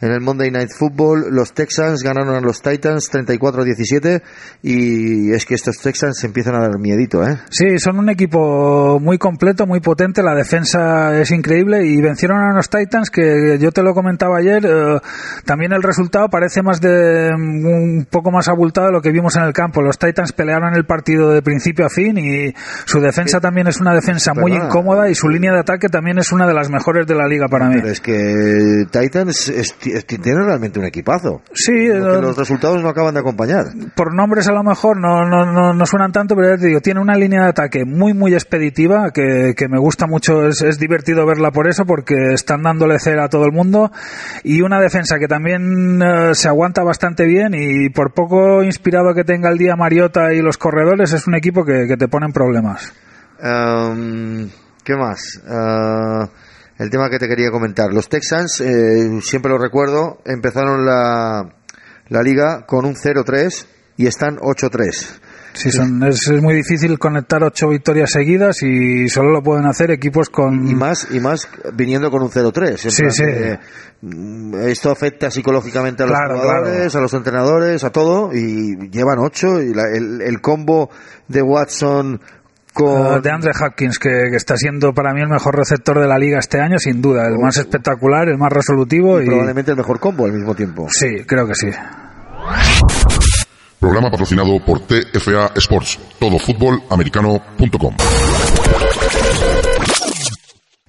En 0.00 0.12
el 0.12 0.20
Monday 0.20 0.50
Night 0.50 0.70
Football, 0.78 1.26
los 1.30 1.52
Texans 1.54 2.02
ganaron 2.04 2.36
a 2.36 2.40
los 2.40 2.62
Titans 2.62 3.10
34-17 3.12 4.22
y 4.62 5.32
es 5.32 5.44
que 5.44 5.54
estos 5.54 5.78
Texans 5.78 6.22
empiezan 6.24 6.54
a 6.54 6.60
dar 6.60 6.78
miedito, 6.78 7.26
¿eh? 7.26 7.36
Sí, 7.50 7.78
son 7.78 7.98
un 7.98 8.08
equipo 8.08 9.00
muy 9.00 9.18
completo, 9.18 9.66
muy 9.66 9.80
potente, 9.80 10.22
la 10.22 10.34
defensa 10.34 11.18
es 11.20 11.30
increíble 11.32 11.84
y 11.86 12.00
vencieron 12.00 12.38
a 12.38 12.54
los 12.54 12.68
Titans 12.70 13.10
que 13.10 13.58
yo 13.60 13.72
te 13.72 13.82
lo 13.82 13.92
comentaba 13.94 14.38
ayer, 14.38 14.64
eh, 14.66 14.98
también 15.44 15.72
el 15.72 15.82
resultado 15.82 16.28
parece 16.28 16.62
más 16.62 16.80
de 16.80 17.30
un 17.34 18.06
poco 18.10 18.30
más 18.30 18.48
abultado 18.48 18.86
de 18.88 18.92
lo 18.92 19.00
que 19.02 19.10
vimos 19.10 19.36
en 19.36 19.42
el 19.42 19.52
campo. 19.52 19.82
Los 19.82 19.98
Titans 19.98 20.32
pelearon 20.32 20.74
el 20.74 20.84
partido 20.86 21.30
de 21.30 21.42
principio 21.42 21.86
a 21.86 21.90
fin 21.90 22.16
y 22.18 22.54
su 22.84 23.00
defensa 23.00 23.40
también 23.40 23.66
es 23.66 23.80
una 23.80 23.94
defensa 23.94 24.32
muy 24.34 24.52
Perdona. 24.52 24.68
incómoda 24.68 25.10
y 25.10 25.14
su 25.14 25.28
línea 25.28 25.52
de 25.52 25.60
ataque 25.60 25.88
también 25.88 26.18
es 26.18 26.32
una 26.32 26.46
de 26.46 26.54
las 26.54 26.70
mejores 26.70 27.06
de 27.06 27.14
la 27.14 27.26
liga 27.26 27.48
para 27.48 27.68
mí. 27.68 27.76
Pero 27.76 27.88
es 27.90 28.00
que 28.00 28.84
Titans 28.90 29.48
es- 29.48 29.74
tiene 30.06 30.44
realmente 30.44 30.78
un 30.78 30.86
equipazo. 30.86 31.42
Sí, 31.52 31.86
Lo 31.88 32.18
eh, 32.18 32.22
los 32.22 32.36
resultados 32.36 32.82
no 32.82 32.88
acaban 32.88 33.14
de 33.14 33.20
acompañar. 33.20 33.66
por 33.94 34.14
nombres 34.14 34.48
a 34.48 34.52
lo 34.52 34.62
mejor 34.62 35.00
no, 35.00 35.24
no, 35.24 35.44
no, 35.52 35.74
no 35.74 35.86
suenan 35.86 36.12
tanto, 36.12 36.34
pero 36.34 36.54
ya 36.54 36.60
te 36.60 36.66
digo, 36.68 36.80
tiene 36.80 37.00
una 37.00 37.16
línea 37.16 37.42
de 37.42 37.48
ataque 37.48 37.84
muy, 37.84 38.14
muy 38.14 38.34
expeditiva 38.34 39.10
que, 39.12 39.54
que 39.56 39.68
me 39.68 39.78
gusta 39.78 40.06
mucho, 40.06 40.46
es, 40.46 40.62
es 40.62 40.78
divertido 40.78 41.26
verla 41.26 41.50
por 41.50 41.68
eso, 41.68 41.84
porque 41.84 42.32
están 42.32 42.62
dándole 42.62 42.98
cera 42.98 43.24
a 43.24 43.28
todo 43.28 43.44
el 43.44 43.52
mundo 43.52 43.90
y 44.44 44.62
una 44.62 44.80
defensa 44.80 45.18
que 45.18 45.28
también 45.28 46.00
eh, 46.02 46.34
se 46.34 46.48
aguanta 46.48 46.82
bastante 46.82 47.24
bien 47.24 47.54
y 47.54 47.90
por 47.90 48.12
poco 48.12 48.62
inspirado 48.62 49.14
que 49.14 49.24
tenga 49.24 49.50
el 49.50 49.58
día 49.58 49.76
Mariota 49.76 50.32
y 50.32 50.40
los 50.42 50.58
corredores, 50.58 51.12
es 51.12 51.26
un 51.26 51.34
equipo 51.34 51.64
que, 51.64 51.86
que 51.86 51.96
te 51.96 52.08
pone 52.08 52.26
en 52.26 52.32
problemas. 52.32 52.92
Um, 53.42 54.48
¿Qué 54.84 54.96
más? 54.96 55.40
Ah, 55.48 56.28
el 56.78 56.90
tema 56.90 57.10
que 57.10 57.18
te 57.18 57.28
quería 57.28 57.50
comentar. 57.50 57.92
Los 57.92 58.08
Texans, 58.08 58.60
eh, 58.60 59.20
siempre 59.22 59.50
lo 59.50 59.58
recuerdo, 59.58 60.18
empezaron 60.24 60.84
la, 60.86 61.54
la 62.08 62.22
liga 62.22 62.64
con 62.66 62.84
un 62.86 62.94
0-3 62.94 63.66
y 63.96 64.06
están 64.06 64.36
8-3. 64.38 65.20
Sí, 65.54 65.72
son, 65.72 66.04
es, 66.04 66.28
es 66.28 66.40
muy 66.40 66.54
difícil 66.54 67.00
conectar 67.00 67.42
ocho 67.42 67.68
victorias 67.68 68.10
seguidas 68.12 68.62
y 68.62 69.08
solo 69.08 69.32
lo 69.32 69.42
pueden 69.42 69.66
hacer 69.66 69.90
equipos 69.90 70.28
con... 70.28 70.68
Y 70.68 70.74
más, 70.76 71.08
y 71.10 71.18
más 71.18 71.48
viniendo 71.74 72.12
con 72.12 72.22
un 72.22 72.30
0-3. 72.30 72.68
en 72.84 72.90
Sí, 72.92 73.04
sí. 73.10 73.24
mm, 74.02 74.54
esto 74.68 74.92
afecta 74.92 75.32
psicológicamente 75.32 76.04
a 76.04 76.06
los 76.06 76.14
Claro, 76.16 76.38
jugadores, 76.38 76.94
a 76.94 77.00
los 77.00 77.12
entrenadores, 77.12 77.82
a 77.82 77.90
todo, 77.90 78.30
y 78.32 78.88
llevan 78.90 79.18
8. 79.18 79.62
Y 79.62 79.74
la- 79.74 79.88
el, 79.92 80.20
el 80.22 80.40
combo 80.40 80.90
de 81.26 81.42
Watson 81.42 82.20
con. 82.72 83.18
Uh, 83.18 83.20
de 83.20 83.30
Andre 83.30 83.52
Hopkins, 83.60 83.98
que, 83.98 84.08
que 84.30 84.36
está 84.36 84.56
siendo 84.56 84.92
para 84.92 85.12
mí 85.12 85.20
el 85.20 85.28
mejor 85.28 85.56
receptor 85.56 86.00
de 86.00 86.06
la 86.06 86.18
liga 86.18 86.38
este 86.38 86.60
año, 86.60 86.78
sin 86.78 87.00
duda. 87.02 87.26
El 87.26 87.38
más 87.38 87.56
espectacular, 87.56 88.28
el 88.28 88.38
más 88.38 88.52
resolutivo. 88.52 89.20
y 89.20 89.24
Y, 89.24 89.26
probablemente 89.26 89.72
el 89.72 89.76
mejor 89.76 90.00
combo 90.00 90.24
al 90.24 90.32
mismo 90.32 90.54
tiempo. 90.54 90.86
Sí, 90.90 91.24
creo 91.26 91.46
que 91.46 91.54
sí. 91.54 91.68
Programa 93.80 94.10
patrocinado 94.10 94.58
por 94.64 94.80
TFA 94.80 95.52
Sports, 95.54 95.98
todofutbolamericano.com. 96.18 97.94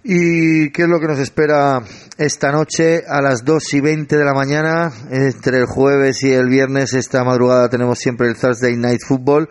¿Y 0.04 0.72
qué 0.72 0.84
es 0.84 0.88
lo 0.88 1.00
que 1.00 1.08
nos 1.08 1.20
espera 1.20 1.84
esta 2.18 2.52
noche 2.52 3.04
a 3.08 3.22
las 3.22 3.46
2 3.46 3.74
y 3.76 3.82
20 3.82 4.18
de 4.18 4.26
la 4.26 4.34
mañana? 4.34 4.92
Entre 5.12 5.60
el 5.60 5.66
jueves 5.68 6.24
y 6.24 6.34
el 6.34 6.48
viernes, 6.48 6.94
esta 6.94 7.24
madrugada 7.24 7.70
tenemos 7.70 8.00
siempre 8.00 8.28
el 8.28 8.36
Thursday 8.36 8.76
Night 8.76 9.02
Football 9.08 9.50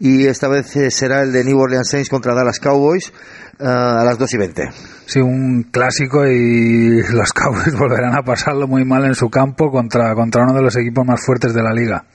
y 0.00 0.26
esta 0.26 0.48
vez 0.48 0.74
eh, 0.76 0.90
será 0.90 1.20
el 1.20 1.30
de 1.30 1.44
New 1.44 1.58
Orleans 1.58 1.88
Saints 1.88 2.08
contra 2.08 2.34
Dallas 2.34 2.58
Cowboys 2.58 3.12
eh, 3.58 3.64
a 3.64 4.02
las 4.02 4.18
2 4.18 4.32
y 4.32 4.36
20. 4.38 4.62
Sí, 5.04 5.20
un 5.20 5.64
clásico 5.64 6.26
y 6.26 7.02
los 7.12 7.32
Cowboys 7.32 7.74
volverán 7.78 8.18
a 8.18 8.22
pasarlo 8.22 8.66
muy 8.66 8.84
mal 8.84 9.04
en 9.04 9.14
su 9.14 9.28
campo 9.28 9.70
contra, 9.70 10.14
contra 10.14 10.42
uno 10.44 10.54
de 10.54 10.62
los 10.62 10.74
equipos 10.76 11.06
más 11.06 11.24
fuertes 11.24 11.52
de 11.52 11.62
la 11.62 11.72
liga. 11.72 12.06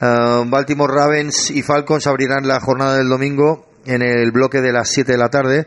Eh, 0.00 0.44
Baltimore 0.46 0.94
Ravens 0.94 1.50
y 1.50 1.62
Falcons 1.62 2.06
abrirán 2.06 2.46
la 2.46 2.60
jornada 2.60 2.96
del 2.96 3.08
domingo 3.08 3.66
en 3.84 4.02
el 4.02 4.30
bloque 4.30 4.60
de 4.60 4.72
las 4.72 4.88
7 4.90 5.10
de 5.10 5.18
la 5.18 5.28
tarde. 5.28 5.66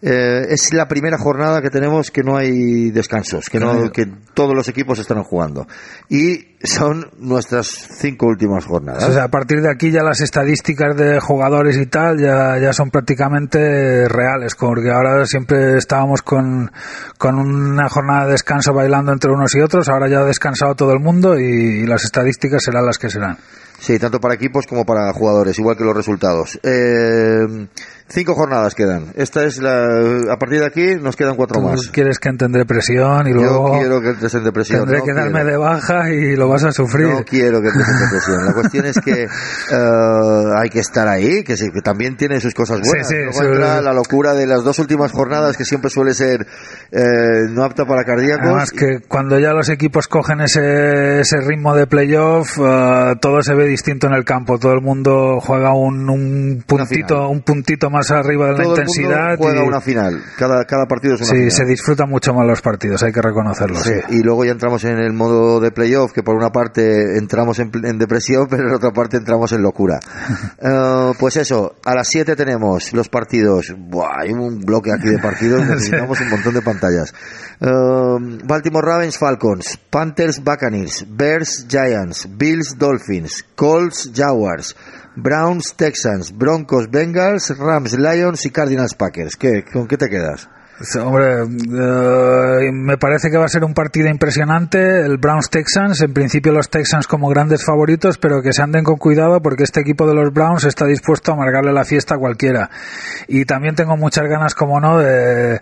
Eh, 0.00 0.46
es 0.50 0.72
la 0.72 0.86
primera 0.86 1.18
jornada 1.18 1.60
que 1.60 1.70
tenemos 1.70 2.12
que 2.12 2.22
no 2.22 2.36
hay 2.36 2.90
descansos, 2.90 3.50
que, 3.50 3.58
no, 3.58 3.90
que 3.90 4.06
todos 4.32 4.54
los 4.54 4.68
equipos 4.68 5.00
están 5.00 5.24
jugando. 5.24 5.66
Y 6.08 6.56
son 6.62 7.10
nuestras 7.18 7.66
cinco 7.66 8.26
últimas 8.26 8.64
jornadas. 8.64 9.08
O 9.08 9.12
sea, 9.12 9.24
a 9.24 9.28
partir 9.28 9.60
de 9.60 9.70
aquí 9.70 9.90
ya 9.90 10.04
las 10.04 10.20
estadísticas 10.20 10.96
de 10.96 11.18
jugadores 11.18 11.76
y 11.76 11.86
tal 11.86 12.20
ya, 12.20 12.58
ya 12.58 12.72
son 12.72 12.90
prácticamente 12.90 14.08
reales, 14.08 14.54
porque 14.54 14.90
ahora 14.90 15.26
siempre 15.26 15.76
estábamos 15.76 16.22
con, 16.22 16.70
con 17.18 17.36
una 17.36 17.88
jornada 17.88 18.26
de 18.26 18.32
descanso 18.32 18.72
bailando 18.72 19.12
entre 19.12 19.32
unos 19.32 19.52
y 19.56 19.60
otros, 19.60 19.88
ahora 19.88 20.08
ya 20.08 20.20
ha 20.20 20.24
descansado 20.24 20.76
todo 20.76 20.92
el 20.92 21.00
mundo 21.00 21.38
y, 21.38 21.82
y 21.82 21.86
las 21.86 22.04
estadísticas 22.04 22.62
serán 22.62 22.86
las 22.86 22.98
que 22.98 23.10
serán. 23.10 23.36
Sí, 23.80 23.96
tanto 23.98 24.20
para 24.20 24.34
equipos 24.34 24.66
como 24.66 24.84
para 24.84 25.12
jugadores, 25.12 25.56
igual 25.58 25.76
que 25.76 25.84
los 25.84 25.96
resultados. 25.96 26.58
Eh, 26.64 27.68
Cinco 28.10 28.34
jornadas 28.34 28.74
quedan. 28.74 29.12
Esta 29.16 29.44
es 29.44 29.58
la. 29.58 30.32
A 30.32 30.38
partir 30.38 30.60
de 30.60 30.66
aquí 30.66 30.94
nos 30.98 31.14
quedan 31.14 31.36
cuatro 31.36 31.60
más. 31.60 31.90
Quieres 31.90 32.18
que 32.18 32.30
entre 32.30 32.46
en 32.46 32.52
depresión 32.52 33.28
y 33.28 33.34
luego. 33.34 33.74
Yo 33.74 33.80
quiero 33.80 34.00
que 34.00 34.08
entres 34.08 34.34
en 34.34 34.44
depresión. 34.44 34.80
Tendré 34.80 35.00
no 35.00 35.04
que 35.04 35.12
darme 35.12 35.32
quiero. 35.32 35.50
de 35.50 35.56
baja 35.58 36.10
y 36.10 36.34
lo 36.34 36.48
vas 36.48 36.64
a 36.64 36.72
sufrir. 36.72 37.08
No 37.08 37.22
quiero 37.22 37.60
que 37.60 37.68
entres 37.68 37.86
en 37.92 38.00
depresión. 38.00 38.46
La 38.46 38.54
cuestión 38.54 38.86
es 38.86 38.98
que 39.04 39.24
eh, 39.24 40.52
hay 40.56 40.70
que 40.70 40.80
estar 40.80 41.06
ahí, 41.06 41.44
que, 41.44 41.58
sí, 41.58 41.66
que 41.70 41.82
también 41.82 42.16
tiene 42.16 42.40
sus 42.40 42.54
cosas 42.54 42.80
buenas. 42.80 43.06
Sí, 43.06 43.14
sí, 43.14 43.38
Luego 43.40 43.54
entra 43.56 43.82
la 43.82 43.92
locura 43.92 44.32
de 44.32 44.46
las 44.46 44.64
dos 44.64 44.78
últimas 44.78 45.12
jornadas, 45.12 45.58
que 45.58 45.66
siempre 45.66 45.90
suele 45.90 46.14
ser 46.14 46.46
eh, 46.90 47.02
no 47.50 47.62
apta 47.62 47.84
para 47.84 48.04
cardíacos. 48.04 48.46
Además 48.46 48.70
que 48.70 49.00
cuando 49.06 49.38
ya 49.38 49.52
los 49.52 49.68
equipos 49.68 50.08
cogen 50.08 50.40
ese, 50.40 51.20
ese 51.20 51.42
ritmo 51.42 51.74
de 51.74 51.86
playoff, 51.86 52.58
eh, 52.58 53.16
todo 53.20 53.42
se 53.42 53.54
ve 53.54 53.66
distinto 53.66 54.06
en 54.06 54.14
el 54.14 54.24
campo. 54.24 54.58
Todo 54.58 54.72
el 54.72 54.80
mundo 54.80 55.40
juega 55.42 55.74
un, 55.74 56.08
un 56.08 56.64
puntito, 56.66 57.28
un 57.28 57.42
puntito 57.42 57.90
más 57.90 57.97
arriba 58.10 58.46
de 58.46 58.52
la 58.52 58.62
Todo 58.64 58.74
el 58.74 58.80
intensidad. 58.80 59.28
mundo 59.30 59.36
juega 59.38 59.64
y, 59.64 59.68
una 59.68 59.80
final. 59.80 60.22
Cada, 60.36 60.64
cada 60.64 60.86
partido 60.86 61.14
es 61.14 61.20
una 61.20 61.30
sí, 61.30 61.36
final. 61.36 61.50
se 61.50 61.64
disfrutan 61.64 62.08
mucho 62.08 62.32
más 62.32 62.46
los 62.46 62.60
partidos, 62.62 63.02
hay 63.02 63.12
que 63.12 63.20
reconocerlo. 63.22 63.76
Sí, 63.80 63.92
sí. 64.08 64.16
y 64.16 64.22
luego 64.22 64.44
ya 64.44 64.52
entramos 64.52 64.84
en 64.84 64.98
el 64.98 65.12
modo 65.12 65.60
de 65.60 65.70
playoff, 65.70 66.12
que 66.12 66.22
por 66.22 66.36
una 66.36 66.50
parte 66.50 67.18
entramos 67.18 67.58
en, 67.58 67.70
en 67.84 67.98
depresión, 67.98 68.46
pero 68.50 68.68
en 68.68 68.74
otra 68.74 68.90
parte 68.90 69.16
entramos 69.16 69.52
en 69.52 69.62
locura. 69.62 69.98
Eh, 70.60 71.12
pues 71.18 71.36
eso, 71.36 71.76
a 71.84 71.94
las 71.94 72.08
7 72.08 72.34
tenemos 72.34 72.92
los 72.92 73.08
partidos. 73.08 73.74
Buah, 73.78 74.22
hay 74.22 74.32
un 74.32 74.58
bloque 74.60 74.90
aquí 74.92 75.08
de 75.08 75.18
partidos, 75.18 75.64
necesitamos 75.68 76.20
un 76.20 76.30
montón 76.30 76.54
de 76.54 76.62
pantallas. 76.62 77.14
Eh, 77.60 78.38
Baltimore 78.44 78.86
Ravens 78.86 79.18
Falcons, 79.18 79.78
Panthers 79.90 80.42
Buccaneers, 80.42 81.06
Bears 81.08 81.66
Giants, 81.68 82.28
Bills 82.36 82.76
Dolphins, 82.78 83.44
Colts 83.54 84.10
Jaguars, 84.14 84.74
Browns 85.20 85.74
Texans, 85.74 86.30
Broncos 86.30 86.88
Bengals, 86.88 87.50
Rams 87.58 87.98
Lions 87.98 88.46
y 88.46 88.50
Cardinals 88.50 88.94
Packers. 88.94 89.34
¿Qué, 89.34 89.64
¿Con 89.64 89.88
qué 89.88 89.96
te 89.96 90.08
quedas? 90.08 90.48
Hombre, 91.02 91.42
eh, 91.42 92.70
me 92.72 92.96
parece 92.98 93.30
que 93.30 93.36
va 93.36 93.46
a 93.46 93.48
ser 93.48 93.64
un 93.64 93.74
partido 93.74 94.08
impresionante. 94.08 95.00
El 95.00 95.18
Browns 95.18 95.50
Texans, 95.50 96.00
en 96.02 96.12
principio 96.12 96.52
los 96.52 96.70
Texans 96.70 97.08
como 97.08 97.28
grandes 97.28 97.64
favoritos, 97.64 98.16
pero 98.18 98.42
que 98.42 98.52
se 98.52 98.62
anden 98.62 98.84
con 98.84 98.96
cuidado 98.96 99.42
porque 99.42 99.64
este 99.64 99.80
equipo 99.80 100.06
de 100.06 100.14
los 100.14 100.32
Browns 100.32 100.64
está 100.64 100.86
dispuesto 100.86 101.32
a 101.32 101.34
amargarle 101.34 101.72
la 101.72 101.84
fiesta 101.84 102.14
a 102.14 102.18
cualquiera. 102.18 102.70
Y 103.26 103.44
también 103.44 103.74
tengo 103.74 103.96
muchas 103.96 104.28
ganas, 104.28 104.54
como 104.54 104.78
no, 104.80 104.98
de, 104.98 105.60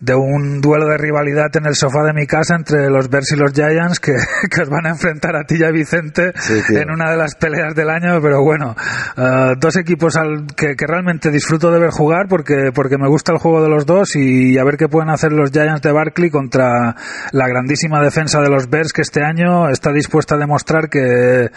de 0.00 0.14
un 0.14 0.60
duelo 0.60 0.86
de 0.86 0.98
rivalidad 0.98 1.48
en 1.56 1.64
el 1.64 1.74
sofá 1.74 2.02
de 2.02 2.12
mi 2.12 2.26
casa 2.26 2.54
entre 2.54 2.90
los 2.90 3.08
Bears 3.08 3.32
y 3.32 3.36
los 3.36 3.52
Giants 3.52 4.00
que, 4.00 4.12
que 4.50 4.62
os 4.62 4.68
van 4.68 4.84
a 4.84 4.90
enfrentar 4.90 5.34
a 5.34 5.44
ti 5.44 5.56
y 5.58 5.64
a 5.64 5.70
Vicente 5.70 6.32
Sí, 6.36 6.60
en 6.76 6.90
una 6.90 7.10
de 7.10 7.16
las 7.16 7.36
peleas 7.36 7.74
del 7.74 7.88
año. 7.88 8.20
Pero 8.20 8.42
bueno, 8.42 8.76
eh, 9.16 9.54
dos 9.58 9.76
equipos 9.76 10.16
al, 10.16 10.46
que, 10.54 10.76
que 10.76 10.86
realmente 10.86 11.30
disfruto 11.30 11.70
de 11.70 11.80
ver 11.80 11.90
jugar 11.90 12.26
porque, 12.28 12.70
porque 12.74 12.98
me 12.98 13.08
gusta 13.08 13.32
el 13.32 13.38
juego 13.38 13.62
de 13.62 13.70
los 13.70 13.86
dos 13.86 14.14
y 14.14 14.57
a 14.60 14.64
ver 14.64 14.76
qué 14.76 14.88
pueden 14.88 15.10
hacer 15.10 15.32
los 15.32 15.50
Giants 15.50 15.82
de 15.82 15.92
Barkley 15.92 16.30
contra 16.30 16.94
la 17.32 17.48
grandísima 17.48 18.02
defensa 18.02 18.40
de 18.40 18.48
los 18.48 18.68
Bears 18.68 18.92
que 18.92 19.02
este 19.02 19.22
año 19.22 19.68
está 19.68 19.92
dispuesta 19.92 20.34
a 20.34 20.38
demostrar 20.38 20.88
que, 20.88 21.50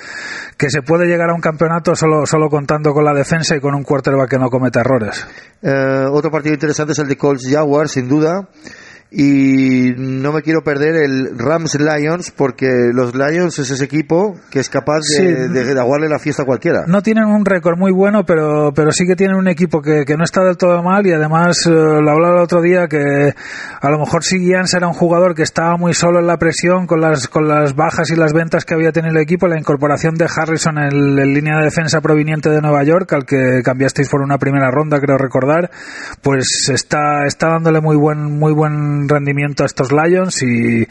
que 0.58 0.70
se 0.70 0.82
puede 0.82 1.06
llegar 1.06 1.30
a 1.30 1.34
un 1.34 1.42
campeonato 1.42 1.96
solo, 1.96 2.26
solo 2.26 2.50
contando 2.50 2.94
con 2.94 3.04
la 3.04 3.14
defensa 3.14 3.56
y 3.56 3.60
con 3.60 3.76
un 3.76 3.84
quarterback 3.84 4.30
que 4.30 4.40
no 4.40 4.50
cometa 4.50 4.82
errores. 4.82 5.28
Eh, 5.62 6.06
otro 6.12 6.32
partido 6.32 6.54
interesante 6.54 6.94
es 6.94 7.00
el 7.00 7.08
de 7.08 7.18
Colts 7.18 7.48
Jaguars, 7.50 7.92
sin 7.92 8.08
duda. 8.08 8.48
Y 9.14 9.92
no 9.98 10.32
me 10.32 10.42
quiero 10.42 10.64
perder 10.64 10.96
el 10.96 11.38
Rams 11.38 11.76
Lions, 11.78 12.32
porque 12.32 12.92
los 12.94 13.14
Lions 13.14 13.60
es 13.60 13.70
ese 13.70 13.84
equipo 13.84 14.38
que 14.50 14.60
es 14.62 14.70
capaz 14.70 15.00
de, 15.02 15.16
Sí. 15.18 15.24
de, 15.26 15.66
de 15.66 15.80
aguarle 15.80 16.08
la 16.08 16.18
fiesta 16.18 16.44
a 16.44 16.46
cualquiera. 16.46 16.84
No 16.88 17.02
tienen 17.02 17.26
un 17.26 17.44
récord 17.44 17.78
muy 17.78 17.92
bueno, 17.92 18.24
pero, 18.26 18.72
pero 18.74 18.94
sí 18.94 19.06
que 19.06 19.18
tienen 19.18 19.36
un 19.36 19.50
equipo 19.50 19.82
que, 19.82 20.06
que 20.06 20.16
no 20.16 20.24
está 20.24 20.46
del 20.46 20.56
todo 20.56 20.82
mal 20.82 21.06
y 21.06 21.12
además 21.12 21.58
eh, 21.68 21.72
lo 21.72 22.10
hablaba 22.10 22.36
el 22.38 22.44
otro 22.44 22.62
día 22.62 22.88
que 22.88 23.34
a 23.82 23.90
lo 23.90 24.00
mejor 24.00 24.24
si 24.24 24.40
Giants 24.40 24.74
era 24.76 24.88
un 24.88 24.94
jugador 24.94 25.36
que 25.36 25.44
estaba 25.44 25.76
muy 25.76 25.94
solo 25.94 26.20
en 26.20 26.28
la 26.28 26.38
presión 26.38 26.88
con 26.88 27.02
las, 27.02 27.28
con 27.28 27.50
las 27.50 27.76
bajas 27.76 28.10
y 28.12 28.16
las 28.16 28.32
ventas 28.32 28.64
que 28.64 28.76
había 28.76 28.94
tenido 28.94 29.14
el 29.14 29.22
equipo, 29.22 29.46
la 29.48 29.60
incorporación 29.60 30.16
de 30.16 30.30
Harrison 30.34 30.78
en, 30.78 31.20
en 31.20 31.34
línea 31.34 31.58
de 31.58 31.66
defensa 31.66 32.00
proveniente 32.00 32.50
de 32.50 32.62
Nueva 32.62 32.84
York, 32.86 33.12
al 33.12 33.26
que 33.26 33.62
cambiasteis 33.62 34.08
por 34.08 34.22
una 34.22 34.38
primera 34.38 34.72
ronda, 34.72 35.02
creo 35.02 35.18
recordar, 35.18 35.70
pues 36.22 36.70
está, 36.72 37.26
está 37.26 37.50
dándole 37.50 37.82
muy 37.82 37.98
buen, 37.98 38.40
muy 38.40 38.54
buen 38.54 39.01
rendimiento 39.08 39.64
a 39.64 39.66
estos 39.66 39.92
Lions 39.92 40.42
y, 40.44 40.86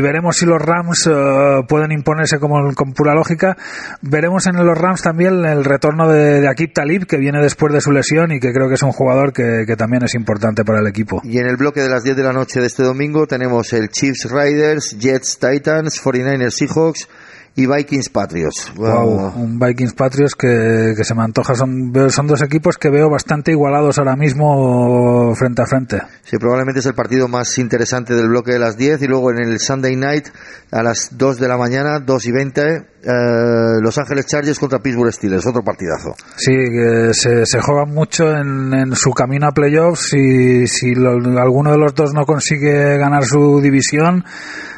veremos 0.00 0.36
si 0.36 0.46
los 0.46 0.60
Rams 0.60 1.06
eh, 1.06 1.62
pueden 1.68 1.92
imponerse 1.92 2.38
como 2.38 2.72
con 2.74 2.92
pura 2.92 3.14
lógica. 3.14 3.56
Veremos 4.02 4.46
en 4.46 4.64
los 4.64 4.78
Rams 4.78 5.02
también 5.02 5.44
el 5.44 5.64
retorno 5.64 6.08
de, 6.08 6.40
de 6.40 6.48
Akib 6.48 6.72
Talib, 6.72 7.06
que 7.06 7.16
viene 7.16 7.40
después 7.42 7.72
de 7.72 7.80
su 7.80 7.92
lesión 7.92 8.32
y 8.32 8.40
que 8.40 8.52
creo 8.52 8.68
que 8.68 8.74
es 8.74 8.82
un 8.82 8.92
jugador 8.92 9.32
que, 9.32 9.64
que 9.66 9.76
también 9.76 10.04
es 10.04 10.14
importante 10.14 10.64
para 10.64 10.80
el 10.80 10.86
equipo. 10.86 11.20
Y 11.24 11.38
en 11.38 11.46
el 11.46 11.56
bloque 11.56 11.80
de 11.80 11.88
las 11.88 12.04
10 12.04 12.16
de 12.16 12.22
la 12.22 12.32
noche 12.32 12.60
de 12.60 12.66
este 12.66 12.82
domingo 12.82 13.26
tenemos 13.26 13.72
el 13.72 13.88
Chiefs 13.88 14.30
Riders, 14.30 14.96
Jets 14.98 15.38
Titans, 15.38 16.02
49ers 16.02 16.50
Seahawks 16.50 17.08
y 17.56 17.66
Vikings 17.66 18.10
Patriots. 18.10 18.70
Wow, 18.76 19.32
un 19.34 19.58
Vikings 19.58 19.94
Patriots 19.94 20.34
que, 20.34 20.92
que 20.94 21.04
se 21.04 21.14
me 21.14 21.22
antoja. 21.22 21.54
Son, 21.54 21.90
son 22.10 22.26
dos 22.26 22.42
equipos 22.42 22.76
que 22.76 22.90
veo 22.90 23.08
bastante 23.08 23.50
igualados 23.50 23.98
ahora 23.98 24.14
mismo 24.14 25.34
frente 25.34 25.62
a 25.62 25.66
frente. 25.66 26.02
Sí, 26.22 26.36
probablemente 26.36 26.80
es 26.80 26.86
el 26.86 26.94
partido 26.94 27.28
más 27.28 27.56
interesante 27.56 28.14
del 28.14 28.28
bloque 28.28 28.52
de 28.52 28.58
las 28.58 28.76
10 28.76 29.00
y 29.00 29.06
luego 29.06 29.30
en 29.30 29.38
el 29.38 29.58
Sunday 29.58 29.96
Night 29.96 30.28
a 30.70 30.82
las 30.82 31.16
2 31.16 31.38
de 31.38 31.48
la 31.48 31.56
mañana, 31.56 31.98
2 31.98 32.26
y 32.26 32.32
20, 32.32 32.86
eh, 33.06 33.80
Los 33.80 33.96
Ángeles 33.98 34.26
Chargers 34.26 34.58
contra 34.58 34.80
Pittsburgh 34.80 35.12
Steelers, 35.12 35.46
otro 35.46 35.62
partidazo. 35.62 36.14
Sí, 36.36 36.52
que 36.52 37.10
se, 37.14 37.46
se 37.46 37.60
juega 37.60 37.84
mucho 37.84 38.30
en, 38.34 38.94
su 38.96 39.12
camino 39.12 39.46
a 39.48 39.52
playoffs 39.52 40.12
y 40.14 40.66
si 40.66 40.94
lo- 40.94 41.12
alguno 41.40 41.70
de 41.72 41.78
los 41.78 41.94
dos 41.94 42.12
no 42.12 42.26
consigue 42.26 42.98
ganar 42.98 43.24
su 43.24 43.60
división, 43.60 44.24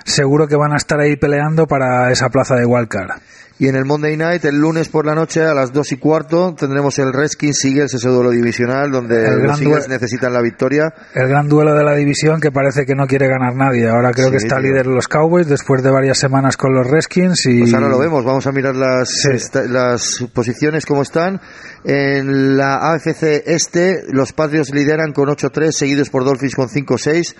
seguro 0.04 0.46
que 0.46 0.56
van 0.56 0.72
a 0.72 0.76
estar 0.76 1.00
ahí 1.00 1.16
peleando 1.16 1.66
para 1.66 2.10
esa 2.12 2.28
plaza 2.28 2.54
de 2.56 2.66
wildcard. 2.66 3.20
Y 3.60 3.66
en 3.66 3.74
el 3.74 3.84
Monday 3.84 4.16
Night, 4.16 4.44
el 4.44 4.56
lunes 4.56 4.88
por 4.88 5.04
la 5.04 5.16
noche 5.16 5.42
a 5.42 5.52
las 5.52 5.72
2 5.72 5.90
y 5.92 5.96
cuarto, 5.96 6.54
tendremos 6.56 6.96
el 7.00 7.12
Redskins 7.12 7.64
Eagles, 7.64 7.92
ese 7.92 8.08
duelo 8.08 8.30
divisional 8.30 8.92
donde 8.92 9.26
El 9.26 9.42
los 9.42 9.60
Eagles 9.60 9.88
necesitan 9.88 10.32
la 10.32 10.40
victoria. 10.40 10.94
El 11.12 11.26
gran 11.28 11.48
duelo 11.48 11.74
de 11.74 11.82
la 11.82 11.96
división 11.96 12.40
que 12.40 12.52
parece 12.52 12.86
que 12.86 12.94
no 12.94 13.08
quiere 13.08 13.26
ganar 13.26 13.56
nadie. 13.56 13.88
Ahora 13.88 14.12
creo 14.12 14.26
Sí, 14.26 14.30
que 14.30 14.36
está 14.36 14.60
tío. 14.60 14.68
líder 14.70 14.86
los 14.86 15.08
Cowboys 15.08 15.48
después 15.48 15.82
de 15.82 15.90
varias 15.90 16.18
semanas 16.18 16.56
con 16.56 16.72
los 16.72 16.86
Redskins 16.88 17.46
y 17.46 17.60
Pues 17.62 17.74
ahora 17.74 17.88
lo 17.88 17.98
vemos, 17.98 18.24
vamos 18.24 18.46
a 18.46 18.52
mirar 18.52 18.76
las, 18.76 19.08
Sí. 19.08 19.28
esta- 19.32 19.64
las 19.64 20.24
posiciones 20.32 20.86
como 20.86 21.02
están. 21.02 21.40
En 21.84 22.56
la 22.56 22.92
AFC 22.92 23.42
Este, 23.46 24.02
los 24.10 24.32
Patriots 24.32 24.72
lideran 24.72 25.12
con 25.12 25.28
8-3, 25.30 25.76
seguidos 25.76 26.10
por 26.10 26.24
Dolphins 26.24 26.54
con 26.54 26.68
5-6. 26.68 27.34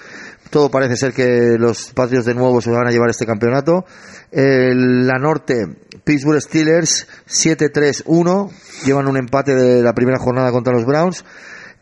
Todo 0.51 0.71
parece 0.71 0.97
ser 0.97 1.13
que 1.13 1.57
los 1.59 1.93
Patriots 1.93 2.27
de 2.27 2.35
nuevo 2.35 2.61
se 2.61 2.71
van 2.71 2.87
a 2.87 2.91
llevar 2.91 3.11
este 3.11 3.27
campeonato. 3.27 3.85
En 4.31 5.07
la 5.07 5.19
Norte, 5.19 5.67
Pittsburgh 6.05 6.41
Steelers 6.41 7.07
7-3-1, 7.29 8.51
llevan 8.85 9.09
un 9.09 9.17
empate 9.17 9.55
de 9.55 9.83
la 9.83 9.93
primera 9.93 10.19
jornada 10.19 10.51
contra 10.51 10.73
los 10.73 10.85
Browns. 10.85 11.25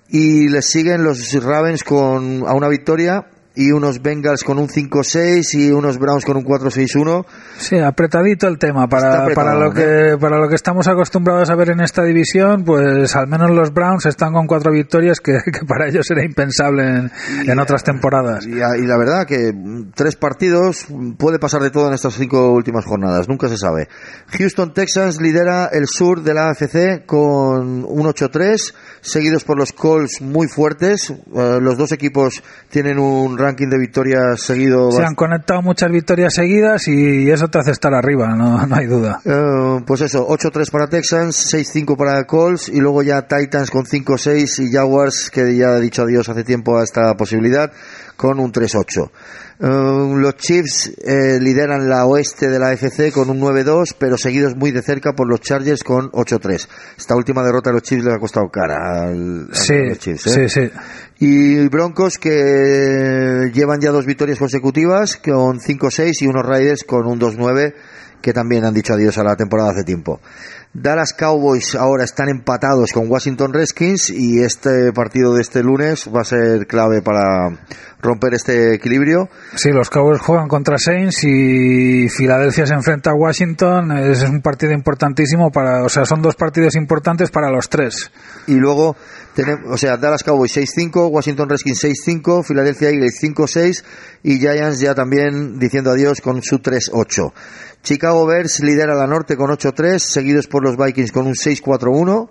Y 0.09 0.49
les 0.49 0.67
siguen 0.67 1.03
los 1.03 1.33
Ravens 1.43 1.83
con 1.83 2.45
a 2.47 2.55
una 2.55 2.69
victoria 2.69 3.27
y 3.57 3.73
unos 3.73 4.03
Bengals 4.03 4.45
con 4.45 4.59
un 4.59 4.69
5-6 4.69 5.55
y 5.55 5.71
unos 5.71 5.99
Browns 5.99 6.25
con 6.25 6.37
un 6.37 6.45
4-6-1. 6.45 7.25
Sí, 7.59 7.79
apretadito 7.79 8.47
el 8.47 8.59
tema. 8.59 8.87
Para, 8.87 9.23
apretado, 9.23 9.35
para, 9.35 9.59
lo 9.59 9.73
que, 9.73 10.17
para 10.21 10.39
lo 10.39 10.49
que 10.49 10.55
estamos 10.55 10.87
acostumbrados 10.87 11.49
a 11.51 11.55
ver 11.57 11.71
en 11.71 11.81
esta 11.81 12.03
división, 12.05 12.65
pues 12.65 13.17
al 13.17 13.27
menos 13.27 13.51
los 13.51 13.73
Browns 13.73 14.07
están 14.07 14.33
con 14.35 14.47
cuatro 14.47 14.71
victorias 14.73 15.21
que, 15.21 15.39
que 15.53 15.65
para 15.67 15.89
ellos 15.89 16.11
era 16.11 16.25
impensable 16.25 16.83
en, 16.87 17.11
en 17.47 17.59
otras 17.59 17.83
temporadas. 17.83 18.47
Y, 18.47 18.51
y 18.53 18.87
la 18.87 18.99
verdad 18.99 19.27
que 19.27 19.53
tres 19.95 20.17
partidos 20.17 20.87
puede 21.19 21.39
pasar 21.39 21.63
de 21.63 21.71
todo 21.71 21.89
en 21.89 21.95
estas 21.95 22.15
cinco 22.15 22.53
últimas 22.53 22.85
jornadas, 22.85 23.29
nunca 23.29 23.49
se 23.49 23.57
sabe. 23.57 23.89
Houston 24.39 24.75
Texans 24.75 25.21
lidera 25.21 25.71
el 25.73 25.87
sur 25.87 26.23
de 26.23 26.35
la 26.35 26.51
AFC 26.51 27.07
con 27.07 27.85
un 27.85 28.07
8-3, 28.07 28.75
seguidos 29.01 29.45
por 29.45 29.59
los 29.59 29.73
Colts 29.73 30.21
muy 30.21 30.49
fuertes. 30.49 31.11
Eh, 31.11 31.59
los 31.61 31.79
dos 31.79 31.93
equipos 31.93 32.43
tienen 32.69 32.99
un 32.99 33.39
ranking 33.47 33.69
de 33.69 33.79
victorias 33.79 34.41
seguido. 34.41 34.91
Se 34.91 35.05
han 35.05 35.15
conectado 35.15 35.63
muchas 35.63 35.91
victorias 35.91 36.35
seguidas 36.35 36.89
y 36.89 37.31
eso 37.31 37.49
te 37.49 37.59
hace 37.59 37.71
estar 37.71 37.95
arriba, 37.95 38.35
no, 38.35 38.67
no 38.67 38.77
hay 38.77 38.87
duda. 38.87 39.21
Eh, 39.25 39.83
pues 39.87 40.01
eso, 40.01 40.27
8-3 40.29 40.71
para 40.71 40.89
Texans, 40.89 41.55
6-5 41.55 41.97
para 41.97 42.25
Colts 42.25 42.69
y 42.69 42.81
luego 42.81 43.03
ya 43.03 43.27
Titans 43.27 43.71
con 43.71 43.85
5-6 43.85 44.65
y 44.65 44.73
Jaguars, 44.73 45.31
que 45.31 45.57
ya 45.57 45.69
ha 45.69 45.81
dicho 45.81 46.03
adiós 46.03 46.29
hace 46.29 46.45
tiempo 46.45 46.79
a 46.79 46.85
esta 46.85 47.15
posibilidad, 47.15 47.71
con 48.17 48.41
un 48.41 48.53
3-8. 48.53 49.11
Eh, 49.59 50.17
los 50.17 50.37
Chiefs 50.37 50.93
eh, 50.99 51.39
lideran 51.41 51.89
la 51.89 52.07
oeste 52.07 52.49
de 52.49 52.59
la 52.59 52.69
AFC 52.69 53.13
con 53.13 53.31
un 53.31 53.41
9-2, 53.41 53.95
pero 53.99 54.17
seguidos 54.19 54.55
muy 54.57 54.71
de 54.71 54.83
cerca 54.83 55.13
por 55.13 55.29
los 55.29 55.41
Chargers 55.41 55.83
con 55.83 56.11
8-3. 56.11 56.69
Esta 56.99 57.17
última 57.17 57.43
derrota 57.43 57.71
de 57.71 57.75
los 57.75 57.83
Chiefs 57.83 58.05
le 58.05 58.13
ha 58.13 58.19
costado 58.19 58.49
cara 58.49 59.05
al, 59.05 59.49
a 59.51 59.55
Sí, 59.55 59.75
los 59.89 59.99
Chiefs. 59.99 60.27
¿eh? 60.27 60.49
sí, 60.49 60.61
sí. 60.61 60.71
Y 61.19 61.69
Broncos 61.69 62.19
que 62.19 63.51
llevan 63.53 63.81
ya 63.81 63.91
dos 63.91 64.05
victorias 64.05 64.39
consecutivas 64.39 65.17
con 65.17 65.59
5-6 65.61 66.13
y 66.21 66.27
unos 66.27 66.45
Raiders 66.45 66.85
con 66.85 67.07
un 67.07 67.19
2-9 67.19 67.75
que 68.21 68.33
también 68.33 68.65
han 68.65 68.75
dicho 68.75 68.95
adiós 68.95 69.17
a 69.19 69.25
la 69.25 69.37
temporada 69.37 69.71
hace 69.71 69.85
tiempo. 69.85 70.21
Dallas 70.79 71.15
Cowboys 71.15 71.75
ahora 71.75 72.05
están 72.05 72.29
empatados 72.29 72.93
con 72.93 73.11
Washington 73.11 73.55
Redskins 73.55 74.11
y 74.11 74.43
este 74.43 74.93
partido 74.93 75.33
de 75.33 75.41
este 75.41 75.63
lunes 75.63 76.07
va 76.15 76.21
a 76.21 76.25
ser 76.25 76.67
clave 76.67 77.01
para 77.01 77.49
romper 78.03 78.35
este 78.35 78.75
equilibrio. 78.75 79.31
Sí, 79.55 79.71
los 79.71 79.89
Cowboys 79.89 80.21
juegan 80.21 80.49
contra 80.49 80.77
Saints 80.77 81.25
y 81.25 82.11
Filadelfia 82.11 82.67
se 82.67 82.75
enfrenta 82.75 83.11
a 83.11 83.15
Washington. 83.15 83.91
Es 83.93 84.23
un 84.23 84.43
partido 84.43 84.73
importantísimo 84.73 85.51
para, 85.51 85.83
o 85.83 85.89
sea, 85.89 86.05
son 86.05 86.21
dos 86.21 86.37
partidos 86.37 86.77
importantes 86.77 87.31
para 87.31 87.51
los 87.51 87.71
tres. 87.71 88.13
Y 88.47 88.57
luego 88.57 88.97
tenemos, 89.35 89.73
o 89.73 89.77
sea, 89.79 89.97
Dallas 89.97 90.23
Cowboys 90.23 90.57
6-5, 90.57 91.09
Washington 91.11 91.49
Redskins 91.49 91.85
6-5, 91.85 92.47
Philadelphia 92.47 92.91
Eagles 92.91 93.19
5-6 93.23 93.83
y 94.25 94.39
Giants 94.39 94.81
ya 94.81 94.95
también 94.95 95.59
diciendo 95.59 95.91
adiós 95.91 96.21
con 96.21 96.43
su 96.43 96.59
3-8. 96.59 97.33
Chicago 97.87 98.27
Bears 98.27 98.59
lidera 98.65 98.97
la 98.97 99.07
norte 99.07 99.37
con 99.37 99.49
8-3, 99.49 100.01
seguidos 100.01 100.49
por 100.49 100.65
los 100.65 100.77
Vikings 100.77 101.13
con 101.13 101.29
un 101.29 101.35
6-4-1. 101.35 102.29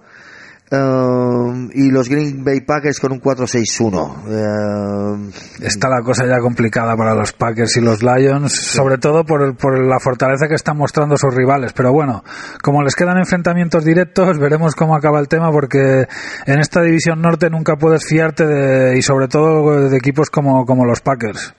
Um, 0.71 1.69
y 1.73 1.91
los 1.91 2.09
Green 2.09 2.43
Bay 2.43 2.59
Packers 2.61 2.99
con 2.99 3.13
un 3.13 3.21
4-6-1. 3.21 3.93
Uh, 4.25 5.63
Está 5.63 5.87
la 5.87 6.01
cosa 6.01 6.25
ya 6.25 6.39
complicada 6.39 6.97
para 6.97 7.15
los 7.15 7.31
Packers 7.31 7.77
y 7.77 7.81
los 7.81 8.03
Lions, 8.03 8.51
sí. 8.51 8.75
sobre 8.75 8.97
todo 8.97 9.23
por, 9.23 9.55
por, 9.55 9.79
la 9.79 9.99
fortaleza 9.99 10.47
que 10.49 10.55
están 10.55 10.75
mostrando 10.75 11.15
sus 11.15 11.33
rivales. 11.33 11.71
Pero 11.71 11.93
bueno, 11.93 12.25
como 12.61 12.81
les 12.81 12.95
quedan 12.95 13.17
enfrentamientos 13.17 13.85
directos, 13.85 14.37
veremos 14.37 14.75
cómo 14.75 14.97
acaba 14.97 15.21
el 15.21 15.29
tema, 15.29 15.51
porque 15.51 16.07
en 16.47 16.59
esta 16.59 16.81
división 16.81 17.21
norte 17.21 17.49
nunca 17.49 17.77
puedes 17.77 18.05
fiarte 18.05 18.45
de, 18.45 18.97
y 18.97 19.01
sobre 19.01 19.29
todo 19.29 19.87
de 19.87 19.95
equipos 19.95 20.29
como, 20.29 20.65
como 20.65 20.83
los 20.83 20.99
Packers. 20.99 21.53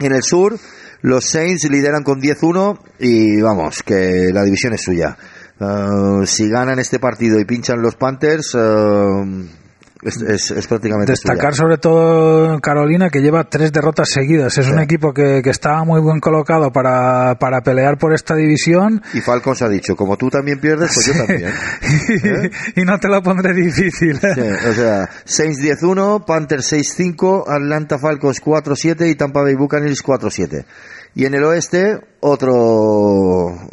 En 0.00 0.14
el 0.14 0.22
sur, 0.24 0.56
los 1.02 1.24
Saints 1.24 1.68
lideran 1.70 2.02
con 2.02 2.20
10-1 2.20 2.78
y 2.98 3.40
vamos, 3.40 3.82
que 3.82 4.30
la 4.32 4.44
división 4.44 4.74
es 4.74 4.82
suya. 4.82 5.16
Uh, 5.58 6.24
si 6.24 6.48
ganan 6.48 6.78
este 6.78 6.98
partido 6.98 7.38
y 7.38 7.44
pinchan 7.44 7.82
los 7.82 7.96
Panthers, 7.96 8.54
uh, 8.54 9.46
es, 10.02 10.16
es, 10.22 10.50
es, 10.50 10.66
prácticamente 10.66 11.12
destacar 11.12 11.52
suya. 11.54 11.64
sobre 11.64 11.78
todo 11.78 12.60
Carolina 12.60 13.10
que 13.10 13.20
lleva 13.20 13.44
tres 13.44 13.72
derrotas 13.72 14.08
seguidas 14.10 14.56
es 14.56 14.66
sí. 14.66 14.72
un 14.72 14.78
equipo 14.78 15.12
que, 15.12 15.42
que 15.42 15.50
estaba 15.50 15.84
muy 15.84 16.00
buen 16.00 16.20
colocado 16.20 16.72
para, 16.72 17.38
para, 17.38 17.60
pelear 17.60 17.98
por 17.98 18.14
esta 18.14 18.34
división 18.34 19.02
y 19.12 19.20
Falcons 19.20 19.62
ha 19.62 19.68
dicho 19.68 19.96
como 19.96 20.16
tú 20.16 20.30
también 20.30 20.58
pierdes 20.58 20.92
pues 20.94 21.06
sí. 21.06 21.12
yo 21.12 21.26
también 21.26 21.50
¿Eh? 22.44 22.50
y 22.76 22.84
no 22.84 22.98
te 22.98 23.08
lo 23.08 23.22
pondré 23.22 23.52
difícil 23.52 24.18
sí, 24.18 24.40
o 24.40 24.72
sea 24.72 25.08
Saints 25.24 25.58
10-1 25.60 26.24
Panthers 26.24 26.72
6-5 26.72 27.44
Atlanta 27.48 27.98
Falcons 27.98 28.42
4-7 28.42 29.10
y 29.10 29.14
Tampa 29.16 29.42
Bay 29.42 29.54
Buccaneers 29.54 30.02
4-7 30.02 30.64
y 31.14 31.24
en 31.24 31.34
el 31.34 31.44
oeste 31.44 31.98
otro 32.20 32.56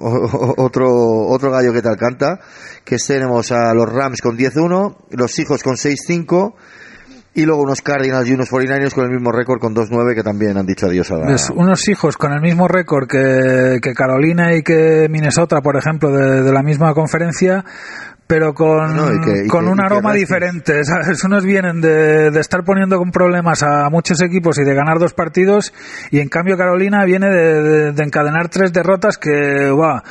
otro 0.58 0.88
otro 1.28 1.52
gallo 1.52 1.74
que 1.74 1.82
tal 1.82 1.98
canta 1.98 2.40
que 2.84 2.98
tenemos 2.98 3.52
a 3.52 3.74
los 3.74 3.92
Rams 3.92 4.22
con 4.22 4.38
10-1 4.38 4.96
los 5.12 5.40
hijos 5.40 5.64
con 5.64 5.76
6-5 5.76 6.54
y 7.34 7.46
luego 7.46 7.62
unos 7.62 7.82
Cardinals 7.84 8.28
y 8.28 8.34
unos 8.34 8.50
49ers 8.50 8.94
con 8.94 9.06
el 9.06 9.12
mismo 9.12 9.32
récord 9.32 9.60
con 9.60 9.76
2-9 9.76 10.16
que 10.16 10.24
también 10.24 10.58
han 10.58 10.66
dicho 10.66 10.88
adiós 10.88 11.12
a 11.12 11.18
la... 11.18 11.26
pues 11.28 11.50
unos 11.52 11.88
hijos 11.88 12.18
con 12.18 12.34
el 12.34 12.42
mismo 12.42 12.68
récord 12.68 13.08
que, 13.08 13.80
que, 13.82 13.94
Carolina 13.94 14.56
y 14.56 14.64
que 14.64 15.08
Minnesota 15.10 15.62
por 15.62 15.78
ejemplo 15.78 16.12
de, 16.12 16.42
de 16.42 16.52
la 16.52 16.64
misma 16.64 16.94
conferencia 16.94 17.64
pero 18.28 18.54
con, 18.54 18.96
no, 18.96 19.14
y 19.14 19.22
que, 19.22 19.46
y 19.46 19.48
con 19.48 19.66
que, 19.66 19.72
un 19.72 19.80
aroma 19.80 20.14
diferente. 20.14 20.84
¿sabes? 20.84 21.24
Unos 21.24 21.44
vienen 21.46 21.82
de, 21.82 22.30
de, 22.30 22.40
estar 22.40 22.64
poniendo 22.64 22.98
con 22.98 23.12
problemas 23.12 23.64
a 23.64 23.90
muchos 23.90 24.22
equipos 24.22 24.60
y 24.60 24.64
de 24.64 24.76
ganar 24.76 25.00
dos 25.00 25.14
partidos, 25.14 25.74
y 26.12 26.20
en 26.20 26.30
cambio 26.30 26.58
Carolina 26.58 27.06
viene 27.06 27.30
de, 27.30 27.62
de, 27.62 27.92
de 27.94 28.04
encadenar 28.04 28.50
tres 28.50 28.74
derrotas 28.74 29.18
que, 29.18 29.70
wow, 29.70 30.02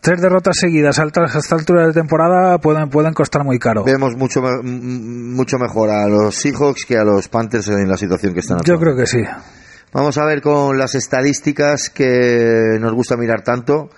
tres 0.00 0.20
derrotas 0.20 0.56
seguidas 0.58 0.98
a 0.98 1.04
esta 1.04 1.54
altura 1.54 1.86
de 1.86 1.92
temporada 1.92 2.58
pueden, 2.58 2.90
pueden 2.90 3.12
costar 3.12 3.44
muy 3.44 3.58
caro. 3.58 3.84
Vemos 3.84 4.16
mucho, 4.16 4.40
mucho 4.62 5.58
mejor 5.58 5.90
a 5.90 6.06
los 6.08 6.34
Seahawks 6.34 6.84
que 6.84 6.96
a 6.96 7.04
los 7.04 7.28
Panthers 7.28 7.68
en 7.68 7.88
la 7.88 7.96
situación 7.96 8.34
que 8.34 8.40
están 8.40 8.58
Yo 8.64 8.78
creo 8.78 8.96
que 8.96 9.06
sí. 9.06 9.20
Vamos 9.92 10.18
a 10.18 10.24
ver 10.24 10.40
con 10.40 10.78
las 10.78 10.94
estadísticas 10.94 11.90
que 11.90 12.78
nos 12.80 12.92
gusta 12.92 13.16
mirar 13.16 13.42
tanto. 13.42 13.90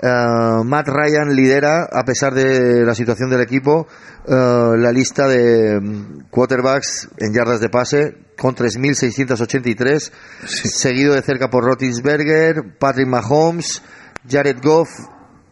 Uh, 0.00 0.62
Matt 0.64 0.88
Ryan 0.88 1.34
lidera, 1.34 1.88
a 1.90 2.04
pesar 2.04 2.32
de 2.32 2.84
la 2.84 2.94
situación 2.94 3.30
del 3.30 3.40
equipo, 3.40 3.88
uh, 4.26 4.76
la 4.76 4.92
lista 4.92 5.26
de 5.26 5.80
quarterbacks 6.30 7.08
en 7.18 7.34
yardas 7.34 7.60
de 7.60 7.68
pase 7.68 8.16
con 8.36 8.54
3.683, 8.54 10.12
sí. 10.46 10.68
seguido 10.68 11.14
de 11.14 11.22
cerca 11.22 11.50
por 11.50 11.64
Roethlisberger, 11.64 12.78
Patrick 12.78 13.08
Mahomes, 13.08 13.82
Jared 14.28 14.58
Goff 14.62 14.88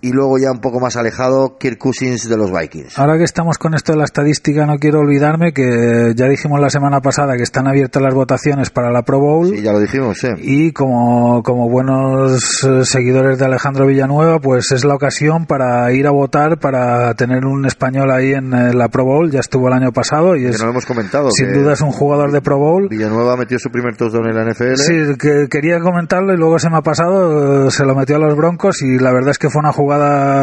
y 0.06 0.12
luego 0.12 0.38
ya 0.38 0.52
un 0.52 0.60
poco 0.60 0.78
más 0.78 0.96
alejado 0.96 1.56
Kirk 1.58 1.78
Cousins 1.78 2.28
de 2.28 2.36
los 2.36 2.52
Vikings. 2.52 2.96
Ahora 2.96 3.18
que 3.18 3.24
estamos 3.24 3.58
con 3.58 3.74
esto 3.74 3.92
de 3.92 3.98
la 3.98 4.04
estadística, 4.04 4.64
no 4.64 4.78
quiero 4.78 5.00
olvidarme 5.00 5.52
que 5.52 6.12
ya 6.14 6.28
dijimos 6.28 6.60
la 6.60 6.70
semana 6.70 7.00
pasada 7.00 7.36
que 7.36 7.42
están 7.42 7.66
abiertas 7.66 8.00
las 8.00 8.14
votaciones 8.14 8.70
para 8.70 8.92
la 8.92 9.02
Pro 9.02 9.18
Bowl. 9.18 9.48
Sí, 9.48 9.62
ya 9.62 9.72
lo 9.72 9.80
dijimos, 9.80 10.18
sí. 10.18 10.28
Y 10.38 10.72
como, 10.72 11.42
como 11.42 11.68
buenos 11.68 12.62
eh, 12.62 12.84
seguidores 12.84 13.38
de 13.40 13.46
Alejandro 13.46 13.86
Villanueva, 13.86 14.38
pues 14.38 14.70
es 14.70 14.84
la 14.84 14.94
ocasión 14.94 15.46
para 15.46 15.92
ir 15.92 16.06
a 16.06 16.12
votar 16.12 16.58
para 16.60 17.12
tener 17.14 17.44
un 17.44 17.66
español 17.66 18.12
ahí 18.12 18.32
en 18.32 18.54
eh, 18.54 18.74
la 18.74 18.88
Pro 18.88 19.04
Bowl. 19.04 19.32
Ya 19.32 19.40
estuvo 19.40 19.66
el 19.66 19.74
año 19.74 19.90
pasado 19.90 20.36
y 20.36 20.46
es, 20.46 20.52
que 20.52 20.58
no 20.58 20.66
lo 20.66 20.70
hemos 20.70 20.86
comentado. 20.86 21.30
Sin 21.32 21.52
duda 21.52 21.72
es 21.72 21.80
un 21.80 21.90
jugador 21.90 22.30
de 22.30 22.40
Pro 22.42 22.58
Bowl. 22.58 22.88
Villanueva 22.88 23.36
metió 23.36 23.58
su 23.58 23.70
primer 23.70 23.96
touchdown 23.96 24.28
en 24.28 24.36
la 24.36 24.52
NFL. 24.52 24.76
Sí, 24.76 25.16
que 25.18 25.48
quería 25.50 25.80
comentarlo 25.80 26.32
y 26.32 26.36
luego 26.36 26.60
se 26.60 26.70
me 26.70 26.76
ha 26.76 26.82
pasado, 26.82 27.72
se 27.72 27.84
lo 27.84 27.96
metió 27.96 28.16
a 28.16 28.18
los 28.20 28.36
Broncos 28.36 28.82
y 28.82 28.98
la 28.98 29.12
verdad 29.12 29.30
es 29.30 29.38
que 29.38 29.50
fue 29.50 29.60
una 29.60 29.72
jugada 29.72 29.95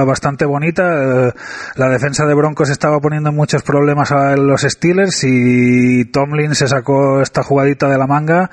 bastante 0.06 0.46
bonita. 0.46 1.34
La 1.76 1.90
defensa 1.90 2.26
de 2.26 2.34
Broncos 2.34 2.70
estaba 2.70 3.00
poniendo 3.00 3.32
muchos 3.32 3.64
problemas 3.64 4.12
a 4.12 4.36
los 4.36 4.62
Steelers 4.62 5.24
y 5.24 6.06
Tomlin 6.06 6.56
se 6.56 6.68
sacó 6.68 7.22
esta 7.22 7.44
jugadita 7.44 7.90
de 7.90 7.98
la 7.98 8.08
manga 8.08 8.50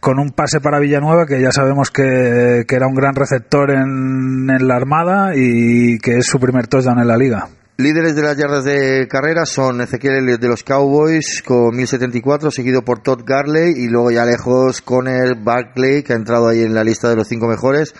con 0.00 0.18
un 0.18 0.30
pase 0.30 0.60
para 0.60 0.78
Villanueva 0.78 1.26
que 1.26 1.40
ya 1.40 1.52
sabemos 1.52 1.90
que, 1.90 2.64
que 2.66 2.76
era 2.76 2.86
un 2.86 2.94
gran 2.94 3.14
receptor 3.14 3.70
en, 3.70 4.48
en 4.50 4.68
la 4.68 4.76
Armada 4.76 5.32
y 5.34 5.98
que 5.98 6.18
es 6.18 6.26
su 6.26 6.38
primer 6.38 6.66
touchdown 6.66 6.98
en 6.98 7.08
la 7.08 7.16
liga. 7.16 7.48
Líderes 7.78 8.16
de 8.16 8.22
las 8.22 8.38
yardas 8.38 8.64
de 8.64 9.06
carrera 9.06 9.44
son 9.44 9.82
Ezequiel 9.82 10.38
de 10.38 10.48
los 10.48 10.62
Cowboys 10.62 11.42
con 11.44 11.76
1074, 11.76 12.50
seguido 12.50 12.82
por 12.82 13.02
Todd 13.02 13.20
Garley 13.26 13.74
y 13.76 13.88
luego 13.88 14.10
ya 14.10 14.24
lejos 14.24 14.80
Conner 14.80 15.34
Barkley, 15.36 16.02
que 16.02 16.14
ha 16.14 16.16
entrado 16.16 16.48
ahí 16.48 16.62
en 16.62 16.72
la 16.72 16.84
lista 16.84 17.10
de 17.10 17.16
los 17.16 17.28
cinco 17.28 17.48
mejores, 17.48 17.94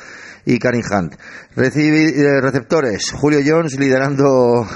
y 0.47 0.59
Karim 0.59 0.83
Hunt. 0.91 1.15
Eh, 1.57 2.41
receptores, 2.41 3.11
Julio 3.13 3.41
Jones 3.45 3.79
liderando 3.79 4.67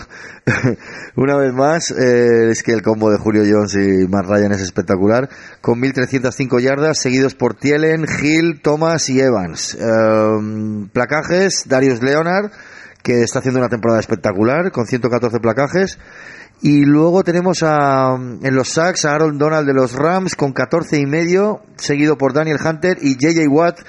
una 1.17 1.37
vez 1.37 1.55
más. 1.55 1.93
Eh, 1.93 2.51
es 2.51 2.63
que 2.63 2.73
el 2.73 2.83
combo 2.83 3.11
de 3.11 3.19
Julio 3.19 3.45
Jones 3.49 3.75
y 3.77 4.09
Matt 4.09 4.27
Ryan 4.27 4.53
es 4.53 4.61
espectacular. 4.61 5.31
Con 5.63 5.81
1305 5.81 6.59
yardas, 6.59 6.99
seguidos 7.01 7.35
por 7.35 7.55
Tielen, 7.55 8.05
Hill, 8.05 8.61
Thomas 8.63 9.09
y 9.09 9.21
Evans. 9.21 9.79
Eh, 9.81 10.89
placajes, 10.93 11.65
Darius 11.67 12.03
Leonard 12.03 12.51
que 13.03 13.23
está 13.23 13.39
haciendo 13.39 13.61
una 13.61 13.71
temporada 13.71 13.99
espectacular 13.99 14.71
con 14.73 14.87
114 14.87 15.41
placajes. 15.41 15.99
Y 16.63 16.85
luego 16.85 17.25
tenemos 17.25 17.63
a, 17.63 18.17
en 18.17 18.55
los 18.55 18.69
sacks 18.69 19.07
a 19.07 19.13
Aaron 19.13 19.39
Donald 19.39 19.67
de 19.67 19.73
los 19.73 19.95
Rams 19.95 20.37
con 20.37 20.53
14 20.53 20.99
y 20.99 21.07
medio, 21.07 21.63
seguido 21.77 22.19
por 22.19 22.35
Daniel 22.35 22.59
Hunter 22.63 22.99
y 23.01 23.15
JJ 23.15 23.49
Watt 23.49 23.81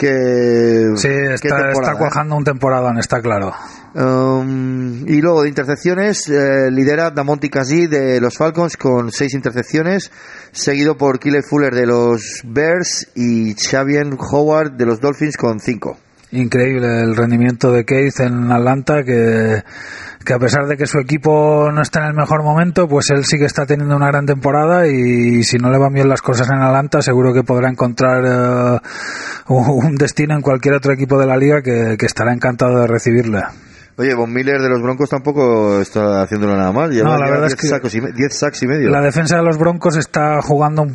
que 0.00 0.92
sí 0.96 1.08
está, 1.08 1.72
está 1.72 1.94
cuajando 1.98 2.34
un 2.34 2.42
temporadón 2.42 2.98
está 2.98 3.20
claro. 3.20 3.52
Um, 3.94 5.06
y 5.06 5.20
luego 5.20 5.42
de 5.42 5.50
intercepciones 5.50 6.26
eh, 6.28 6.70
lidera 6.70 7.10
Damonti 7.10 7.50
Kazi 7.50 7.86
de 7.86 8.18
los 8.18 8.38
Falcons 8.38 8.78
con 8.78 9.12
seis 9.12 9.34
intercepciones 9.34 10.10
seguido 10.52 10.96
por 10.96 11.18
Killer 11.18 11.42
Fuller 11.42 11.74
de 11.74 11.86
los 11.86 12.40
Bears 12.44 13.08
y 13.14 13.54
Xavier 13.54 14.06
Howard 14.18 14.72
de 14.72 14.86
los 14.86 15.00
Dolphins 15.00 15.36
con 15.36 15.60
cinco. 15.60 15.98
Increíble 16.32 17.02
el 17.02 17.14
rendimiento 17.14 17.70
de 17.72 17.84
Keith 17.84 18.20
en 18.20 18.50
Atlanta 18.50 19.02
que, 19.04 19.62
que 20.24 20.34
a 20.34 20.38
pesar 20.38 20.66
de 20.66 20.76
que 20.76 20.86
su 20.86 20.98
equipo 20.98 21.70
no 21.72 21.80
está 21.80 22.00
en 22.00 22.08
el 22.08 22.14
mejor 22.14 22.42
momento 22.42 22.86
pues 22.86 23.10
él 23.10 23.24
sí 23.24 23.38
que 23.38 23.46
está 23.46 23.66
teniendo 23.66 23.96
una 23.96 24.08
gran 24.08 24.26
temporada 24.26 24.86
y 24.86 25.42
si 25.44 25.56
no 25.56 25.70
le 25.70 25.78
van 25.78 25.92
bien 25.92 26.08
las 26.08 26.22
cosas 26.22 26.48
en 26.50 26.58
Atlanta 26.58 27.00
seguro 27.02 27.32
que 27.32 27.42
podrá 27.42 27.70
encontrar 27.70 28.80
uh, 29.48 29.54
un 29.54 29.94
destino 29.96 30.34
en 30.34 30.42
cualquier 30.42 30.74
otro 30.74 30.92
equipo 30.92 31.18
de 31.18 31.26
la 31.26 31.36
liga 31.36 31.62
que, 31.62 31.96
que 31.98 32.06
estará 32.06 32.32
encantado 32.32 32.80
de 32.80 32.86
recibirle 32.86 33.42
Oye, 34.00 34.14
Von 34.14 34.32
Miller 34.32 34.62
de 34.62 34.70
los 34.70 34.80
Broncos 34.80 35.10
tampoco 35.10 35.78
está 35.78 36.22
haciéndolo 36.22 36.56
nada 36.56 36.72
mal. 36.72 36.90
Lleva, 36.90 37.10
no, 37.10 37.18
la 37.18 37.30
verdad 37.30 37.48
10 37.48 37.52
es 37.52 37.60
que 37.60 37.66
sacos 37.66 37.94
y 37.94 38.00
10 38.00 38.34
sacks 38.34 38.62
y 38.62 38.66
medio. 38.66 38.88
La 38.88 39.02
defensa 39.02 39.36
de 39.36 39.42
los 39.42 39.58
Broncos 39.58 39.98
está 39.98 40.40
jugando 40.40 40.86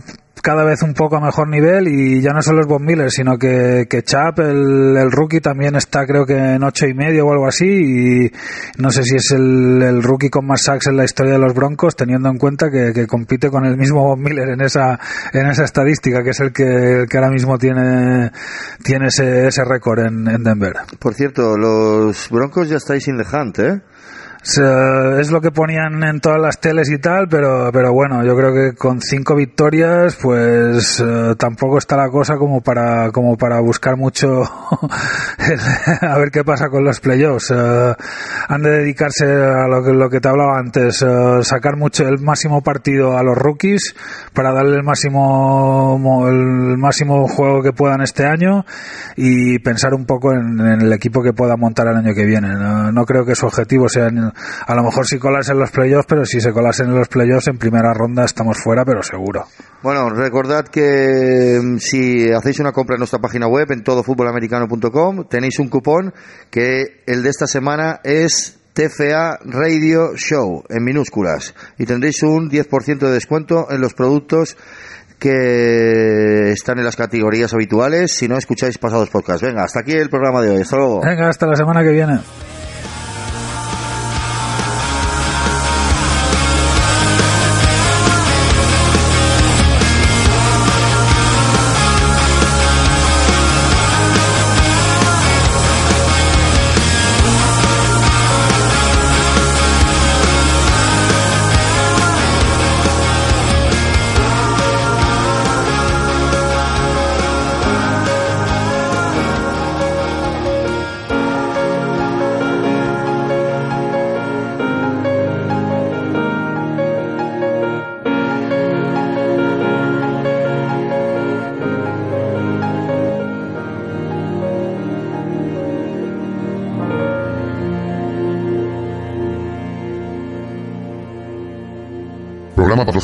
cada 0.46 0.64
vez 0.64 0.84
un 0.84 0.94
poco 0.94 1.18
a 1.18 1.20
mejor 1.20 1.50
nivel 1.50 1.88
y 1.88 2.22
ya 2.22 2.30
no 2.30 2.40
solo 2.44 2.62
es 2.62 2.68
Bob 2.68 2.80
Miller, 2.80 3.10
sino 3.10 3.36
que, 3.36 3.88
que 3.90 4.04
Chap, 4.04 4.38
el, 4.42 5.12
rookie, 5.12 5.40
también 5.40 5.76
está 5.76 6.06
creo 6.06 6.24
que 6.24 6.38
en 6.38 6.64
ocho 6.64 6.86
y 6.86 6.94
medio 6.94 7.26
o 7.26 7.32
algo 7.32 7.48
así 7.48 7.66
y 7.66 8.32
no 8.78 8.92
sé 8.92 9.04
si 9.04 9.16
es 9.16 9.32
el, 9.32 9.82
el 9.82 10.04
rookie 10.04 10.30
con 10.30 10.46
más 10.46 10.62
sacks 10.62 10.86
en 10.86 10.98
la 10.98 11.04
historia 11.04 11.34
de 11.34 11.40
los 11.40 11.56
Broncos, 11.56 11.96
teniendo 11.96 12.30
en 12.30 12.38
cuenta 12.38 12.70
que, 12.70 12.94
que 12.94 13.08
compite 13.08 13.50
con 13.50 13.66
el 13.66 13.76
mismo 13.76 14.04
Bob 14.04 14.20
Miller 14.20 14.50
en 14.50 14.62
esa, 14.62 15.00
en 15.34 15.48
esa 15.48 15.64
estadística, 15.64 16.22
que 16.22 16.30
es 16.30 16.40
el 16.40 16.54
que, 16.54 17.02
el 17.02 17.10
que 17.10 17.18
ahora 17.18 17.32
mismo 17.32 17.58
tiene, 17.58 18.32
tiene 18.84 19.08
ese, 19.08 19.48
ese 19.48 19.66
récord 19.66 20.06
en, 20.06 20.28
en 20.28 20.44
Denver. 20.44 20.74
Por 21.00 21.16
cierto, 21.16 21.58
los 21.58 22.30
Broncos 22.30 22.70
ya 22.70 22.78
estáis 22.78 23.08
in 23.08 23.18
the 23.18 23.26
hunt, 23.36 23.58
¿eh? 23.58 23.82
Es 24.48 25.32
lo 25.32 25.42
que 25.42 25.50
ponían 25.50 26.04
en 26.04 26.20
todas 26.20 26.40
las 26.40 26.60
teles 26.60 26.92
y 26.92 27.00
tal, 27.00 27.28
pero, 27.28 27.72
pero 27.74 27.92
bueno, 27.94 28.24
yo 28.24 28.36
creo 28.38 28.54
que 28.54 28.76
con 28.78 29.02
cinco 29.02 29.36
victorias, 29.36 30.16
pues 30.22 31.04
eh, 31.04 31.34
tampoco 31.36 31.80
está 31.80 31.98
la 31.98 32.10
cosa 32.10 32.36
como 32.38 32.62
para, 32.62 33.12
como 33.12 33.38
para 33.38 33.60
buscar 33.60 33.98
mucho 33.98 34.44
a 36.02 36.18
ver 36.20 36.30
qué 36.32 36.44
pasa 36.44 36.70
con 36.70 36.84
los 36.84 37.00
playoffs. 37.00 37.52
Eh, 37.56 37.94
han 38.48 38.62
de 38.62 38.70
dedicarse 38.70 39.26
a 39.26 39.68
lo 39.68 40.10
que, 40.10 40.20
te 40.20 40.28
hablaba 40.28 40.60
antes, 40.60 41.02
eh, 41.02 41.40
sacar 41.42 41.76
mucho 41.76 42.08
el 42.08 42.20
máximo 42.20 42.62
partido 42.62 43.18
a 43.18 43.24
los 43.24 43.36
rookies 43.36 43.96
para 44.34 44.52
darle 44.54 44.76
el 44.78 44.84
máximo, 44.84 45.98
mo- 45.98 46.28
el 46.28 46.78
máximo 46.78 47.28
juego 47.28 47.64
que 47.64 47.74
puedan 47.74 48.02
este 48.02 48.26
año 48.28 48.64
y 49.16 49.58
pensar 49.60 49.96
un 49.96 50.06
poco 50.06 50.34
en, 50.34 50.60
el 50.60 50.94
equipo 50.94 51.24
que 51.24 51.34
pueda 51.34 51.58
montar 51.58 51.88
el 51.88 51.96
año 51.98 52.14
que 52.14 52.26
viene. 52.26 52.50
No, 52.54 52.92
no 52.92 53.06
creo 53.06 53.26
que 53.26 53.34
su 53.36 53.48
objetivo 53.48 53.90
sea 53.90 54.12
a 54.68 54.76
lo 54.76 54.84
mejor 54.84 55.06
si 55.06 55.18
colarse 55.18 55.52
en 55.52 55.60
los 55.60 55.72
playoffs, 55.72 56.06
pero 56.08 56.26
si 56.26 56.40
se 56.42 56.52
colasen 56.52 56.88
en 56.88 56.96
los 56.96 57.08
playoffs 57.08 57.48
en 57.48 57.58
primera 57.58 57.94
ronda 57.94 58.26
estamos 58.26 58.58
fuera, 58.58 58.84
pero 58.86 59.02
seguro. 59.04 59.46
Bueno, 59.82 60.10
recordad 60.10 60.66
que 60.66 61.60
mm, 61.62 61.78
si 61.78 62.32
hacéis 62.32 62.60
una 62.60 62.72
compra 62.72 62.96
en 62.96 63.00
nuestra 63.00 63.20
página 63.20 63.48
web 63.48 63.72
en 63.72 63.84
todofutbolamericano.com 63.84 65.28
tenéis 65.30 65.60
un 65.60 65.70
cupón 65.70 66.14
que 66.50 67.04
el 67.06 67.24
de 67.24 67.30
esta 67.30 67.48
semana 67.48 68.00
es 68.04 68.60
TFA 68.74 69.40
Radio 69.46 70.16
Show 70.16 70.64
en 70.70 70.84
minúsculas 70.84 71.56
y 71.78 71.86
tendréis 71.86 72.22
un 72.24 72.50
10% 72.50 73.00
de 73.00 73.12
descuento 73.12 73.68
en 73.72 73.80
los 73.80 73.94
productos 73.94 74.58
que 75.20 76.52
están 76.52 76.80
en 76.80 76.86
las 76.86 76.96
categorías 76.96 77.54
habituales 77.54 78.14
si 78.14 78.28
no 78.28 78.38
escucháis 78.38 78.78
pasados 78.78 79.10
podcasts. 79.10 79.44
Venga, 79.44 79.64
hasta 79.64 79.80
aquí 79.80 79.94
el 79.94 80.10
programa 80.10 80.42
de 80.42 80.50
hoy. 80.50 80.62
Hasta 80.62 80.76
luego. 80.78 81.02
Venga, 81.02 81.30
hasta 81.30 81.48
la 81.48 81.56
semana 81.56 81.84
que 81.84 81.92
viene. 81.92 82.20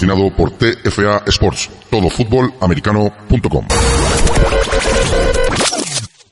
Patrocinado 0.01 0.29
por 0.35 0.51
TFA 0.51 1.23
Sports, 1.27 1.69
todofutbolamericano.com. 1.89 4.50